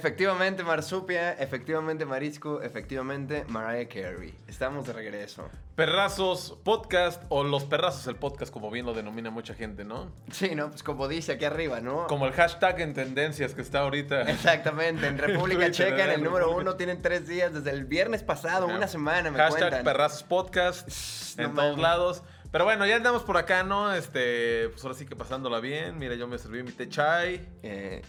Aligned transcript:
Efectivamente, 0.00 0.64
Marsupia, 0.64 1.32
efectivamente, 1.32 2.06
Marisco, 2.06 2.62
efectivamente, 2.62 3.44
Mariah 3.48 3.86
Carey. 3.86 4.34
Estamos 4.48 4.86
de 4.86 4.94
regreso. 4.94 5.50
Perrazos 5.74 6.56
Podcast 6.64 7.22
o 7.28 7.44
Los 7.44 7.64
Perrazos 7.64 8.06
el 8.06 8.16
Podcast, 8.16 8.50
como 8.50 8.70
bien 8.70 8.86
lo 8.86 8.94
denomina 8.94 9.28
mucha 9.28 9.52
gente, 9.52 9.84
¿no? 9.84 10.10
Sí, 10.30 10.54
¿no? 10.54 10.70
Pues 10.70 10.82
como 10.82 11.06
dice 11.06 11.32
aquí 11.32 11.44
arriba, 11.44 11.80
¿no? 11.82 12.06
Como 12.06 12.24
el 12.24 12.32
hashtag 12.32 12.80
en 12.80 12.94
tendencias 12.94 13.52
que 13.52 13.60
está 13.60 13.80
ahorita. 13.80 14.22
Exactamente, 14.22 15.06
en 15.06 15.18
República 15.18 15.70
Checa, 15.70 16.04
en 16.04 16.12
el 16.12 16.22
número 16.22 16.46
República 16.46 16.70
uno, 16.70 16.76
tienen 16.76 17.02
tres 17.02 17.28
días, 17.28 17.52
desde 17.52 17.68
el 17.68 17.84
viernes 17.84 18.22
pasado, 18.22 18.68
una 18.68 18.88
semana, 18.88 19.30
me 19.30 19.36
Hashtag 19.36 19.60
cuentan. 19.60 19.84
Perrazos 19.84 20.22
Podcast 20.22 20.88
no 21.36 21.44
en 21.44 21.54
todos 21.54 21.78
lados. 21.78 22.22
Pero 22.50 22.64
bueno, 22.64 22.86
ya 22.86 22.96
andamos 22.96 23.22
por 23.22 23.36
acá, 23.36 23.64
¿no? 23.64 23.92
Este, 23.92 24.70
pues 24.70 24.82
ahora 24.82 24.96
sí 24.96 25.04
que 25.04 25.14
pasándola 25.14 25.60
bien. 25.60 25.98
Mira, 25.98 26.14
yo 26.14 26.26
me 26.26 26.38
serví 26.38 26.62
mi 26.62 26.72
té 26.72 26.88
chai. 26.88 27.46
Eh, 27.62 28.00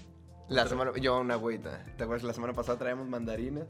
la 0.50 0.68
semana, 0.68 0.91
yo 1.00 1.20
una 1.20 1.36
agüita. 1.36 1.86
¿Te 1.98 2.04
acuerdas 2.04 2.23
la 2.23 2.34
semana 2.34 2.54
pasada 2.54 2.77
traíamos 2.77 3.08
mandarinas? 3.08 3.68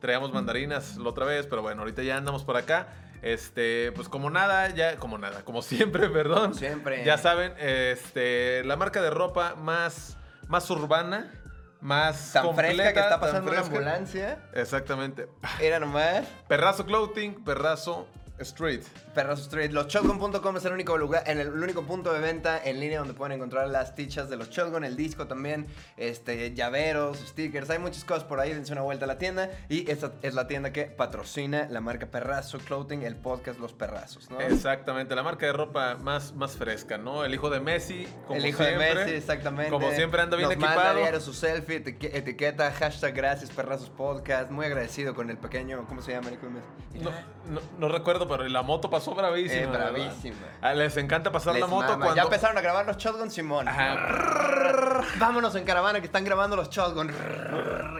Traíamos 0.00 0.32
mandarinas 0.32 0.96
la 0.96 1.08
otra 1.08 1.24
vez, 1.24 1.46
pero 1.46 1.62
bueno, 1.62 1.82
ahorita 1.82 2.02
ya 2.02 2.16
andamos 2.16 2.44
por 2.44 2.56
acá. 2.56 2.88
Este, 3.22 3.90
pues 3.92 4.08
como 4.08 4.28
nada, 4.28 4.68
ya, 4.68 4.96
como 4.96 5.16
nada, 5.16 5.44
como 5.44 5.62
siempre, 5.62 6.08
perdón. 6.10 6.54
Siempre. 6.54 7.04
Ya 7.04 7.16
saben, 7.16 7.54
este, 7.58 8.62
la 8.64 8.76
marca 8.76 9.00
de 9.00 9.10
ropa 9.10 9.54
más, 9.54 10.18
más 10.48 10.68
urbana, 10.70 11.32
más 11.80 12.32
Tan 12.32 12.46
completa, 12.46 12.74
fresca 12.74 12.92
que 12.92 13.00
está 13.00 13.20
pasando 13.20 13.50
una 13.50 13.60
ambulancia. 13.60 14.38
Exactamente. 14.52 15.28
Era 15.60 15.78
nomás. 15.78 16.26
Perrazo 16.48 16.84
Clothing, 16.84 17.44
Perrazo 17.44 18.06
Street. 18.38 18.82
Perros 19.14 19.40
Street. 19.42 19.70
Los 19.70 19.86
Shotgun.com 19.88 20.56
es 20.56 20.64
el 20.64 20.72
único 20.72 20.98
lugar, 20.98 21.22
en 21.26 21.38
el, 21.38 21.48
el 21.48 21.62
único 21.62 21.82
punto 21.82 22.12
de 22.12 22.20
venta 22.20 22.60
en 22.62 22.80
línea 22.80 22.98
donde 22.98 23.14
pueden 23.14 23.36
encontrar 23.36 23.68
las 23.68 23.94
tichas 23.94 24.28
de 24.28 24.36
los 24.36 24.50
Shotgun, 24.50 24.84
el 24.84 24.96
disco 24.96 25.26
también, 25.26 25.66
este, 25.96 26.52
llaveros, 26.54 27.18
stickers. 27.18 27.70
Hay 27.70 27.78
muchas 27.78 28.04
cosas 28.04 28.24
por 28.24 28.40
ahí. 28.40 28.52
Dense 28.52 28.72
una 28.72 28.82
vuelta 28.82 29.04
a 29.04 29.08
la 29.08 29.18
tienda. 29.18 29.50
Y 29.68 29.90
esta 29.90 30.12
es 30.22 30.34
la 30.34 30.46
tienda 30.46 30.72
que 30.72 30.84
patrocina 30.84 31.68
la 31.70 31.80
marca 31.80 32.06
Perrazo 32.06 32.58
Clothing, 32.58 33.02
el 33.02 33.16
podcast 33.16 33.58
Los 33.60 33.72
Perrazos, 33.72 34.30
¿no? 34.30 34.40
Exactamente, 34.40 35.14
la 35.14 35.22
marca 35.22 35.46
de 35.46 35.52
ropa 35.52 35.96
más, 35.96 36.34
más 36.34 36.56
fresca, 36.56 36.98
¿no? 36.98 37.24
El 37.24 37.34
hijo 37.34 37.50
de 37.50 37.60
Messi, 37.60 38.06
como 38.26 38.38
el 38.38 38.46
hijo 38.46 38.62
siempre. 38.64 38.88
de 38.88 38.94
Messi, 38.94 39.14
exactamente. 39.16 39.70
Como 39.70 39.90
siempre 39.92 40.20
anda 40.22 40.36
bien 40.36 40.48
Nos 40.48 40.58
Manda 40.58 40.74
equipado. 40.74 40.98
diario 40.98 41.20
su 41.20 41.32
selfie, 41.32 41.76
etiqueta, 41.76 42.16
etiqueta, 42.18 42.72
hashtag 42.72 43.14
gracias, 43.14 43.50
perrazos 43.50 43.90
podcast. 43.90 44.50
Muy 44.50 44.66
agradecido 44.66 45.14
con 45.14 45.30
el 45.30 45.38
pequeño, 45.38 45.84
¿cómo 45.86 46.02
se 46.02 46.12
llama? 46.12 46.28
el 46.28 46.34
hijo 46.34 46.46
de 46.46 46.52
Messi? 46.52 46.68
No, 47.00 47.10
no, 47.50 47.60
no 47.78 47.88
recuerdo, 47.88 48.23
pero 48.28 48.48
la 48.48 48.62
moto 48.62 48.88
pasó 48.90 49.14
bravísima. 49.14 49.78
Eh. 49.78 50.30
Ah, 50.60 50.74
les 50.74 50.96
encanta 50.96 51.30
pasar 51.30 51.54
Les 51.54 51.62
la 51.62 51.66
moto 51.66 51.88
mama. 51.88 52.04
cuando... 52.04 52.16
Ya 52.16 52.22
empezaron 52.22 52.56
a 52.58 52.60
grabar 52.60 52.86
los 52.86 52.96
Shotgun 52.96 53.30
Simón. 53.30 53.68
Ajá. 53.68 55.02
Vámonos 55.18 55.54
en 55.54 55.64
caravana 55.64 56.00
que 56.00 56.06
están 56.06 56.24
grabando 56.24 56.56
los 56.56 56.70
Shotgun. 56.70 57.12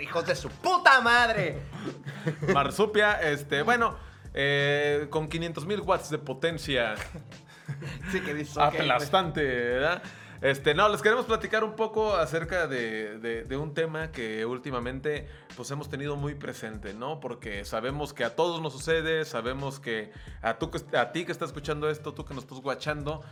Hijos 0.03 0.27
de 0.27 0.34
su 0.34 0.48
puta 0.48 1.00
madre. 1.00 1.58
Marsupia, 2.53 3.20
este, 3.20 3.62
bueno, 3.62 3.97
eh, 4.33 5.06
con 5.11 5.28
500 5.28 5.66
mil 5.66 5.81
watts 5.81 6.11
de 6.11 6.19
potencia 6.19 6.94
Sí, 8.11 8.20
que 8.20 8.34
dice. 8.34 8.61
Aplastante, 8.61 9.42
¿verdad? 9.42 10.03
Este, 10.40 10.74
no, 10.74 10.88
les 10.88 11.00
queremos 11.00 11.24
platicar 11.27 11.64
un 11.64 11.74
poco 11.74 12.14
acerca 12.16 12.66
de, 12.66 13.18
de- 13.18 13.44
de 13.44 13.56
un 13.56 13.72
tema 13.74 14.10
que 14.12 14.44
últimamente 14.44 15.26
pues 15.56 15.70
hemos 15.70 15.88
tenido 15.88 16.16
muy 16.16 16.34
presente, 16.34 16.92
¿no? 16.92 17.20
Porque 17.20 17.64
sabemos 17.64 18.12
que 18.12 18.24
a 18.24 18.34
todos 18.36 18.60
nos 18.60 18.72
sucede, 18.72 19.24
sabemos 19.24 19.80
que 19.80 20.12
a, 20.42 20.58
tú, 20.58 20.70
a 20.96 21.12
ti 21.12 21.24
que 21.24 21.32
estás 21.32 21.48
escuchando 21.50 21.88
esto, 21.88 22.12
tú 22.12 22.24
que 22.24 22.34
nos 22.34 22.44
estás 22.44 22.60
guachando, 22.60 23.22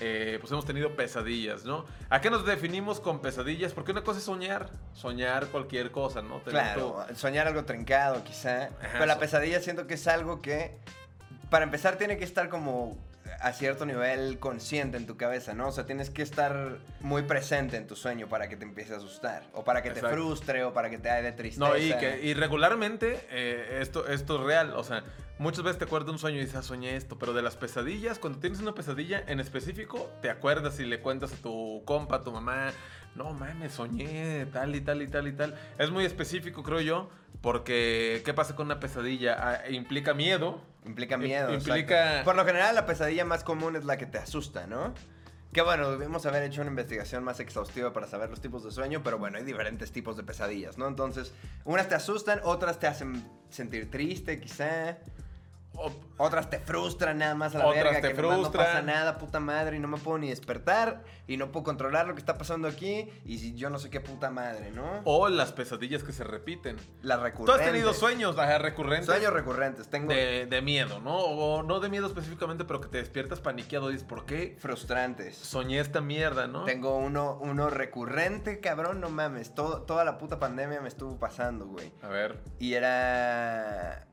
eh, 0.00 0.38
pues 0.40 0.50
hemos 0.52 0.64
tenido 0.64 0.96
pesadillas, 0.96 1.64
¿no? 1.64 1.84
¿A 2.08 2.20
qué 2.20 2.30
nos 2.30 2.46
definimos 2.46 3.00
con 3.00 3.20
pesadillas? 3.20 3.72
Porque 3.74 3.92
una 3.92 4.02
cosa 4.02 4.18
es 4.20 4.24
soñar, 4.24 4.70
soñar 4.94 5.48
cualquier 5.48 5.90
cosa, 5.90 6.22
¿no? 6.22 6.36
Tener 6.38 6.52
Claro, 6.62 7.04
soñar 7.14 7.46
algo 7.48 7.64
trincado 7.64 8.24
quizá. 8.24 8.70
pero 8.92 9.06
la 9.06 9.18
pesadilla 9.18 9.60
siento 9.60 9.86
que 9.86 9.94
es 9.94 10.06
algo 10.06 10.40
que, 10.40 10.78
para 11.50 11.64
empezar, 11.64 11.96
tiene 11.98 12.16
que 12.16 12.24
estar 12.24 12.48
como 12.48 12.96
a 13.42 13.52
cierto 13.52 13.84
nivel 13.84 14.38
consciente 14.38 14.96
en 14.96 15.06
tu 15.06 15.16
cabeza, 15.16 15.52
¿no? 15.52 15.68
O 15.68 15.72
sea, 15.72 15.84
tienes 15.84 16.10
que 16.10 16.22
estar 16.22 16.78
muy 17.00 17.22
presente 17.22 17.76
en 17.76 17.88
tu 17.88 17.96
sueño 17.96 18.28
para 18.28 18.48
que 18.48 18.56
te 18.56 18.64
empiece 18.64 18.94
a 18.94 18.98
asusar. 18.98 19.42
O 19.52 19.64
para 19.64 19.82
que 19.82 19.90
te 19.90 20.00
frustre, 20.00 20.62
o 20.62 20.72
para 20.72 20.90
que 20.90 20.98
te 20.98 21.08
dé 21.08 21.32
tristeza. 21.32 21.68
No, 21.68 21.76
y, 21.76 21.92
que, 21.94 22.20
y 22.22 22.34
regularmente 22.34 23.26
eh, 23.30 23.78
esto, 23.80 24.06
esto 24.06 24.36
es 24.36 24.46
real. 24.46 24.74
O 24.76 24.84
sea, 24.84 25.02
muchas 25.38 25.64
veces 25.64 25.78
te 25.78 25.84
acuerdas 25.84 26.06
de 26.06 26.12
un 26.12 26.18
sueño 26.20 26.38
y 26.38 26.42
dices, 26.42 26.54
ah, 26.54 26.62
soñé 26.62 26.94
esto. 26.94 27.18
Pero 27.18 27.32
de 27.32 27.42
las 27.42 27.56
pesadillas, 27.56 28.20
cuando 28.20 28.38
tienes 28.38 28.60
una 28.60 28.74
pesadilla 28.74 29.24
en 29.26 29.40
específico, 29.40 30.08
te 30.22 30.30
acuerdas 30.30 30.78
y 30.78 30.84
le 30.84 31.00
cuentas 31.00 31.32
a 31.32 31.36
tu 31.36 31.82
compa, 31.84 32.16
a 32.16 32.22
tu 32.22 32.30
mamá. 32.30 32.70
No 33.16 33.32
mames, 33.32 33.72
soñé 33.72 34.46
tal 34.52 34.74
y 34.76 34.80
tal 34.80 35.02
y 35.02 35.08
tal 35.08 35.26
y 35.26 35.32
tal. 35.32 35.54
Es 35.78 35.90
muy 35.90 36.04
específico, 36.04 36.62
creo 36.62 36.80
yo. 36.80 37.10
Porque, 37.40 38.22
¿qué 38.24 38.32
pasa 38.34 38.54
con 38.54 38.66
una 38.66 38.78
pesadilla? 38.78 39.36
Ah, 39.36 39.70
implica 39.70 40.14
miedo. 40.14 40.62
Implica 40.84 41.16
miedo. 41.16 41.52
Implica- 41.52 41.78
exacto. 42.10 42.24
Por 42.24 42.36
lo 42.36 42.44
general, 42.44 42.74
la 42.74 42.86
pesadilla 42.86 43.24
más 43.24 43.44
común 43.44 43.76
es 43.76 43.84
la 43.84 43.96
que 43.96 44.06
te 44.06 44.18
asusta, 44.18 44.66
¿no? 44.66 44.94
Que 45.52 45.60
bueno, 45.62 45.90
debimos 45.90 46.24
haber 46.24 46.42
hecho 46.44 46.62
una 46.62 46.70
investigación 46.70 47.22
más 47.24 47.38
exhaustiva 47.38 47.92
para 47.92 48.06
saber 48.06 48.30
los 48.30 48.40
tipos 48.40 48.64
de 48.64 48.70
sueño, 48.70 49.02
pero 49.04 49.18
bueno, 49.18 49.36
hay 49.38 49.44
diferentes 49.44 49.92
tipos 49.92 50.16
de 50.16 50.22
pesadillas, 50.22 50.78
¿no? 50.78 50.88
Entonces, 50.88 51.32
unas 51.64 51.88
te 51.88 51.94
asustan, 51.94 52.40
otras 52.42 52.78
te 52.78 52.86
hacen 52.86 53.22
sentir 53.50 53.90
triste, 53.90 54.40
quizá. 54.40 54.96
Otras 56.18 56.50
te 56.50 56.58
frustran 56.60 57.18
nada 57.18 57.34
más 57.34 57.54
a 57.54 57.58
la 57.58 57.66
Otras 57.66 57.84
verga, 57.84 58.00
te 58.00 58.14
que 58.14 58.22
nomás 58.22 58.36
no 58.38 58.42
frustran. 58.44 58.66
pasa 58.66 58.82
nada, 58.82 59.18
puta 59.18 59.40
madre, 59.40 59.76
y 59.76 59.80
no 59.80 59.88
me 59.88 59.98
puedo 59.98 60.18
ni 60.18 60.28
despertar, 60.28 61.02
y 61.26 61.36
no 61.36 61.50
puedo 61.50 61.64
controlar 61.64 62.06
lo 62.06 62.14
que 62.14 62.20
está 62.20 62.38
pasando 62.38 62.68
aquí, 62.68 63.08
y 63.24 63.54
yo 63.54 63.70
no 63.70 63.78
sé 63.78 63.90
qué 63.90 64.00
puta 64.00 64.30
madre, 64.30 64.70
¿no? 64.70 65.00
o 65.04 65.28
las 65.28 65.52
pesadillas 65.52 66.04
que 66.04 66.12
se 66.12 66.22
repiten. 66.22 66.76
Las 67.00 67.18
Tú 67.18 67.24
recurrentes. 67.24 67.66
has 67.66 67.72
tenido 67.72 67.94
sueños 67.94 68.38
ajá, 68.38 68.58
recurrentes. 68.58 69.06
Sueños 69.06 69.32
recurrentes, 69.32 69.88
tengo 69.88 70.12
de, 70.12 70.46
de 70.46 70.62
miedo, 70.62 71.00
¿no? 71.00 71.16
O 71.16 71.62
no 71.62 71.80
de 71.80 71.88
miedo 71.88 72.06
específicamente, 72.06 72.64
pero 72.64 72.80
que 72.80 72.88
te 72.88 72.98
despiertas 72.98 73.40
paniqueado 73.40 73.90
y 73.90 73.94
dices, 73.94 74.06
¿por 74.06 74.24
qué 74.26 74.56
frustrantes. 74.60 75.36
soñé 75.36 75.80
esta 75.80 76.00
mierda, 76.00 76.46
no? 76.46 76.64
Tengo 76.64 76.96
uno, 76.96 77.38
uno 77.40 77.68
recurrente, 77.70 78.60
cabrón, 78.60 79.00
no 79.00 79.08
mames. 79.10 79.54
Todo, 79.54 79.82
toda 79.82 80.04
la 80.04 80.18
puta 80.18 80.38
pandemia 80.38 80.80
me 80.80 80.88
estuvo 80.88 81.18
pasando, 81.18 81.66
güey. 81.66 81.92
A 82.02 82.08
ver. 82.08 82.38
Y 82.60 82.74
era... 82.74 84.06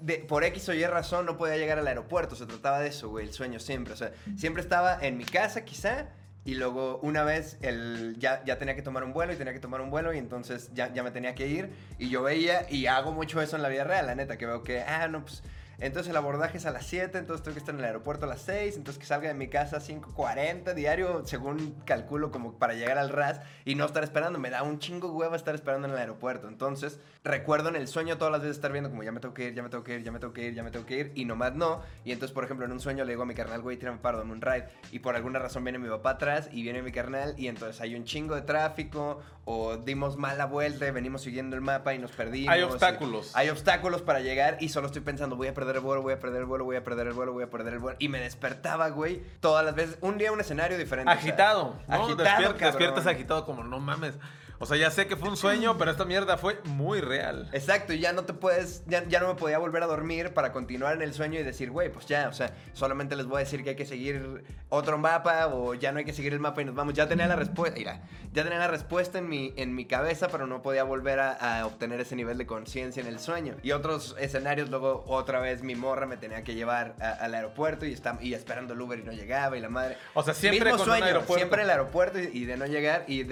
de- 0.00 0.18
por 0.18 0.44
X 0.44 0.68
o 0.68 0.74
Y 0.74 0.84
razón 0.86 1.26
no 1.26 1.36
podía 1.36 1.56
llegar 1.56 1.78
al 1.78 1.86
aeropuerto. 1.86 2.34
Se 2.36 2.46
trataba 2.46 2.80
de 2.80 2.88
eso, 2.88 3.08
güey, 3.08 3.26
el 3.26 3.32
sueño 3.32 3.60
siempre. 3.60 3.94
O 3.94 3.96
sea, 3.96 4.12
siempre 4.36 4.62
estaba 4.62 4.98
en 5.00 5.16
mi 5.16 5.24
casa, 5.24 5.64
quizá. 5.64 6.06
Y 6.44 6.54
luego 6.54 6.98
una 7.02 7.24
vez 7.24 7.58
el, 7.60 8.16
ya, 8.18 8.42
ya 8.44 8.56
tenía 8.58 8.74
que 8.74 8.80
tomar 8.80 9.04
un 9.04 9.12
vuelo 9.12 9.32
y 9.34 9.36
tenía 9.36 9.52
que 9.52 9.60
tomar 9.60 9.82
un 9.82 9.90
vuelo 9.90 10.14
y 10.14 10.18
entonces 10.18 10.70
ya, 10.72 10.90
ya 10.94 11.02
me 11.02 11.10
tenía 11.10 11.34
que 11.34 11.46
ir. 11.46 11.70
Y 11.98 12.08
yo 12.08 12.22
veía, 12.22 12.66
y 12.70 12.86
hago 12.86 13.12
mucho 13.12 13.42
eso 13.42 13.56
en 13.56 13.62
la 13.62 13.68
vida 13.68 13.84
real, 13.84 14.06
la 14.06 14.14
neta, 14.14 14.38
que 14.38 14.46
veo 14.46 14.62
que, 14.62 14.80
ah, 14.80 15.08
no, 15.08 15.22
pues... 15.24 15.42
Entonces 15.80 16.10
el 16.10 16.16
abordaje 16.16 16.58
es 16.58 16.66
a 16.66 16.72
las 16.72 16.86
7, 16.86 17.18
entonces 17.18 17.44
tengo 17.44 17.54
que 17.54 17.60
estar 17.60 17.74
en 17.74 17.80
el 17.80 17.86
aeropuerto 17.86 18.26
a 18.26 18.28
las 18.28 18.42
6, 18.42 18.76
entonces 18.76 18.98
que 18.98 19.06
salga 19.06 19.28
de 19.28 19.34
mi 19.34 19.48
casa 19.48 19.76
a 19.76 19.80
5.40 19.80 20.74
diario, 20.74 21.22
según 21.24 21.76
calculo 21.84 22.32
como 22.32 22.54
para 22.54 22.74
llegar 22.74 22.98
al 22.98 23.10
RAS 23.10 23.40
y 23.64 23.76
no 23.76 23.84
estar 23.84 24.02
esperando. 24.02 24.38
Me 24.40 24.50
da 24.50 24.64
un 24.64 24.80
chingo 24.80 25.12
hueva 25.12 25.36
estar 25.36 25.54
esperando 25.54 25.86
en 25.86 25.94
el 25.94 26.00
aeropuerto. 26.00 26.48
Entonces 26.48 26.98
recuerdo 27.22 27.68
en 27.68 27.76
el 27.76 27.86
sueño 27.86 28.18
todas 28.18 28.32
las 28.32 28.40
veces 28.40 28.56
estar 28.56 28.72
viendo 28.72 28.90
como 28.90 29.02
ya 29.04 29.12
me 29.12 29.20
tengo 29.20 29.34
que 29.34 29.48
ir, 29.48 29.54
ya 29.54 29.62
me 29.62 29.68
tengo 29.68 29.84
que 29.84 29.94
ir, 29.94 30.02
ya 30.02 30.10
me 30.10 30.18
tengo 30.18 30.34
que 30.34 30.46
ir, 30.46 30.54
ya 30.54 30.62
me 30.62 30.70
tengo 30.70 30.84
que 30.86 30.98
ir 30.98 31.12
y 31.14 31.24
nomás 31.24 31.54
no. 31.54 31.82
Y 32.04 32.12
entonces, 32.12 32.34
por 32.34 32.44
ejemplo, 32.44 32.66
en 32.66 32.72
un 32.72 32.80
sueño 32.80 33.04
le 33.04 33.12
digo 33.12 33.22
a 33.22 33.26
mi 33.26 33.34
carnal, 33.34 33.62
güey, 33.62 33.76
tírame 33.76 33.98
paro, 33.98 34.18
dame 34.18 34.32
un 34.32 34.40
ride. 34.40 34.68
Y 34.90 34.98
por 34.98 35.14
alguna 35.14 35.38
razón 35.38 35.62
viene 35.62 35.78
mi 35.78 35.88
papá 35.88 36.10
atrás 36.10 36.48
y 36.52 36.62
viene 36.62 36.82
mi 36.82 36.90
carnal 36.90 37.34
y 37.38 37.46
entonces 37.48 37.80
hay 37.80 37.94
un 37.94 38.04
chingo 38.04 38.34
de 38.34 38.42
tráfico 38.42 39.20
o 39.50 39.78
dimos 39.78 40.18
mala 40.18 40.44
vuelta 40.44 40.86
y 40.86 40.90
venimos 40.90 41.22
siguiendo 41.22 41.56
el 41.56 41.62
mapa 41.62 41.94
y 41.94 41.98
nos 41.98 42.10
perdimos. 42.12 42.52
Hay 42.54 42.60
obstáculos. 42.62 43.34
hay 43.34 43.48
obstáculos 43.48 44.02
para 44.02 44.20
llegar 44.20 44.58
y 44.60 44.68
solo 44.68 44.88
estoy 44.88 45.00
pensando, 45.00 45.36
voy 45.36 45.48
a 45.48 45.54
perder 45.54 45.76
el 45.76 45.80
vuelo, 45.80 46.02
voy 46.02 46.12
a 46.12 46.18
perder 46.18 46.40
el 46.40 46.44
vuelo, 46.46 46.64
voy 46.66 46.76
a 46.76 46.84
perder 46.84 47.06
el 47.06 47.14
vuelo, 47.14 47.32
voy 47.32 47.44
a 47.44 47.50
perder 47.50 47.72
el 47.72 47.78
vuelo. 47.78 47.96
Y 47.98 48.08
me 48.08 48.20
despertaba, 48.20 48.90
güey, 48.90 49.22
todas 49.40 49.64
las 49.64 49.74
veces. 49.74 49.96
Un 50.02 50.18
día 50.18 50.32
un 50.32 50.40
escenario 50.40 50.76
diferente. 50.76 51.10
o 51.10 51.14
sea, 51.14 51.22
Agitado, 51.22 51.76
¿no? 51.88 51.94
agitado, 51.94 52.16
Despier- 52.24 52.42
cabrón. 52.42 52.58
despiertas 52.60 53.06
agitado 53.06 53.46
como, 53.46 53.64
no 53.64 53.80
mames. 53.80 54.14
O 54.60 54.66
sea, 54.66 54.76
ya 54.76 54.90
sé 54.90 55.06
que 55.06 55.16
fue 55.16 55.28
un 55.28 55.36
sueño, 55.36 55.78
pero 55.78 55.90
esta 55.92 56.04
mierda 56.04 56.36
fue 56.36 56.58
muy 56.64 57.00
real. 57.00 57.48
Exacto, 57.52 57.92
y 57.92 58.00
ya 58.00 58.12
no 58.12 58.24
te 58.24 58.32
puedes, 58.32 58.82
ya, 58.86 59.04
ya 59.06 59.20
no 59.20 59.28
me 59.28 59.34
podía 59.36 59.58
volver 59.58 59.84
a 59.84 59.86
dormir 59.86 60.34
para 60.34 60.52
continuar 60.52 60.94
en 60.96 61.02
el 61.02 61.14
sueño 61.14 61.38
y 61.38 61.44
decir, 61.44 61.70
güey, 61.70 61.90
pues 61.92 62.06
ya, 62.06 62.28
o 62.28 62.32
sea, 62.32 62.52
solamente 62.72 63.14
les 63.14 63.26
voy 63.26 63.36
a 63.36 63.38
decir 63.40 63.62
que 63.62 63.70
hay 63.70 63.76
que 63.76 63.86
seguir 63.86 64.42
otro 64.68 64.98
mapa 64.98 65.46
o 65.46 65.74
ya 65.74 65.92
no 65.92 65.98
hay 65.98 66.04
que 66.04 66.12
seguir 66.12 66.32
el 66.32 66.40
mapa 66.40 66.60
y 66.60 66.64
nos 66.64 66.74
vamos. 66.74 66.94
Ya 66.94 67.06
tenía 67.08 67.28
la 67.28 67.36
respuesta, 67.36 67.76
mira, 67.78 68.02
ya 68.32 68.42
tenía 68.42 68.58
la 68.58 68.66
respuesta 68.66 69.18
en 69.18 69.28
mi, 69.28 69.54
en 69.56 69.76
mi 69.76 69.84
cabeza, 69.84 70.26
pero 70.28 70.48
no 70.48 70.60
podía 70.60 70.82
volver 70.82 71.20
a, 71.20 71.60
a 71.60 71.64
obtener 71.66 72.00
ese 72.00 72.16
nivel 72.16 72.36
de 72.36 72.46
conciencia 72.46 73.00
en 73.00 73.06
el 73.06 73.20
sueño. 73.20 73.54
Y 73.62 73.70
otros 73.70 74.16
escenarios, 74.18 74.70
luego 74.70 75.04
otra 75.06 75.38
vez 75.38 75.62
mi 75.62 75.76
morra 75.76 76.06
me 76.06 76.16
tenía 76.16 76.42
que 76.42 76.54
llevar 76.56 76.96
a- 77.00 77.12
al 77.12 77.34
aeropuerto 77.34 77.86
y, 77.86 77.92
está, 77.92 78.18
y 78.20 78.34
esperando 78.34 78.74
el 78.74 78.80
Uber 78.80 78.98
y 78.98 79.04
no 79.04 79.12
llegaba 79.12 79.56
y 79.56 79.60
la 79.60 79.68
madre. 79.68 79.96
O 80.14 80.22
sea, 80.24 80.34
siempre 80.34 80.64
Mismo 80.72 80.78
con 80.78 80.86
sueño, 80.86 81.02
un 81.02 81.06
aeropuerto. 81.06 81.34
siempre 81.36 81.62
el 81.62 81.70
aeropuerto 81.70 82.18
y, 82.18 82.24
y 82.32 82.44
de 82.44 82.56
no 82.56 82.66
llegar 82.66 83.04
y 83.06 83.22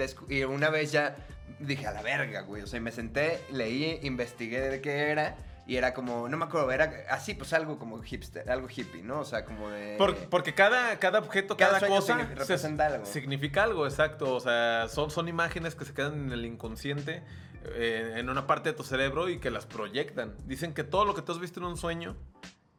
una 0.45 0.69
vez 0.69 0.91
ya 0.93 1.15
dije 1.59 1.87
a 1.87 1.91
la 1.91 2.01
verga, 2.01 2.41
güey. 2.41 2.61
O 2.61 2.67
sea, 2.67 2.79
me 2.79 2.91
senté, 2.91 3.43
leí, 3.51 3.99
investigué 4.03 4.61
de 4.61 4.81
qué 4.81 5.09
era 5.09 5.35
y 5.65 5.75
era 5.75 5.93
como, 5.93 6.29
no 6.29 6.37
me 6.37 6.45
acuerdo, 6.45 6.71
era 6.71 6.93
así, 7.09 7.33
pues 7.33 7.51
algo 7.51 7.77
como 7.77 8.01
hipster, 8.01 8.49
algo 8.49 8.67
hippie, 8.73 9.03
¿no? 9.03 9.19
O 9.19 9.25
sea, 9.25 9.43
como 9.43 9.69
de... 9.69 9.95
Por- 9.97 10.15
porque 10.29 10.53
cada, 10.53 10.97
cada 10.97 11.19
objeto, 11.19 11.57
Cada 11.57 11.79
cosa 11.85 12.13
significa- 12.15 12.39
representa 12.39 12.85
algo. 12.85 13.05
significa 13.05 13.63
algo, 13.63 13.85
exacto. 13.85 14.33
O 14.33 14.39
sea, 14.39 14.87
son, 14.87 15.11
son 15.11 15.27
imágenes 15.27 15.75
que 15.75 15.83
se 15.83 15.93
quedan 15.93 16.13
en 16.27 16.31
el 16.31 16.45
inconsciente, 16.45 17.21
eh, 17.75 18.13
en 18.15 18.29
una 18.29 18.47
parte 18.47 18.69
de 18.71 18.77
tu 18.77 18.83
cerebro 18.83 19.27
y 19.27 19.39
que 19.39 19.51
las 19.51 19.65
proyectan. 19.65 20.35
Dicen 20.45 20.73
que 20.73 20.85
todo 20.85 21.03
lo 21.03 21.13
que 21.15 21.21
tú 21.21 21.33
has 21.33 21.39
visto 21.39 21.59
en 21.59 21.65
un 21.65 21.75
sueño 21.75 22.15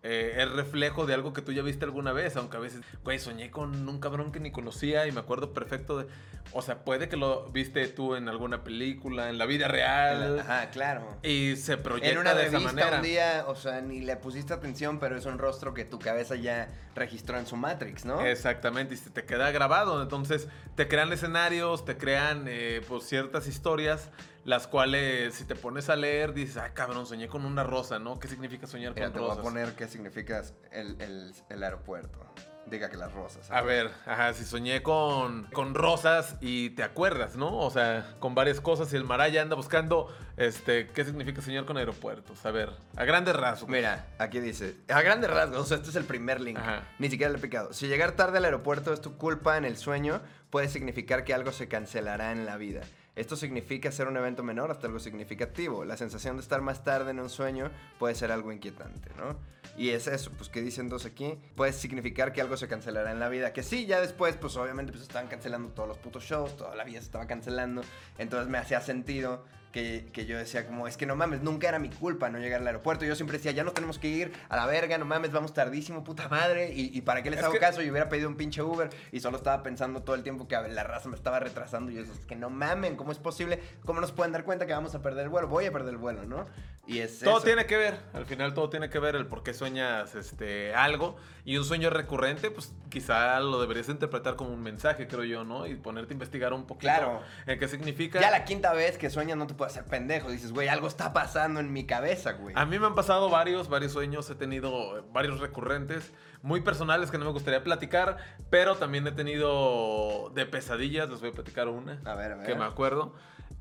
eh, 0.05 0.35
es 0.39 0.50
reflejo 0.53 1.06
de 1.06 1.15
algo 1.15 1.33
que 1.33 1.43
tú 1.43 1.50
ya 1.53 1.62
viste 1.62 1.85
alguna 1.85 2.12
vez, 2.12 2.37
aunque 2.37 2.56
a 2.56 2.61
veces, 2.61 2.83
güey, 3.03 3.19
soñé 3.19 3.50
con 3.50 3.89
un 3.89 3.99
cabrón 3.99 4.31
que 4.31 4.39
ni 4.39 4.53
conocía 4.53 5.06
y 5.09 5.12
me 5.12 5.21
acuerdo 5.21 5.53
perfecto 5.53 5.99
de... 5.99 6.06
O 6.53 6.62
sea, 6.62 6.85
puede 6.85 7.09
que 7.09 7.17
lo 7.17 7.50
viste 7.50 7.87
tú 7.89 8.15
en 8.15 8.29
alguna 8.29 8.65
película, 8.65 9.29
en 9.29 9.37
la 9.37 9.45
vida 9.45 9.69
real. 9.69 10.39
Ajá, 10.39 10.71
claro. 10.71 11.19
Y 11.23 11.56
se 11.56 11.77
proyecta 11.77 12.11
En 12.11 12.19
una 12.19 12.35
de 12.35 12.47
esa 12.47 12.61
manera. 12.61 12.97
un 12.97 13.03
día, 13.03 13.45
o 13.49 13.55
sea, 13.55 13.81
ni 13.81 14.00
le 14.00 14.17
pusiste 14.17 14.55
atención, 14.55 14.99
pero 14.99 15.17
es 15.17 15.27
un 15.27 15.37
rostro 15.37 15.75
que 15.75 15.85
tu 15.85 15.99
cabeza 15.99 16.37
ya 16.37 16.71
registró 16.95 17.37
en 17.39 17.47
su 17.47 17.56
Matrix, 17.56 18.05
¿no? 18.05 18.25
Exactamente, 18.25 18.95
y 18.95 18.97
se 18.97 19.11
te 19.11 19.25
queda 19.25 19.50
grabado. 19.50 20.00
Entonces, 20.00 20.49
te 20.75 20.89
crean 20.89 21.12
escenarios, 21.12 21.85
te 21.85 21.99
crean 21.99 22.47
eh, 22.49 22.83
pues, 22.89 23.05
ciertas 23.05 23.47
historias, 23.47 24.11
las 24.49 24.67
cuales, 24.67 25.35
si 25.35 25.45
te 25.45 25.55
pones 25.55 25.91
a 25.91 25.97
leer, 25.97 26.33
dices, 26.33 26.56
ah, 26.56 26.73
cabrón, 26.73 27.06
soñé 27.06 27.29
con 27.29 27.45
una 27.45 27.65
rosa, 27.65 27.99
¿no? 27.99 28.19
¿Qué 28.19 28.29
significa 28.29 28.67
soñar 28.67 28.95
Mira, 28.95 29.06
con 29.09 29.12
te 29.12 29.19
voy 29.21 29.29
rosas? 29.29 29.41
a 29.41 29.43
poner 29.43 29.75
qué 29.75 29.87
significa 29.89 30.43
el, 30.73 31.00
el- 31.03 31.35
el 31.50 31.62
aeropuerto. 31.62 32.19
Diga 32.65 32.91
que 32.91 32.97
las 32.99 33.12
rosas. 33.12 33.50
A 33.50 33.62
ver, 33.62 33.91
ajá, 34.06 34.33
si 34.35 34.45
soñé 34.45 34.83
con, 34.83 35.45
con 35.53 35.75
rosas 35.75 36.37
y 36.43 36.71
te 36.71 36.83
acuerdas, 36.83 37.35
¿no? 37.37 37.59
O 37.59 37.71
sea, 37.71 38.15
con 38.21 38.35
varias 38.35 38.61
cosas 38.61 38.93
y 38.93 38.97
el 38.97 39.05
Maraya 39.05 39.41
anda 39.41 39.55
buscando, 39.56 40.15
este, 40.37 40.87
¿qué 40.89 41.05
significa 41.05 41.41
soñar 41.43 41.65
con 41.65 41.77
aeropuertos? 41.79 42.45
A 42.45 42.50
ver, 42.50 42.71
a 42.97 43.05
grandes 43.05 43.35
rasgos. 43.37 43.71
Mira, 43.71 44.06
aquí 44.19 44.41
dice, 44.41 44.77
a 44.89 45.00
grandes 45.03 45.31
rasgos, 45.31 45.59
o 45.59 45.65
sea, 45.65 45.79
este 45.79 45.89
es 45.91 45.97
el 45.97 46.05
primer 46.05 46.41
link. 46.43 46.59
Ajá. 46.59 46.87
Ni 46.99 47.09
siquiera 47.11 47.33
le 47.33 47.39
he 47.39 47.41
picado. 47.41 47.73
Si 47.73 47.87
llegar 47.87 48.12
tarde 48.12 48.37
al 48.39 48.45
aeropuerto 48.45 48.93
es 48.93 49.00
tu 49.00 49.17
culpa 49.17 49.56
en 49.56 49.65
el 49.65 49.77
sueño, 49.79 50.21
puede 50.50 50.69
significar 50.69 51.25
que 51.25 51.33
algo 51.33 51.53
se 51.53 51.69
cancelará 51.69 52.33
en 52.33 52.45
la 52.45 52.56
vida. 52.59 52.81
Esto 53.19 53.35
significa 53.35 53.91
ser 53.91 54.06
un 54.06 54.17
evento 54.17 54.44
menor 54.44 54.70
hasta 54.70 54.87
algo 54.87 55.00
significativo. 55.00 55.85
La 55.85 55.97
sensación 55.97 56.37
de 56.37 56.43
estar 56.43 56.61
más 56.61 56.85
tarde 56.85 57.11
en 57.11 57.19
un 57.19 57.29
sueño 57.29 57.69
puede 57.99 58.15
ser 58.15 58.31
algo 58.31 58.53
inquietante, 58.53 59.11
¿no? 59.17 59.37
Y 59.76 59.88
es 59.91 60.06
eso, 60.06 60.31
pues 60.37 60.49
que 60.49 60.62
dicen 60.62 60.88
dos 60.88 61.05
aquí, 61.05 61.37
puede 61.56 61.73
significar 61.73 62.32
que 62.32 62.41
algo 62.41 62.56
se 62.56 62.69
cancelará 62.69 63.11
en 63.11 63.19
la 63.19 63.29
vida. 63.29 63.53
Que 63.53 63.65
sí, 63.65 63.87
ya 63.87 64.00
después, 64.00 64.37
pues 64.37 64.56
obviamente 64.56 64.93
pues 64.93 65.03
estaban 65.03 65.26
cancelando 65.26 65.70
todos 65.70 65.88
los 65.88 65.99
putos 65.99 66.23
shows, 66.23 66.56
toda 66.56 66.76
la 66.76 66.85
vida 66.85 67.00
se 67.00 67.06
estaba 67.06 67.26
cancelando. 67.26 67.82
Entonces 68.19 68.49
me 68.49 68.59
hacía 68.59 68.81
sentido 68.81 69.44
que, 69.73 70.09
que 70.12 70.26
yo 70.26 70.38
decía 70.38 70.67
como, 70.67 70.88
es 70.88 70.97
que 70.97 71.06
no 71.06 71.15
mames, 71.17 71.43
nunca 71.43 71.69
era 71.69 71.79
mi 71.79 71.91
culpa 71.91 72.29
no 72.31 72.38
llegar 72.38 72.61
al 72.61 72.67
aeropuerto. 72.67 73.05
Yo 73.05 73.15
siempre 73.15 73.37
decía, 73.38 73.53
ya 73.53 73.65
nos 73.65 73.75
tenemos 73.75 73.99
que 73.99 74.09
ir 74.09 74.32
a 74.49 74.56
la 74.56 74.67
verga, 74.67 74.97
no 74.99 75.05
mames, 75.05 75.31
vamos 75.32 75.53
tardísimo, 75.55 76.05
puta 76.05 76.29
madre. 76.29 76.73
¿Y, 76.73 76.97
y 76.97 77.00
para 77.03 77.23
qué 77.23 77.31
les 77.31 77.38
Es 77.41 77.44
hago 77.44 77.53
que- 77.55 77.61
caso? 77.61 77.82
Yo 77.82 77.91
hubiera 77.91 78.09
pedido 78.09 78.29
un 78.29 78.37
pinche 78.37 78.62
Uber 78.62 78.88
y 79.12 79.20
solo 79.20 79.37
estaba 79.37 79.62
pensando 79.62 80.03
todo 80.03 80.17
el 80.17 80.23
tiempo 80.23 80.49
que 80.49 80.56
la 80.56 80.85
raza 80.85 81.09
me 81.09 81.17
estaba 81.17 81.38
retrasando. 81.41 81.91
Y 81.91 81.94
yo 81.97 82.00
decía, 82.03 82.15
es 82.19 82.26
que 82.26 82.37
no 82.37 82.50
mamen, 82.50 82.97
¿cómo 82.97 83.12
es 83.12 83.19
posible? 83.19 83.61
¿Cómo 83.85 84.00
nos 84.00 84.12
pueden 84.12 84.32
dar 84.32 84.44
cuenta 84.44 84.67
que 84.67 84.73
vamos 84.73 84.94
a 84.94 85.03
perder 85.03 85.25
el 85.25 85.29
vuelo? 85.29 85.49
Voy 85.49 85.67
a 85.67 85.73
perder 85.73 85.91
el 85.94 85.99
vuelo, 85.99 86.25
¿no? 86.25 86.47
Y 86.87 87.00
es 87.00 87.19
Todo 87.19 87.37
eso. 87.37 87.44
tiene 87.44 87.67
que 87.67 87.76
ver, 87.76 87.99
al 88.14 88.25
final 88.25 88.55
todo 88.55 88.71
tiene 88.71 88.88
que 88.88 88.99
ver 88.99 89.14
el 89.14 89.26
por 89.26 89.43
qué 89.43 89.53
sueñas 89.53 90.14
este, 90.14 90.75
algo 90.75 91.17
y 91.44 91.59
un 91.59 91.64
sueño 91.67 91.91
recurrente, 91.91 92.50
pues 92.50 92.73
quizá 92.88 93.38
lo 93.41 93.61
deberías 93.61 93.91
interpretar 93.91 94.37
como 94.37 94.55
un 94.55 94.62
mensaje, 94.62 95.06
creo 95.06 95.25
yo, 95.25 95.44
¿no? 95.44 95.67
Y 95.67 95.75
ponerte 95.75 96.12
a 96.12 96.14
investigar 96.14 96.55
un 96.55 96.64
poquito 96.67 96.91
Claro. 96.91 97.21
en 97.47 97.59
qué 97.59 97.69
significa. 97.69 98.19
Ya 98.23 98.31
la 98.31 98.44
quinta 98.47 98.73
vez 98.73 98.97
que 98.97 99.11
sueñas 99.11 99.37
no 99.37 99.47
te 99.47 99.53
puedes 99.59 99.75
hacer 99.75 99.85
pendejo. 99.85 100.31
Dices, 100.31 100.53
güey, 100.53 100.69
algo 100.69 100.89
está 100.89 101.13
pasando 101.13 101.61
en 101.61 101.71
mi 101.71 101.85
cabeza, 101.85 102.33
güey. 102.33 102.55
A 102.57 102.65
mí 102.65 102.79
me 102.79 102.87
han 102.87 102.95
pasado 102.95 103.29
varios, 103.29 103.69
varios 103.69 103.93
sueños, 103.93 104.31
he 104.31 104.35
tenido 104.35 104.99
eh, 104.99 105.03
varios 105.13 105.41
recurrentes, 105.41 106.15
muy 106.41 106.63
personales 106.63 107.11
que 107.11 107.19
no 107.19 107.27
me 107.27 107.33
gustaría 107.33 107.63
platicar, 107.63 108.17
pero 108.49 108.77
también 108.77 109.07
he 109.07 109.13
tenido 109.13 110.31
de 110.35 110.47
pesadillas, 110.47 111.11
les 111.11 111.21
voy 111.21 111.29
a 111.29 111.33
platicar 111.33 111.69
una. 111.69 112.01
A 112.07 112.15
ver, 112.15 112.33
a 112.33 112.37
ver. 112.37 112.47
Que 112.47 112.55
me 112.55 112.65
acuerdo. 112.65 113.13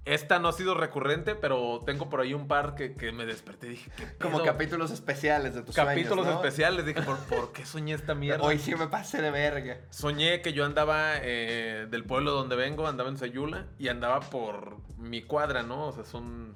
Esta 0.06 0.40
no 0.40 0.48
ha 0.48 0.54
sido 0.54 0.74
recurrente, 0.74 1.36
pero 1.36 1.82
tengo 1.86 2.10
por 2.10 2.22
ahí 2.22 2.34
un 2.34 2.48
par 2.48 2.76
que, 2.76 2.94
que 2.96 3.12
me 3.12 3.26
desperté 3.26 3.68
y 3.68 3.70
dije, 3.72 3.92
¿qué 3.98 4.06
Como 4.22 4.42
capítulos 4.42 4.92
especiales 4.92 5.54
de 5.54 5.64
tus 5.64 5.76
Capítulos 5.76 6.26
sueños, 6.26 6.34
¿no? 6.34 6.46
especiales. 6.48 6.86
Dije, 6.86 7.02
¿por, 7.02 7.18
por 7.26 7.52
qué 7.52 7.66
soñé 7.66 7.94
esta 7.94 8.16
mierda? 8.16 8.42
Hoy 8.44 8.58
sí 8.58 8.74
me 8.76 8.88
pasé 8.88 9.22
de 9.22 9.32
verga. 9.32 9.80
Soñé 9.90 10.42
que 10.42 10.54
yo 10.54 10.64
andaba 10.66 11.14
eh, 11.22 11.88
del 11.90 12.06
pueblo 12.06 12.32
donde 12.32 12.56
vengo, 12.56 12.88
andaba 12.88 13.10
en 13.10 13.18
Sayula 13.18 13.66
y 13.78 13.90
andaba 13.90 14.22
por 14.22 14.78
mi 14.98 15.24
cuadra, 15.24 15.64
¿no? 15.64 15.88
O 15.88 15.92
sea, 15.92 16.06
son. 16.06 16.56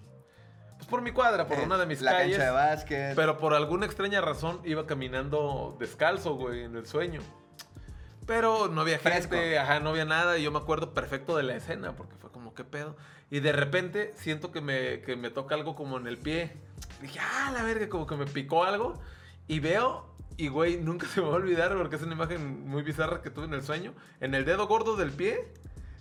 Pues 0.78 0.88
por 0.90 1.02
mi 1.02 1.12
cuadra, 1.12 1.46
por 1.46 1.60
Eh, 1.60 1.64
una 1.66 1.78
de 1.78 1.86
mis 1.86 2.02
la 2.02 2.12
calles. 2.14 2.38
cancha 2.38 2.52
de 2.52 2.56
básquet. 2.56 3.16
Pero 3.16 3.38
por 3.38 3.54
alguna 3.54 3.86
extraña 3.86 4.22
razón 4.22 4.62
iba 4.64 4.88
caminando 4.88 5.76
descalzo, 5.78 6.36
güey, 6.36 6.64
en 6.64 6.76
el 6.78 6.88
sueño. 6.88 7.22
Pero 8.26 8.68
no 8.68 8.82
había 8.82 9.00
Fresco. 9.00 9.34
gente, 9.36 9.58
ajá, 9.60 9.80
no 9.80 9.90
había 9.90 10.06
nada. 10.06 10.38
Y 10.38 10.44
yo 10.44 10.52
me 10.52 10.60
acuerdo 10.60 10.94
perfecto 10.94 11.36
de 11.38 11.44
la 11.44 11.56
escena, 11.56 11.94
porque 11.96 12.16
fue 12.18 12.32
como, 12.32 12.54
¿qué 12.54 12.64
pedo? 12.64 12.96
Y 13.30 13.40
de 13.40 13.52
repente 13.52 14.14
siento 14.16 14.52
que 14.52 14.62
me, 14.62 15.02
que 15.02 15.16
me 15.16 15.30
toca 15.30 15.56
algo 15.56 15.76
como 15.76 15.98
en 15.98 16.08
el 16.08 16.18
pie. 16.18 16.52
Dije, 17.02 17.20
ah, 17.20 17.52
la 17.54 17.64
verga, 17.64 17.90
como 17.90 18.06
que 18.08 18.16
me 18.16 18.26
picó 18.26 18.64
algo. 18.64 19.00
Y 19.48 19.60
veo, 19.60 20.06
y 20.38 20.48
güey, 20.50 20.78
nunca 20.78 21.08
se 21.14 21.22
me 21.22 21.28
va 21.28 21.34
a 21.34 21.38
olvidar, 21.38 21.76
porque 21.78 21.96
es 21.96 22.02
una 22.04 22.14
imagen 22.14 22.68
muy 22.70 22.84
bizarra 22.84 23.22
que 23.22 23.30
tuve 23.30 23.46
en 23.46 23.54
el 23.54 23.64
sueño. 23.64 23.94
En 24.20 24.36
el 24.36 24.46
dedo 24.46 24.68
gordo 24.68 24.96
del 24.98 25.12
pie, 25.12 25.48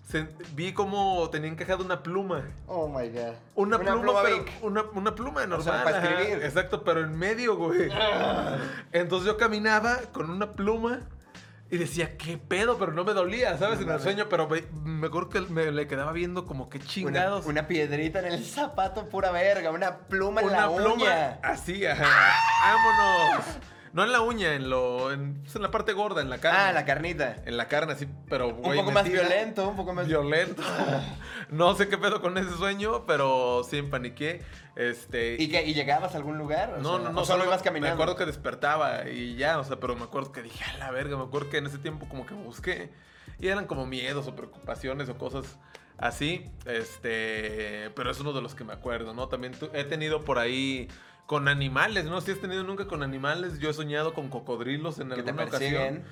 se- 0.08 0.28
vi 0.54 0.72
como 0.72 1.28
tenía 1.30 1.48
encajada 1.50 1.82
una 1.84 2.02
pluma. 2.02 2.44
Oh 2.66 2.86
my 2.88 3.08
god. 3.08 3.34
Una, 3.54 3.78
pluma, 3.78 4.22
pero- 4.22 4.44
Bic. 4.44 4.52
una, 4.62 4.82
una 4.92 5.14
pluma 5.14 5.46
normal. 5.46 5.84
para 5.84 5.98
ajá, 5.98 6.10
escribir. 6.10 6.44
exacto, 6.44 6.84
pero 6.84 7.00
en 7.00 7.16
medio, 7.18 7.56
güey. 7.56 7.88
Entonces 8.92 9.26
yo 9.26 9.36
caminaba 9.36 9.96
con 10.12 10.30
una 10.30 10.52
pluma 10.52 11.00
y 11.70 11.78
decía, 11.78 12.16
¿qué 12.16 12.36
pedo? 12.36 12.78
Pero 12.78 12.92
no 12.92 13.04
me 13.04 13.12
dolía, 13.12 13.56
¿sabes? 13.56 13.78
No 13.80 13.86
en 13.86 13.90
el 13.92 14.00
sueño, 14.00 14.26
pero 14.28 14.48
me 14.82 15.06
acuerdo 15.06 15.28
que 15.28 15.40
me 15.42 15.70
le 15.70 15.86
quedaba 15.86 16.12
viendo 16.12 16.44
como 16.44 16.68
que 16.68 16.80
chingados. 16.80 17.46
una 17.46 17.68
piedrita 17.68 18.18
en 18.18 18.26
el 18.26 18.44
zapato, 18.44 19.08
pura 19.08 19.30
verga. 19.30 19.70
Una 19.70 19.98
pluma 19.98 20.40
en 20.40 20.48
Una 20.48 20.66
la 20.66 20.74
pluma 20.74 20.94
uña. 20.94 21.38
así, 21.42 21.86
ajá. 21.86 22.04
¡Vámonos! 22.64 23.44
No 23.92 24.04
en 24.04 24.12
la 24.12 24.20
uña, 24.20 24.54
en 24.54 24.70
lo. 24.70 25.10
En, 25.12 25.42
pues, 25.42 25.56
en 25.56 25.62
la 25.62 25.70
parte 25.72 25.92
gorda, 25.92 26.22
en 26.22 26.30
la 26.30 26.38
carne. 26.38 26.58
Ah, 26.60 26.72
la 26.72 26.84
carnita. 26.84 27.36
En 27.44 27.56
la 27.56 27.66
carne, 27.66 27.92
así, 27.94 28.06
pero. 28.28 28.48
Un 28.48 28.62
güey, 28.62 28.78
poco 28.78 28.92
más 28.92 29.08
violento, 29.08 29.68
un 29.68 29.76
poco 29.76 29.92
más 29.92 30.06
Violento. 30.06 30.62
no 31.50 31.74
sé 31.74 31.88
qué 31.88 31.98
pedo 31.98 32.20
con 32.20 32.38
ese 32.38 32.50
sueño, 32.56 33.04
pero 33.06 33.62
sí 33.68 33.82
paniqué. 33.82 34.42
Este. 34.76 35.36
¿Y, 35.40 35.48
qué, 35.48 35.64
¿Y 35.64 35.74
llegabas 35.74 36.14
a 36.14 36.18
algún 36.18 36.38
lugar? 36.38 36.74
O 36.74 36.82
No, 36.82 36.96
sea, 36.98 37.04
no, 37.08 37.12
no. 37.12 37.20
o 37.20 37.24
solo 37.24 37.44
ibas 37.44 37.62
caminando. 37.62 37.96
Me 37.96 38.02
acuerdo 38.02 38.16
que 38.16 38.26
despertaba 38.26 39.08
y 39.08 39.34
ya, 39.36 39.58
o 39.58 39.64
sea, 39.64 39.80
pero 39.80 39.96
me 39.96 40.04
acuerdo 40.04 40.30
que 40.30 40.42
dije, 40.42 40.62
a 40.64 40.78
la 40.78 40.90
verga, 40.92 41.16
me 41.16 41.24
acuerdo 41.24 41.50
que 41.50 41.56
en 41.58 41.66
ese 41.66 41.78
tiempo 41.78 42.08
como 42.08 42.26
que 42.26 42.34
busqué. 42.34 42.90
Y 43.40 43.48
eran 43.48 43.66
como 43.66 43.86
miedos 43.86 44.26
o 44.28 44.36
preocupaciones 44.36 45.08
o 45.08 45.18
cosas 45.18 45.58
así. 45.98 46.48
Este. 46.64 47.90
Pero 47.96 48.10
es 48.10 48.20
uno 48.20 48.32
de 48.32 48.42
los 48.42 48.54
que 48.54 48.64
me 48.64 48.72
acuerdo, 48.72 49.14
¿no? 49.14 49.28
También 49.28 49.52
tu- 49.54 49.70
he 49.74 49.84
tenido 49.84 50.24
por 50.24 50.38
ahí. 50.38 50.88
Con 51.30 51.46
animales, 51.46 52.06
¿no? 52.06 52.20
Si 52.20 52.32
has 52.32 52.40
tenido 52.40 52.64
nunca 52.64 52.88
con 52.88 53.04
animales. 53.04 53.60
Yo 53.60 53.70
he 53.70 53.72
soñado 53.72 54.14
con 54.14 54.30
cocodrilos 54.30 54.98
en 54.98 55.10
que 55.10 55.14
alguna 55.20 55.44
ocasión. 55.44 56.02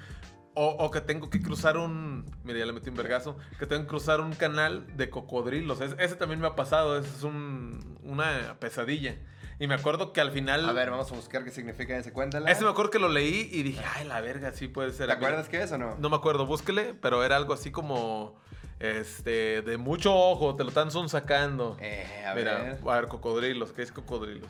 O, 0.55 0.69
o 0.79 0.93
que 0.93 1.01
tengo 1.01 1.29
que 1.29 1.43
cruzar 1.43 1.77
un. 1.77 2.25
Mira, 2.45 2.61
ya 2.61 2.67
le 2.67 2.73
metí 2.73 2.89
un 2.89 2.95
vergazo. 2.95 3.37
Que 3.59 3.67
tengo 3.67 3.83
que 3.83 3.89
cruzar 3.89 4.21
un 4.21 4.33
canal 4.33 4.87
de 4.97 5.11
cocodrilos. 5.11 5.81
Es- 5.81 5.97
ese 5.99 6.15
también 6.15 6.41
me 6.41 6.47
ha 6.47 6.55
pasado. 6.55 6.97
Ese 6.97 7.09
es 7.09 7.25
un, 7.25 7.99
una 8.05 8.55
pesadilla. 8.61 9.17
Y 9.59 9.67
me 9.67 9.75
acuerdo 9.75 10.13
que 10.13 10.21
al 10.21 10.31
final. 10.31 10.69
A 10.69 10.73
ver, 10.73 10.89
vamos 10.93 11.11
a 11.11 11.17
buscar 11.17 11.43
qué 11.43 11.51
significa 11.51 11.97
ese. 11.99 12.13
Cuéntala. 12.13 12.49
Ese 12.49 12.63
me 12.63 12.71
acuerdo 12.71 12.93
que 12.93 13.01
lo 13.01 13.09
leí 13.09 13.49
y 13.53 13.65
dije, 13.65 13.83
ay, 13.97 14.07
la 14.07 14.21
verga, 14.21 14.53
sí 14.53 14.69
puede 14.69 14.93
ser. 14.93 15.09
¿Te 15.09 15.15
acuerdas 15.15 15.49
qué 15.49 15.63
es 15.65 15.73
o 15.73 15.79
no? 15.79 15.97
No 15.99 16.11
me 16.11 16.15
acuerdo, 16.15 16.47
búsquele, 16.47 16.95
pero 16.95 17.25
era 17.25 17.35
algo 17.35 17.55
así 17.55 17.73
como. 17.73 18.37
Este. 18.79 19.63
De 19.63 19.77
mucho 19.79 20.15
ojo, 20.15 20.55
te 20.55 20.63
lo 20.63 20.69
están 20.69 20.93
sacando. 21.09 21.77
Eh, 21.81 22.25
a 22.25 22.35
Mira, 22.37 22.59
ver. 22.59 22.79
a 22.89 22.95
ver, 23.01 23.09
cocodrilos. 23.09 23.73
¿Qué 23.73 23.83
es 23.83 23.91
cocodrilos? 23.91 24.49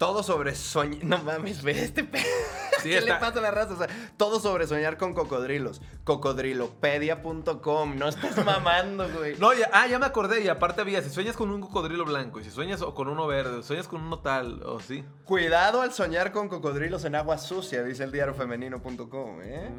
Todo 0.00 0.22
sobre 0.22 0.54
soñar. 0.54 1.04
No 1.04 1.18
mames, 1.18 1.62
ve 1.62 1.72
este 1.72 2.04
pe... 2.04 2.20
Sí, 2.80 2.88
¿Qué 2.88 3.02
le 3.02 3.12
pasa 3.16 3.38
a 3.38 3.42
la 3.42 3.50
raza? 3.50 3.74
O 3.74 3.76
sea, 3.76 3.88
todo 4.16 4.40
sobre 4.40 4.66
soñar 4.66 4.96
con 4.96 5.12
cocodrilos. 5.12 5.82
Cocodrilopedia.com. 6.04 7.98
No 7.98 8.08
estás 8.08 8.42
mamando, 8.46 9.06
güey. 9.10 9.36
No, 9.36 9.52
ya, 9.52 9.68
ah, 9.74 9.86
ya 9.86 9.98
me 9.98 10.06
acordé. 10.06 10.40
Y 10.40 10.48
aparte 10.48 10.80
había, 10.80 11.02
si 11.02 11.10
sueñas 11.10 11.36
con 11.36 11.50
un 11.50 11.60
cocodrilo 11.60 12.06
blanco, 12.06 12.40
y 12.40 12.44
si 12.44 12.50
sueñas 12.50 12.82
con 12.82 13.08
uno 13.08 13.26
verde, 13.26 13.58
o 13.58 13.62
sueñas 13.62 13.88
con 13.88 14.00
uno 14.00 14.20
tal, 14.20 14.62
o 14.62 14.80
sí. 14.80 15.04
Cuidado 15.26 15.82
al 15.82 15.92
soñar 15.92 16.32
con 16.32 16.48
cocodrilos 16.48 17.04
en 17.04 17.16
agua 17.16 17.36
sucia, 17.36 17.84
dice 17.84 18.04
el 18.04 18.10
diariofemenino.com, 18.10 19.42
¿eh? 19.42 19.70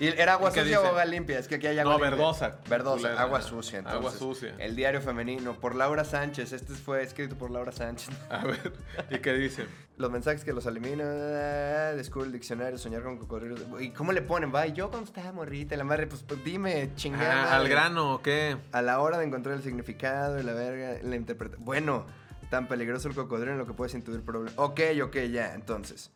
¿Y 0.00 0.06
era 0.06 0.34
agua 0.34 0.50
¿Y 0.50 0.52
qué 0.54 0.60
sucia 0.60 0.80
o 0.80 0.86
agua 0.86 1.04
limpia? 1.04 1.38
Es 1.38 1.48
que 1.48 1.56
aquí 1.56 1.66
hay 1.66 1.78
agua 1.78 1.94
No, 1.94 1.98
limpia. 1.98 2.10
verdosa. 2.16 2.56
Verdosa, 2.68 2.96
Culera. 3.08 3.20
agua 3.22 3.42
sucia. 3.42 3.82
Agua 3.84 4.10
sucia. 4.12 4.54
El 4.58 4.76
diario 4.76 5.00
femenino, 5.00 5.54
por 5.58 5.74
Laura 5.74 6.04
Sánchez. 6.04 6.52
Este 6.52 6.72
fue 6.74 7.02
escrito 7.02 7.36
por 7.36 7.50
Laura 7.50 7.72
Sánchez. 7.72 8.08
A 8.30 8.44
ver, 8.44 8.72
¿y 9.10 9.18
qué 9.18 9.32
dice? 9.34 9.66
Los 9.96 10.12
mensajes 10.12 10.44
que 10.44 10.52
los 10.52 10.64
elimina, 10.66 11.02
ah, 11.04 11.92
descubre 11.96 12.26
el 12.26 12.32
diccionario, 12.32 12.78
soñar 12.78 13.02
con 13.02 13.18
cocodrilos. 13.18 13.60
¿Y 13.80 13.90
cómo 13.90 14.12
le 14.12 14.22
ponen? 14.22 14.54
Va, 14.54 14.64
y 14.68 14.72
yo 14.72 14.90
cuando 14.90 15.08
estaba 15.08 15.32
morrita, 15.32 15.76
la 15.76 15.82
madre, 15.82 16.06
pues, 16.06 16.22
pues, 16.22 16.44
dime, 16.44 16.90
chingada. 16.94 17.52
Ah, 17.52 17.56
al 17.56 17.68
grano, 17.68 18.14
¿o 18.14 18.22
¿qué? 18.22 18.56
A 18.70 18.80
la 18.82 19.00
hora 19.00 19.18
de 19.18 19.24
encontrar 19.24 19.56
el 19.56 19.62
significado 19.64 20.38
y 20.38 20.44
la 20.44 20.52
verga, 20.52 20.98
la 21.02 21.16
interpretación. 21.16 21.64
Bueno, 21.64 22.06
tan 22.48 22.68
peligroso 22.68 23.08
el 23.08 23.16
cocodrilo 23.16 23.52
en 23.52 23.58
lo 23.58 23.66
que 23.66 23.72
puedes 23.72 23.92
intuir 23.94 24.22
problemas. 24.22 24.52
Ok, 24.56 24.80
ok, 25.02 25.16
ya, 25.32 25.54
entonces. 25.54 26.12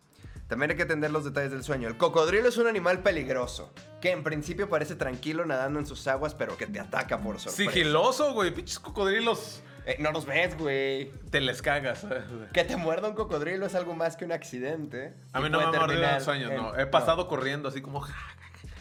También 0.53 0.71
hay 0.73 0.77
que 0.77 0.83
entender 0.83 1.11
los 1.11 1.25
detalles 1.25 1.51
del 1.51 1.65
sueño. 1.65 1.89
El 1.89 1.97
cocodrilo 1.97 2.47
es 2.47 2.59
un 2.59 2.67
animal 2.67 2.99
peligroso, 2.99 3.73
que 4.03 4.11
en 4.11 4.23
principio 4.23 4.69
parece 4.69 4.95
tranquilo 4.97 5.47
nadando 5.47 5.79
en 5.79 5.87
sus 5.87 6.07
aguas, 6.09 6.35
pero 6.35 6.59
que 6.59 6.67
te 6.67 6.79
ataca 6.79 7.17
por 7.23 7.41
sorpresa. 7.41 7.73
Sigiloso, 7.73 8.35
güey. 8.35 8.51
Pinches 8.51 8.79
cocodrilos. 8.79 9.63
Eh, 9.87 9.97
no 9.99 10.13
los 10.13 10.27
ves, 10.27 10.59
güey. 10.59 11.11
Te 11.31 11.41
les 11.41 11.63
cagas. 11.63 12.07
Que 12.53 12.65
te 12.65 12.77
muerda 12.77 13.09
un 13.09 13.15
cocodrilo 13.15 13.65
es 13.65 13.75
algo 13.75 13.95
más 13.95 14.19
que 14.19 14.27
un 14.27 14.33
accidente. 14.33 15.15
A 15.33 15.41
mí 15.41 15.49
no 15.49 15.57
me 15.57 15.65
ha 15.65 15.67
mordido 15.69 15.85
en 15.85 15.89
terminar 15.89 16.21
sueños, 16.21 16.51
en- 16.51 16.57
no. 16.59 16.79
He 16.79 16.85
pasado 16.85 17.29
corriendo 17.29 17.71
así 17.71 17.81
como... 17.81 18.07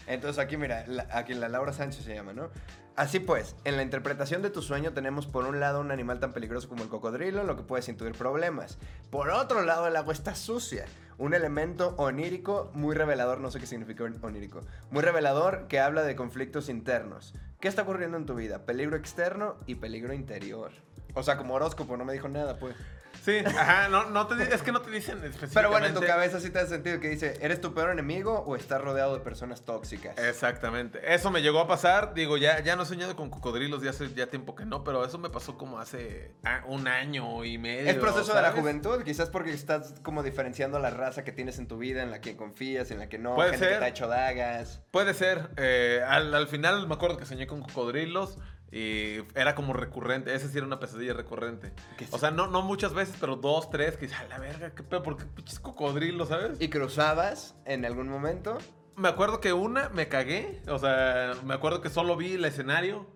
Entonces 0.07 0.39
aquí 0.43 0.57
mira, 0.57 0.83
la- 0.87 1.07
aquí 1.11 1.33
la 1.35 1.47
Laura 1.47 1.71
Sánchez 1.71 2.03
se 2.03 2.13
llama, 2.13 2.33
¿no? 2.33 2.49
Así 2.97 3.19
pues, 3.21 3.55
en 3.63 3.77
la 3.77 3.83
interpretación 3.83 4.41
de 4.41 4.49
tu 4.49 4.61
sueño 4.61 4.91
tenemos 4.91 5.25
por 5.25 5.45
un 5.45 5.61
lado 5.61 5.79
un 5.79 5.91
animal 5.91 6.19
tan 6.19 6.33
peligroso 6.33 6.67
como 6.67 6.83
el 6.83 6.89
cocodrilo, 6.89 7.39
en 7.39 7.47
lo 7.47 7.55
que 7.55 7.63
puedes 7.63 7.87
intuir 7.87 8.11
problemas. 8.11 8.77
Por 9.09 9.29
otro 9.29 9.61
lado, 9.63 9.87
el 9.87 9.95
agua 9.95 10.11
está 10.13 10.35
sucia, 10.35 10.83
un 11.21 11.35
elemento 11.35 11.93
onírico 11.97 12.71
muy 12.73 12.95
revelador, 12.95 13.39
no 13.41 13.51
sé 13.51 13.59
qué 13.59 13.67
significa 13.67 14.03
on- 14.05 14.17
onírico, 14.23 14.61
muy 14.89 15.03
revelador 15.03 15.67
que 15.67 15.79
habla 15.79 16.01
de 16.01 16.15
conflictos 16.15 16.67
internos. 16.67 17.35
¿Qué 17.59 17.67
está 17.67 17.83
ocurriendo 17.83 18.17
en 18.17 18.25
tu 18.25 18.33
vida? 18.33 18.65
Peligro 18.65 18.97
externo 18.97 19.57
y 19.67 19.75
peligro 19.75 20.13
interior. 20.13 20.71
O 21.13 21.21
sea, 21.21 21.37
como 21.37 21.53
horóscopo, 21.53 21.95
no 21.95 22.05
me 22.05 22.13
dijo 22.13 22.27
nada, 22.27 22.57
pues. 22.57 22.75
Sí, 23.23 23.37
ajá, 23.45 23.87
no, 23.89 24.09
no 24.09 24.25
te, 24.25 24.53
es 24.53 24.63
que 24.63 24.71
no 24.71 24.81
te 24.81 24.89
dicen 24.89 25.17
específicamente. 25.17 25.53
Pero 25.53 25.69
bueno, 25.69 25.85
en 25.85 25.93
tu 25.93 26.01
cabeza 26.01 26.39
sí 26.39 26.49
te 26.49 26.59
hace 26.59 26.69
sentido 26.69 26.99
que 26.99 27.09
dice, 27.09 27.37
¿eres 27.41 27.61
tu 27.61 27.73
peor 27.73 27.91
enemigo 27.91 28.39
o 28.39 28.55
estás 28.55 28.81
rodeado 28.81 29.13
de 29.13 29.19
personas 29.19 29.63
tóxicas? 29.63 30.17
Exactamente. 30.17 31.13
Eso 31.13 31.29
me 31.29 31.41
llegó 31.41 31.59
a 31.59 31.67
pasar. 31.67 32.13
Digo, 32.15 32.37
ya, 32.37 32.61
ya 32.61 32.75
no 32.75 32.83
he 32.83 32.85
soñado 32.87 33.15
con 33.15 33.29
cocodrilos, 33.29 33.83
ya 33.83 33.91
hace 33.91 34.11
ya 34.13 34.27
tiempo 34.27 34.55
que 34.55 34.65
no, 34.65 34.83
pero 34.83 35.05
eso 35.05 35.19
me 35.19 35.29
pasó 35.29 35.57
como 35.57 35.79
hace 35.79 36.33
ah, 36.43 36.63
un 36.65 36.87
año 36.87 37.45
y 37.45 37.57
medio. 37.59 37.89
Es 37.89 37.97
proceso 37.97 38.33
de 38.33 38.41
la 38.41 38.53
juventud, 38.53 39.03
quizás 39.03 39.29
porque 39.29 39.53
estás 39.53 39.93
como 40.01 40.23
diferenciando 40.23 40.79
la 40.79 40.89
raza 40.89 41.23
que 41.23 41.31
tienes 41.31 41.59
en 41.59 41.67
tu 41.67 41.77
vida, 41.77 42.01
en 42.01 42.09
la 42.09 42.21
que 42.21 42.35
confías, 42.35 42.89
en 42.89 42.97
la 42.99 43.07
que 43.07 43.19
no, 43.19 43.35
Puede 43.35 43.51
gente 43.51 43.65
que 43.65 43.71
ser. 43.71 43.79
te 43.79 43.85
ha 43.85 43.89
hecho 43.89 44.07
dagas. 44.07 44.81
Puede 44.89 45.13
ser. 45.13 45.49
eh, 45.57 46.01
al, 46.07 46.33
al 46.33 46.47
final 46.47 46.87
me 46.87 46.95
acuerdo 46.95 47.17
que 47.17 47.25
soñé 47.25 47.45
con 47.45 47.61
cocodrilos 47.61 48.37
y 48.71 49.17
era 49.35 49.53
como 49.55 49.73
recurrente. 49.73 50.33
Esa 50.33 50.47
sí 50.47 50.57
era 50.57 50.65
una 50.65 50.79
pesadilla 50.79 51.13
recurrente. 51.13 51.73
Sí. 51.99 52.07
O 52.11 52.17
sea, 52.17 52.31
no, 52.31 52.47
no 52.47 52.61
muchas 52.61 52.93
veces, 52.93 53.15
pero 53.19 53.35
dos, 53.35 53.69
tres, 53.69 53.97
que 53.97 54.07
a 54.13 54.23
la 54.29 54.39
verga, 54.39 54.71
qué 54.73 54.83
pedo, 54.83 55.03
¿por 55.03 55.17
qué 55.17 55.25
pinches 55.25 55.59
cocodrilos, 55.59 56.29
sabes? 56.29 56.61
¿Y 56.61 56.69
cruzabas 56.69 57.55
en 57.65 57.85
algún 57.85 58.07
momento? 58.07 58.57
Me 58.95 59.09
acuerdo 59.09 59.41
que 59.41 59.53
una 59.53 59.89
me 59.89 60.07
cagué. 60.07 60.61
O 60.67 60.79
sea, 60.79 61.33
me 61.43 61.53
acuerdo 61.53 61.81
que 61.81 61.89
solo 61.89 62.15
vi 62.15 62.33
el 62.33 62.45
escenario. 62.45 63.07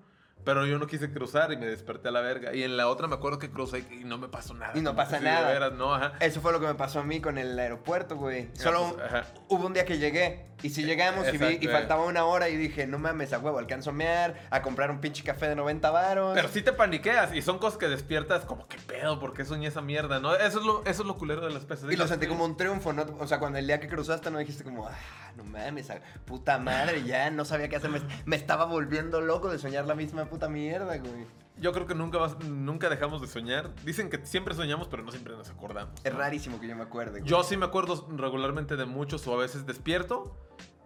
Pero 0.45 0.65
yo 0.67 0.77
no 0.77 0.85
quise 0.85 1.11
cruzar 1.11 1.51
y 1.51 1.57
me 1.57 1.65
desperté 1.65 2.09
a 2.09 2.11
la 2.11 2.21
verga. 2.21 2.53
Y 2.53 2.63
en 2.63 2.77
la 2.77 2.87
otra 2.87 3.07
me 3.07 3.15
acuerdo 3.15 3.39
que 3.39 3.49
crucé 3.49 3.83
y 3.91 4.03
no 4.05 4.17
me 4.19 4.27
pasó 4.27 4.53
nada. 4.53 4.73
Y 4.75 4.81
no 4.81 4.95
pasa 4.95 5.17
de 5.17 5.25
nada. 5.25 5.49
veras, 5.49 5.73
no, 5.73 5.93
ajá. 5.93 6.13
Eso 6.19 6.39
fue 6.39 6.51
lo 6.51 6.59
que 6.59 6.67
me 6.67 6.75
pasó 6.75 6.99
a 6.99 7.03
mí 7.03 7.19
con 7.19 7.37
el 7.37 7.57
aeropuerto, 7.57 8.15
güey. 8.15 8.49
Solo 8.53 8.93
pues, 8.93 9.05
ajá. 9.05 9.25
hubo 9.49 9.65
un 9.65 9.73
día 9.73 9.85
que 9.85 9.97
llegué 9.97 10.45
y 10.61 10.69
si 10.69 10.83
llegamos 10.83 11.27
y, 11.33 11.37
vi, 11.37 11.57
y 11.61 11.67
eh. 11.67 11.69
faltaba 11.69 12.05
una 12.05 12.25
hora 12.25 12.49
y 12.49 12.57
dije, 12.57 12.87
no 12.87 12.97
mames, 12.97 13.33
a 13.33 13.39
huevo, 13.39 13.59
alcanzo 13.59 13.89
a 13.89 13.93
mear, 13.93 14.47
a 14.49 14.61
comprar 14.61 14.89
un 14.89 14.99
pinche 14.99 15.23
café 15.23 15.47
de 15.47 15.55
90 15.55 15.91
varos. 15.91 16.33
Pero 16.35 16.47
sí 16.47 16.61
te 16.61 16.73
paniqueas 16.73 17.33
y 17.33 17.41
son 17.41 17.59
cosas 17.59 17.77
que 17.77 17.87
despiertas 17.87 18.45
como, 18.45 18.67
¿qué 18.67 18.77
pedo? 18.77 19.19
¿Por 19.19 19.33
qué 19.33 19.45
soñé 19.45 19.67
esa 19.67 19.81
mierda? 19.81 20.19
¿No? 20.19 20.35
Eso 20.35 20.59
es 20.59 20.65
lo, 20.65 20.83
eso 20.85 21.01
es 21.01 21.07
lo 21.07 21.17
culero 21.17 21.45
de 21.45 21.53
las 21.53 21.65
pesadillas. 21.65 21.93
Y 21.93 21.97
lo 21.97 22.07
sentí 22.07 22.27
como 22.27 22.45
un 22.45 22.57
triunfo, 22.57 22.93
¿no? 22.93 23.05
O 23.19 23.27
sea, 23.27 23.39
cuando 23.39 23.59
el 23.59 23.67
día 23.67 23.79
que 23.79 23.87
cruzaste 23.87 24.31
no 24.31 24.39
dijiste 24.39 24.63
como, 24.63 24.87
ah, 24.87 25.24
no 25.35 25.43
mames, 25.43 25.89
puta 26.25 26.57
madre, 26.57 27.03
ya 27.03 27.29
no 27.31 27.45
sabía 27.45 27.69
qué 27.69 27.75
hacer. 27.75 27.89
Me, 27.89 28.01
me 28.25 28.35
estaba 28.35 28.65
volviendo 28.65 29.21
loco 29.21 29.49
de 29.49 29.59
soñar 29.59 29.85
la 29.85 29.95
misma 29.95 30.25
puta 30.25 30.49
mierda, 30.49 30.97
güey. 30.97 31.25
Yo 31.57 31.71
creo 31.71 31.87
que 31.87 31.95
nunca, 31.95 32.17
vas- 32.17 32.37
nunca 32.43 32.89
dejamos 32.89 33.21
de 33.21 33.27
soñar. 33.27 33.73
Dicen 33.85 34.09
que 34.09 34.25
siempre 34.25 34.53
soñamos, 34.55 34.87
pero 34.89 35.03
no 35.03 35.11
siempre 35.11 35.35
nos 35.37 35.49
acordamos. 35.49 35.93
Es 36.03 36.13
rarísimo 36.13 36.59
que 36.59 36.67
yo 36.67 36.75
me 36.75 36.83
acuerde, 36.83 37.19
güey. 37.19 37.29
Yo 37.29 37.43
sí 37.43 37.55
me 37.55 37.65
acuerdo 37.65 38.07
regularmente 38.17 38.75
de 38.75 38.85
muchos 38.85 39.25
o 39.27 39.33
a 39.33 39.37
veces 39.37 39.65
despierto. 39.65 40.37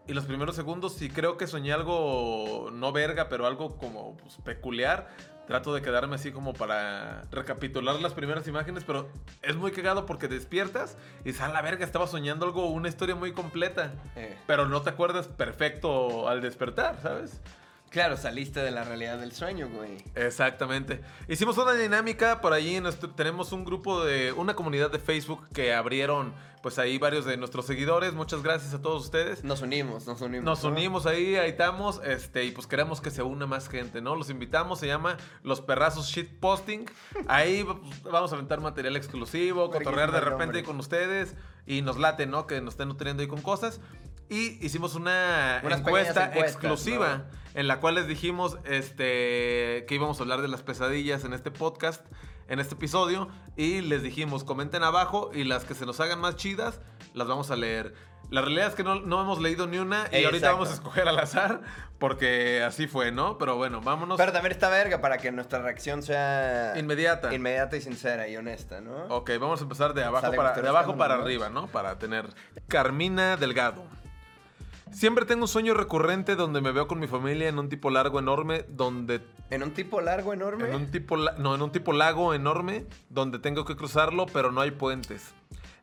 Y 0.08 0.14
los 0.14 0.26
primeros 0.26 0.56
segundos, 0.56 0.94
si 0.96 1.10
creo 1.10 1.38
que 1.38 1.46
soñé 1.48 1.72
algo 1.74 2.70
no 2.72 2.92
verga, 2.92 3.30
pero 3.30 3.46
algo 3.46 3.78
como 3.78 4.18
pues, 4.18 4.38
peculiar, 4.44 5.08
trato 5.50 5.74
de 5.74 5.82
quedarme 5.82 6.14
así 6.14 6.32
como 6.32 6.54
para 6.54 7.24
recapitular 7.32 8.00
las 8.00 8.14
primeras 8.14 8.48
imágenes. 8.48 8.84
Pero 8.84 9.10
es 9.42 9.56
muy 9.56 9.72
cagado 9.72 10.06
porque 10.06 10.28
despiertas 10.28 10.96
y 11.22 11.30
dices, 11.30 11.42
a 11.42 11.48
la 11.48 11.64
verga, 11.64 11.84
estaba 11.84 12.06
soñando 12.06 12.46
algo, 12.46 12.68
una 12.68 12.88
historia 12.88 13.16
muy 13.16 13.32
completa. 13.34 13.92
Eh, 14.16 14.38
Pero 14.46 14.68
no 14.68 14.84
te 14.84 14.92
acuerdas 14.92 15.28
perfecto 15.28 16.30
al 16.30 16.42
despertar, 16.42 17.00
¿sabes? 17.02 17.42
Claro, 17.90 18.18
saliste 18.18 18.60
de 18.62 18.72
la 18.72 18.84
realidad 18.84 19.18
del 19.20 19.32
sueño, 19.32 19.70
güey. 19.70 19.98
Exactamente. 20.16 21.02
Hicimos 21.28 21.58
una 21.58 21.74
dinámica 21.74 22.42
por 22.42 22.54
en 22.76 22.84
nuestro- 22.84 23.10
tenemos 23.12 23.52
un 23.52 23.66
grupo 23.66 24.04
de 24.04 24.32
una 24.34 24.56
comunidad 24.56 24.92
de 24.92 25.00
Facebook 25.00 25.48
que 25.54 25.74
abrieron, 25.74 26.34
pues 26.62 26.78
ahí 26.80 26.98
varios 26.98 27.26
de 27.26 27.38
nuestros 27.38 27.66
seguidores. 27.66 28.14
Muchas 28.14 28.44
gracias 28.44 28.74
a 28.74 28.82
todos 28.82 29.04
ustedes. 29.06 29.44
Nos 29.44 29.62
unimos, 29.62 30.08
nos 30.08 30.22
unimos. 30.22 30.44
Nos 30.46 30.64
¿no? 30.64 30.70
unimos 30.72 31.06
ahí, 31.06 31.36
ahí 31.36 31.50
estamos, 31.52 32.02
este, 32.06 32.44
y 32.46 32.52
pues 32.52 32.68
queremos 32.68 33.02
que 33.02 33.12
se 33.12 33.24
una 33.24 33.46
más 33.46 33.70
gente, 33.70 34.02
¿no? 34.02 34.16
Los 34.16 34.30
invitamos, 34.30 34.80
se 34.80 34.88
llama 34.88 35.18
Los 35.44 35.62
Perrazos 35.62 36.08
Shitposting. 36.08 36.86
Ahí 37.28 37.64
pues, 37.64 38.04
vamos 38.04 38.32
a 38.32 38.36
aventar 38.36 38.60
material 38.62 38.96
exclusivo, 38.98 39.70
cotorrear 39.72 40.12
de 40.12 40.20
repente 40.22 40.64
con 40.64 40.80
ustedes 40.80 41.36
y 41.66 41.82
nos 41.82 41.98
late, 41.98 42.26
¿no? 42.26 42.48
Que 42.48 42.62
nos 42.62 42.74
estén 42.74 42.88
nutriendo 42.90 43.22
ahí 43.22 43.28
con 43.28 43.42
cosas. 43.42 43.80
Y 44.30 44.64
hicimos 44.64 44.96
una 44.96 45.62
Unas 45.64 45.80
encuesta 45.80 46.32
exclusiva 46.36 47.26
en 47.56 47.68
la 47.68 47.80
cual 47.80 47.96
les 47.96 48.08
dijimos 48.08 48.58
este, 48.64 49.86
que 49.88 49.96
íbamos 49.96 50.20
a 50.20 50.24
hablar 50.24 50.42
de 50.42 50.48
las 50.48 50.62
pesadillas 50.62 51.24
en 51.26 51.34
este 51.34 51.50
podcast, 51.50 52.06
en 52.48 52.60
este 52.60 52.76
episodio. 52.76 53.28
Y 53.58 53.82
les 53.82 54.04
dijimos, 54.04 54.44
comenten 54.44 54.84
abajo 54.84 55.32
y 55.34 55.44
las 55.44 55.66
que 55.66 55.74
se 55.74 55.86
nos 55.86 56.00
hagan 56.00 56.20
más 56.20 56.36
chidas, 56.36 56.80
las 57.14 57.28
vamos 57.28 57.50
a 57.50 57.56
leer. 57.56 57.96
La 58.30 58.42
realidad 58.42 58.68
es 58.68 58.76
que 58.76 58.84
no, 58.84 59.02
no 59.02 59.22
hemos 59.22 59.42
leído 59.42 59.66
ni 59.66 59.80
una 59.80 60.08
y 60.12 60.24
ahorita 60.24 60.52
vamos 60.52 60.70
a 60.70 60.74
escoger 60.74 61.08
al 61.08 61.18
azar 61.18 61.62
porque 61.98 62.62
así 62.62 62.86
fue, 62.86 63.12
¿no? 63.12 63.40
Pero 63.40 63.56
bueno, 63.56 63.82
vámonos. 63.82 64.18
Pero 64.18 64.32
también 64.32 64.52
está 64.52 64.70
verga 64.70 65.02
para 65.02 65.18
que 65.18 65.32
nuestra 65.32 65.60
reacción 65.60 66.04
sea 66.04 66.74
Inmediata. 66.78 67.34
inmediata 67.34 67.76
y 67.76 67.82
sincera 67.82 68.28
y 68.28 68.38
honesta, 68.38 68.82
¿no? 68.82 69.06
Ok, 69.08 69.32
vamos 69.40 69.62
a 69.62 69.64
empezar 69.64 69.96
de 69.96 70.04
abajo 70.04 70.28
Sale, 70.28 70.38
para, 70.38 70.54
de 70.54 70.70
abajo 70.70 70.96
para 70.96 71.16
arriba, 71.16 71.50
¿no? 71.50 71.66
Para 71.68 71.98
tener. 71.98 72.28
Carmina 72.68 73.36
Delgado. 73.36 73.84
Siempre 74.92 75.26
tengo 75.26 75.44
un 75.44 75.48
sueño 75.48 75.74
recurrente 75.76 76.36
donde 76.36 76.62
me 76.62 76.72
veo 76.72 76.88
con 76.88 77.00
mi 77.00 77.08
familia 77.08 77.48
en 77.48 77.60
un 77.60 77.70
tipo 77.70 77.90
largo 77.90 78.20
enorme 78.20 78.66
donde 78.70 79.22
En 79.52 79.64
un 79.64 79.72
tipo 79.72 80.02
largo, 80.02 80.34
enorme. 80.34 80.68
En 80.70 80.76
un 80.76 80.92
tipo, 80.92 81.16
la- 81.16 81.34
no, 81.34 81.56
en 81.56 81.62
un 81.62 81.72
tipo 81.72 81.94
lago 81.94 82.34
enorme 82.34 82.86
donde 83.10 83.40
tengo 83.40 83.66
que 83.66 83.76
cruzarlo, 83.76 84.26
pero 84.26 84.52
no 84.52 84.62
hay 84.62 84.72
puentes. 84.72 85.34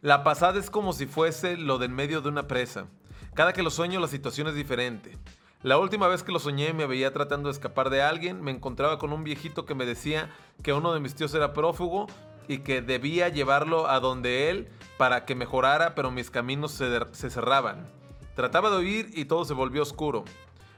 La 0.03 0.25
pasada 0.25 0.59
es 0.59 0.71
como 0.71 0.93
si 0.93 1.07
fuese 1.07 1.57
lo 1.57 1.79
de 1.79 1.87
en 1.87 1.95
medio 1.95 2.21
de 2.21 2.29
una 2.29 2.47
presa. 2.49 2.87
Cada 3.35 3.53
que 3.53 3.63
lo 3.63 3.71
sueño 3.71 4.01
la 4.01 4.09
situación 4.09 4.49
es 4.49 4.55
diferente. 4.55 5.17
La 5.63 5.79
última 5.79 6.09
vez 6.09 6.23
que 6.23 6.33
lo 6.33 6.39
soñé 6.39 6.73
me 6.75 6.87
veía 6.87 7.13
tratando 7.13 7.49
de 7.49 7.53
escapar 7.53 7.91
de 7.91 8.03
alguien, 8.03 8.43
me 8.43 8.51
encontraba 8.51 8.99
con 8.99 9.13
un 9.13 9.25
viejito 9.25 9.65
que 9.67 9.75
me 9.75 9.87
decía 9.87 10.31
que 10.63 10.73
uno 10.73 10.93
de 10.93 11.01
mis 11.01 11.15
tíos 11.15 11.35
era 11.35 11.53
prófugo 11.53 12.07
y 12.49 12.59
que 12.59 12.83
debía 12.83 13.29
llevarlo 13.29 13.89
a 13.89 13.99
donde 14.01 14.51
él 14.51 14.69
para 14.99 15.25
que 15.25 15.35
mejorara, 15.35 15.95
pero 15.95 16.11
mis 16.11 16.31
caminos 16.31 16.73
se, 16.73 16.87
se 17.13 17.31
cerraban. 17.31 17.89
Trataba 18.37 18.71
de 18.71 18.77
huir 18.77 19.11
y 19.15 19.25
todo 19.25 19.45
se 19.45 19.55
volvió 19.55 19.83
oscuro. 19.83 20.25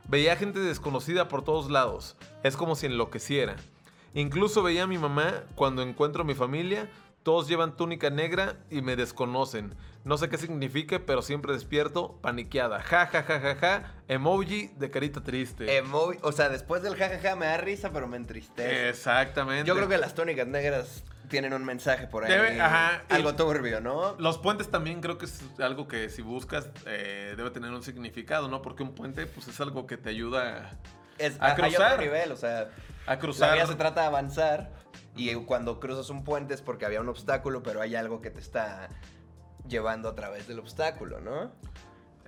Veía 0.08 0.36
gente 0.36 0.60
desconocida 0.60 1.28
por 1.28 1.42
todos 1.44 1.70
lados. 1.70 2.16
Es 2.42 2.56
como 2.56 2.76
si 2.76 2.86
enloqueciera. 2.86 3.56
Incluso 4.14 4.62
veía 4.62 4.84
a 4.84 4.86
mi 4.86 4.96
mamá 4.96 5.42
cuando 5.54 5.82
encuentro 5.82 6.22
a 6.22 6.24
mi 6.24 6.34
familia. 6.34 6.88
Todos 7.24 7.48
llevan 7.48 7.76
túnica 7.76 8.08
negra 8.10 8.56
y 8.70 8.80
me 8.80 8.96
desconocen. 8.96 9.74
No 10.04 10.16
sé 10.16 10.28
qué 10.30 10.38
signifique, 10.38 11.00
pero 11.00 11.20
siempre 11.20 11.52
despierto 11.52 12.16
paniqueada. 12.22 12.80
Ja, 12.80 13.06
ja, 13.06 13.22
ja, 13.24 13.40
ja, 13.40 13.54
ja. 13.56 13.94
Emoji 14.06 14.68
de 14.78 14.90
carita 14.90 15.20
triste. 15.22 15.82
Emo- 15.82 16.16
o 16.22 16.32
sea, 16.32 16.48
después 16.48 16.82
del 16.82 16.94
jajaja 16.94 17.34
me 17.36 17.46
da 17.46 17.58
risa, 17.58 17.90
pero 17.92 18.06
me 18.06 18.16
entristece. 18.16 18.88
Exactamente. 18.88 19.66
Yo 19.68 19.74
creo 19.74 19.88
que 19.88 19.98
las 19.98 20.14
tónicas 20.14 20.46
negras 20.46 21.02
tienen 21.28 21.52
un 21.52 21.64
mensaje 21.64 22.06
por 22.06 22.24
ahí. 22.24 22.30
Debe- 22.32 22.60
ajá, 22.60 23.02
Algo 23.08 23.34
turbio, 23.34 23.80
¿no? 23.80 24.14
Los 24.18 24.38
puentes 24.38 24.70
también 24.70 25.00
creo 25.00 25.18
que 25.18 25.26
es 25.26 25.42
algo 25.60 25.86
que 25.88 26.08
si 26.10 26.22
buscas 26.22 26.68
eh, 26.86 27.34
debe 27.36 27.50
tener 27.50 27.70
un 27.70 27.82
significado, 27.82 28.48
¿no? 28.48 28.62
Porque 28.62 28.82
un 28.82 28.94
puente 28.94 29.26
pues 29.26 29.48
es 29.48 29.60
algo 29.60 29.86
que 29.86 29.96
te 29.96 30.10
ayuda 30.10 30.78
Es, 31.18 31.36
a 31.40 31.52
otro 31.52 31.64
cruzar. 31.64 31.98
nivel, 32.00 32.32
o 32.32 32.36
sea, 32.36 32.68
a 33.06 33.10
la 33.12 33.18
cruzar. 33.18 33.54
vida 33.54 33.66
se 33.66 33.74
trata 33.74 34.00
de 34.02 34.06
avanzar 34.08 34.70
y 35.16 35.34
cuando 35.34 35.80
cruzas 35.80 36.10
un 36.10 36.24
puente 36.24 36.54
es 36.54 36.62
porque 36.62 36.86
había 36.86 37.00
un 37.00 37.08
obstáculo, 37.08 37.62
pero 37.62 37.80
hay 37.80 37.94
algo 37.96 38.20
que 38.20 38.30
te 38.30 38.40
está 38.40 38.88
llevando 39.66 40.08
a 40.08 40.14
través 40.14 40.46
del 40.48 40.58
obstáculo, 40.60 41.20
¿no? 41.20 41.52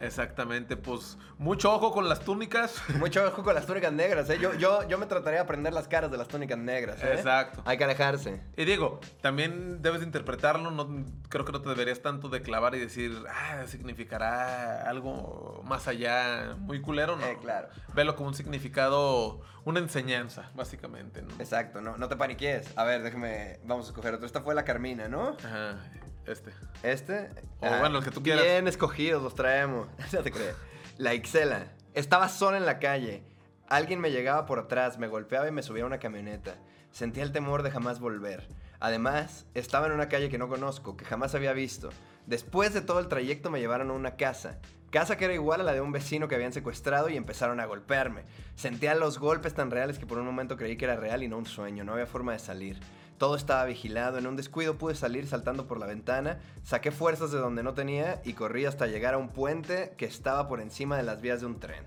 Exactamente, 0.01 0.77
pues 0.77 1.19
mucho 1.37 1.75
ojo 1.75 1.93
con 1.93 2.09
las 2.09 2.21
túnicas. 2.21 2.83
Mucho 2.99 3.25
ojo 3.25 3.43
con 3.43 3.55
las 3.55 3.67
túnicas 3.67 3.93
negras, 3.93 4.29
¿eh? 4.31 4.39
Yo, 4.41 4.55
yo, 4.55 4.87
yo 4.89 4.99
me 4.99 5.07
trataría 5.07 5.39
de 5.39 5.45
aprender 5.45 5.73
las 5.73 5.89
caras 5.89 6.11
de 6.11 6.17
las 6.17 6.27
túnicas 6.27 6.59
negras, 6.59 7.03
¿eh? 7.03 7.13
Exacto. 7.15 7.63
Hay 7.67 7.77
que 7.77 7.85
alejarse. 7.85 8.41
Y 8.57 8.65
digo, 8.65 9.01
también 9.21 9.83
debes 9.83 10.01
de 10.01 10.07
interpretarlo, 10.07 10.71
no, 10.71 11.05
creo 11.29 11.45
que 11.45 11.53
no 11.53 11.61
te 11.61 11.69
deberías 11.69 12.01
tanto 12.01 12.29
de 12.29 12.43
clavar 12.43 12.75
y 12.75 12.79
decir, 12.79 13.25
ah, 13.29 13.65
significará 13.67 14.89
algo 14.89 15.63
más 15.65 15.87
allá, 15.87 16.57
muy 16.59 16.81
culero, 16.81 17.17
¿no? 17.17 17.27
Eh, 17.27 17.39
claro. 17.41 17.69
Velo 17.95 18.17
como 18.17 18.29
un 18.29 18.35
significado, 18.35 19.41
una 19.65 19.81
enseñanza, 19.81 20.51
básicamente, 20.55 21.23
¿no? 21.23 21.35
Exacto, 21.39 21.81
no, 21.81 21.97
no 21.99 22.09
te 22.09 22.17
paniques. 22.17 22.73
A 22.77 22.85
ver, 22.85 23.03
déjame, 23.03 23.61
vamos 23.65 23.87
a 23.87 23.91
escoger 23.91 24.15
otro. 24.15 24.27
Esta 24.27 24.41
fue 24.41 24.55
la 24.55 24.65
Carmina, 24.65 25.09
¿no? 25.09 25.37
Ajá, 25.45 25.79
este. 26.27 26.53
Este. 26.83 27.31
O 27.61 27.79
bueno, 27.79 27.99
el 27.99 28.05
que 28.05 28.11
tú 28.11 28.23
quieras. 28.23 28.45
Bien 28.45 28.69
escogidos, 28.69 29.23
los 29.23 29.35
traemos. 29.35 29.89
No 30.13 30.23
te 30.23 30.31
crees. 30.31 30.57
La 30.99 31.15
Ixela. 31.15 31.73
Estaba 31.95 32.29
sola 32.29 32.57
en 32.57 32.67
la 32.67 32.79
calle. 32.79 33.23
Alguien 33.69 34.01
me 34.01 34.11
llegaba 34.11 34.47
por 34.47 34.59
atrás, 34.59 34.99
me 34.99 35.09
golpeaba 35.09 35.49
y 35.49 35.53
me 35.53 35.63
subía 35.63 35.85
a 35.85 35.87
una 35.87 35.99
camioneta. 35.99 36.57
Sentía 36.91 37.23
el 37.23 37.33
temor 37.33 37.63
de 37.63 37.71
jamás 37.71 38.01
volver. 38.01 38.49
Además, 38.81 39.47
estaba 39.55 39.87
en 39.87 39.93
una 39.93 40.09
calle 40.09 40.29
que 40.29 40.39
no 40.39 40.49
conozco, 40.49 40.97
que 40.97 41.05
jamás 41.05 41.35
había 41.35 41.53
visto. 41.53 41.91
Después 42.27 42.75
de 42.75 42.81
todo 42.81 42.99
el 42.99 43.09
trayecto 43.09 43.51
me 43.51 43.61
llevaron 43.61 43.91
a 43.91 43.95
una 43.95 44.17
casa. 44.17 44.59
Casa 44.91 45.17
que 45.17 45.27
era 45.27 45.35
igual 45.35 45.61
a 45.61 45.65
la 45.65 45.73
de 45.73 45.81
un 45.81 45.93
vecino 45.93 46.27
que 46.27 46.35
habían 46.35 46.53
secuestrado 46.53 47.09
y 47.09 47.17
empezaron 47.17 47.61
a 47.61 47.67
golpearme. 47.67 48.25
Sentía 48.57 48.97
los 48.97 49.21
golpes 49.21 49.55
tan 49.55 49.71
reales 49.71 49.99
que 49.99 50.07
por 50.07 50.19
un 50.19 50.27
momento 50.27 50.57
creí 50.57 50.77
que 50.77 50.87
era 50.87 50.97
real 50.97 51.23
y 51.23 51.29
no 51.29 51.39
un 51.39 51.47
sueño. 51.47 51.85
No 51.85 51.93
había 51.93 52.07
forma 52.07 52.33
de 52.33 52.41
salir. 52.41 52.81
Todo 53.21 53.37
estaba 53.37 53.67
vigilado. 53.67 54.17
En 54.17 54.27
un 54.27 54.35
descuido 54.35 54.79
pude 54.79 54.95
salir 54.95 55.27
saltando 55.27 55.67
por 55.67 55.79
la 55.79 55.85
ventana, 55.85 56.41
saqué 56.63 56.91
fuerzas 56.91 57.31
de 57.31 57.37
donde 57.37 57.63
no 57.63 57.75
tenía 57.75 58.23
y 58.25 58.33
corrí 58.33 58.65
hasta 58.65 58.87
llegar 58.87 59.13
a 59.13 59.19
un 59.19 59.29
puente 59.29 59.93
que 59.99 60.07
estaba 60.07 60.49
por 60.49 60.59
encima 60.59 60.97
de 60.97 61.03
las 61.03 61.21
vías 61.21 61.41
de 61.41 61.47
un 61.47 61.61
tren. 61.61 61.85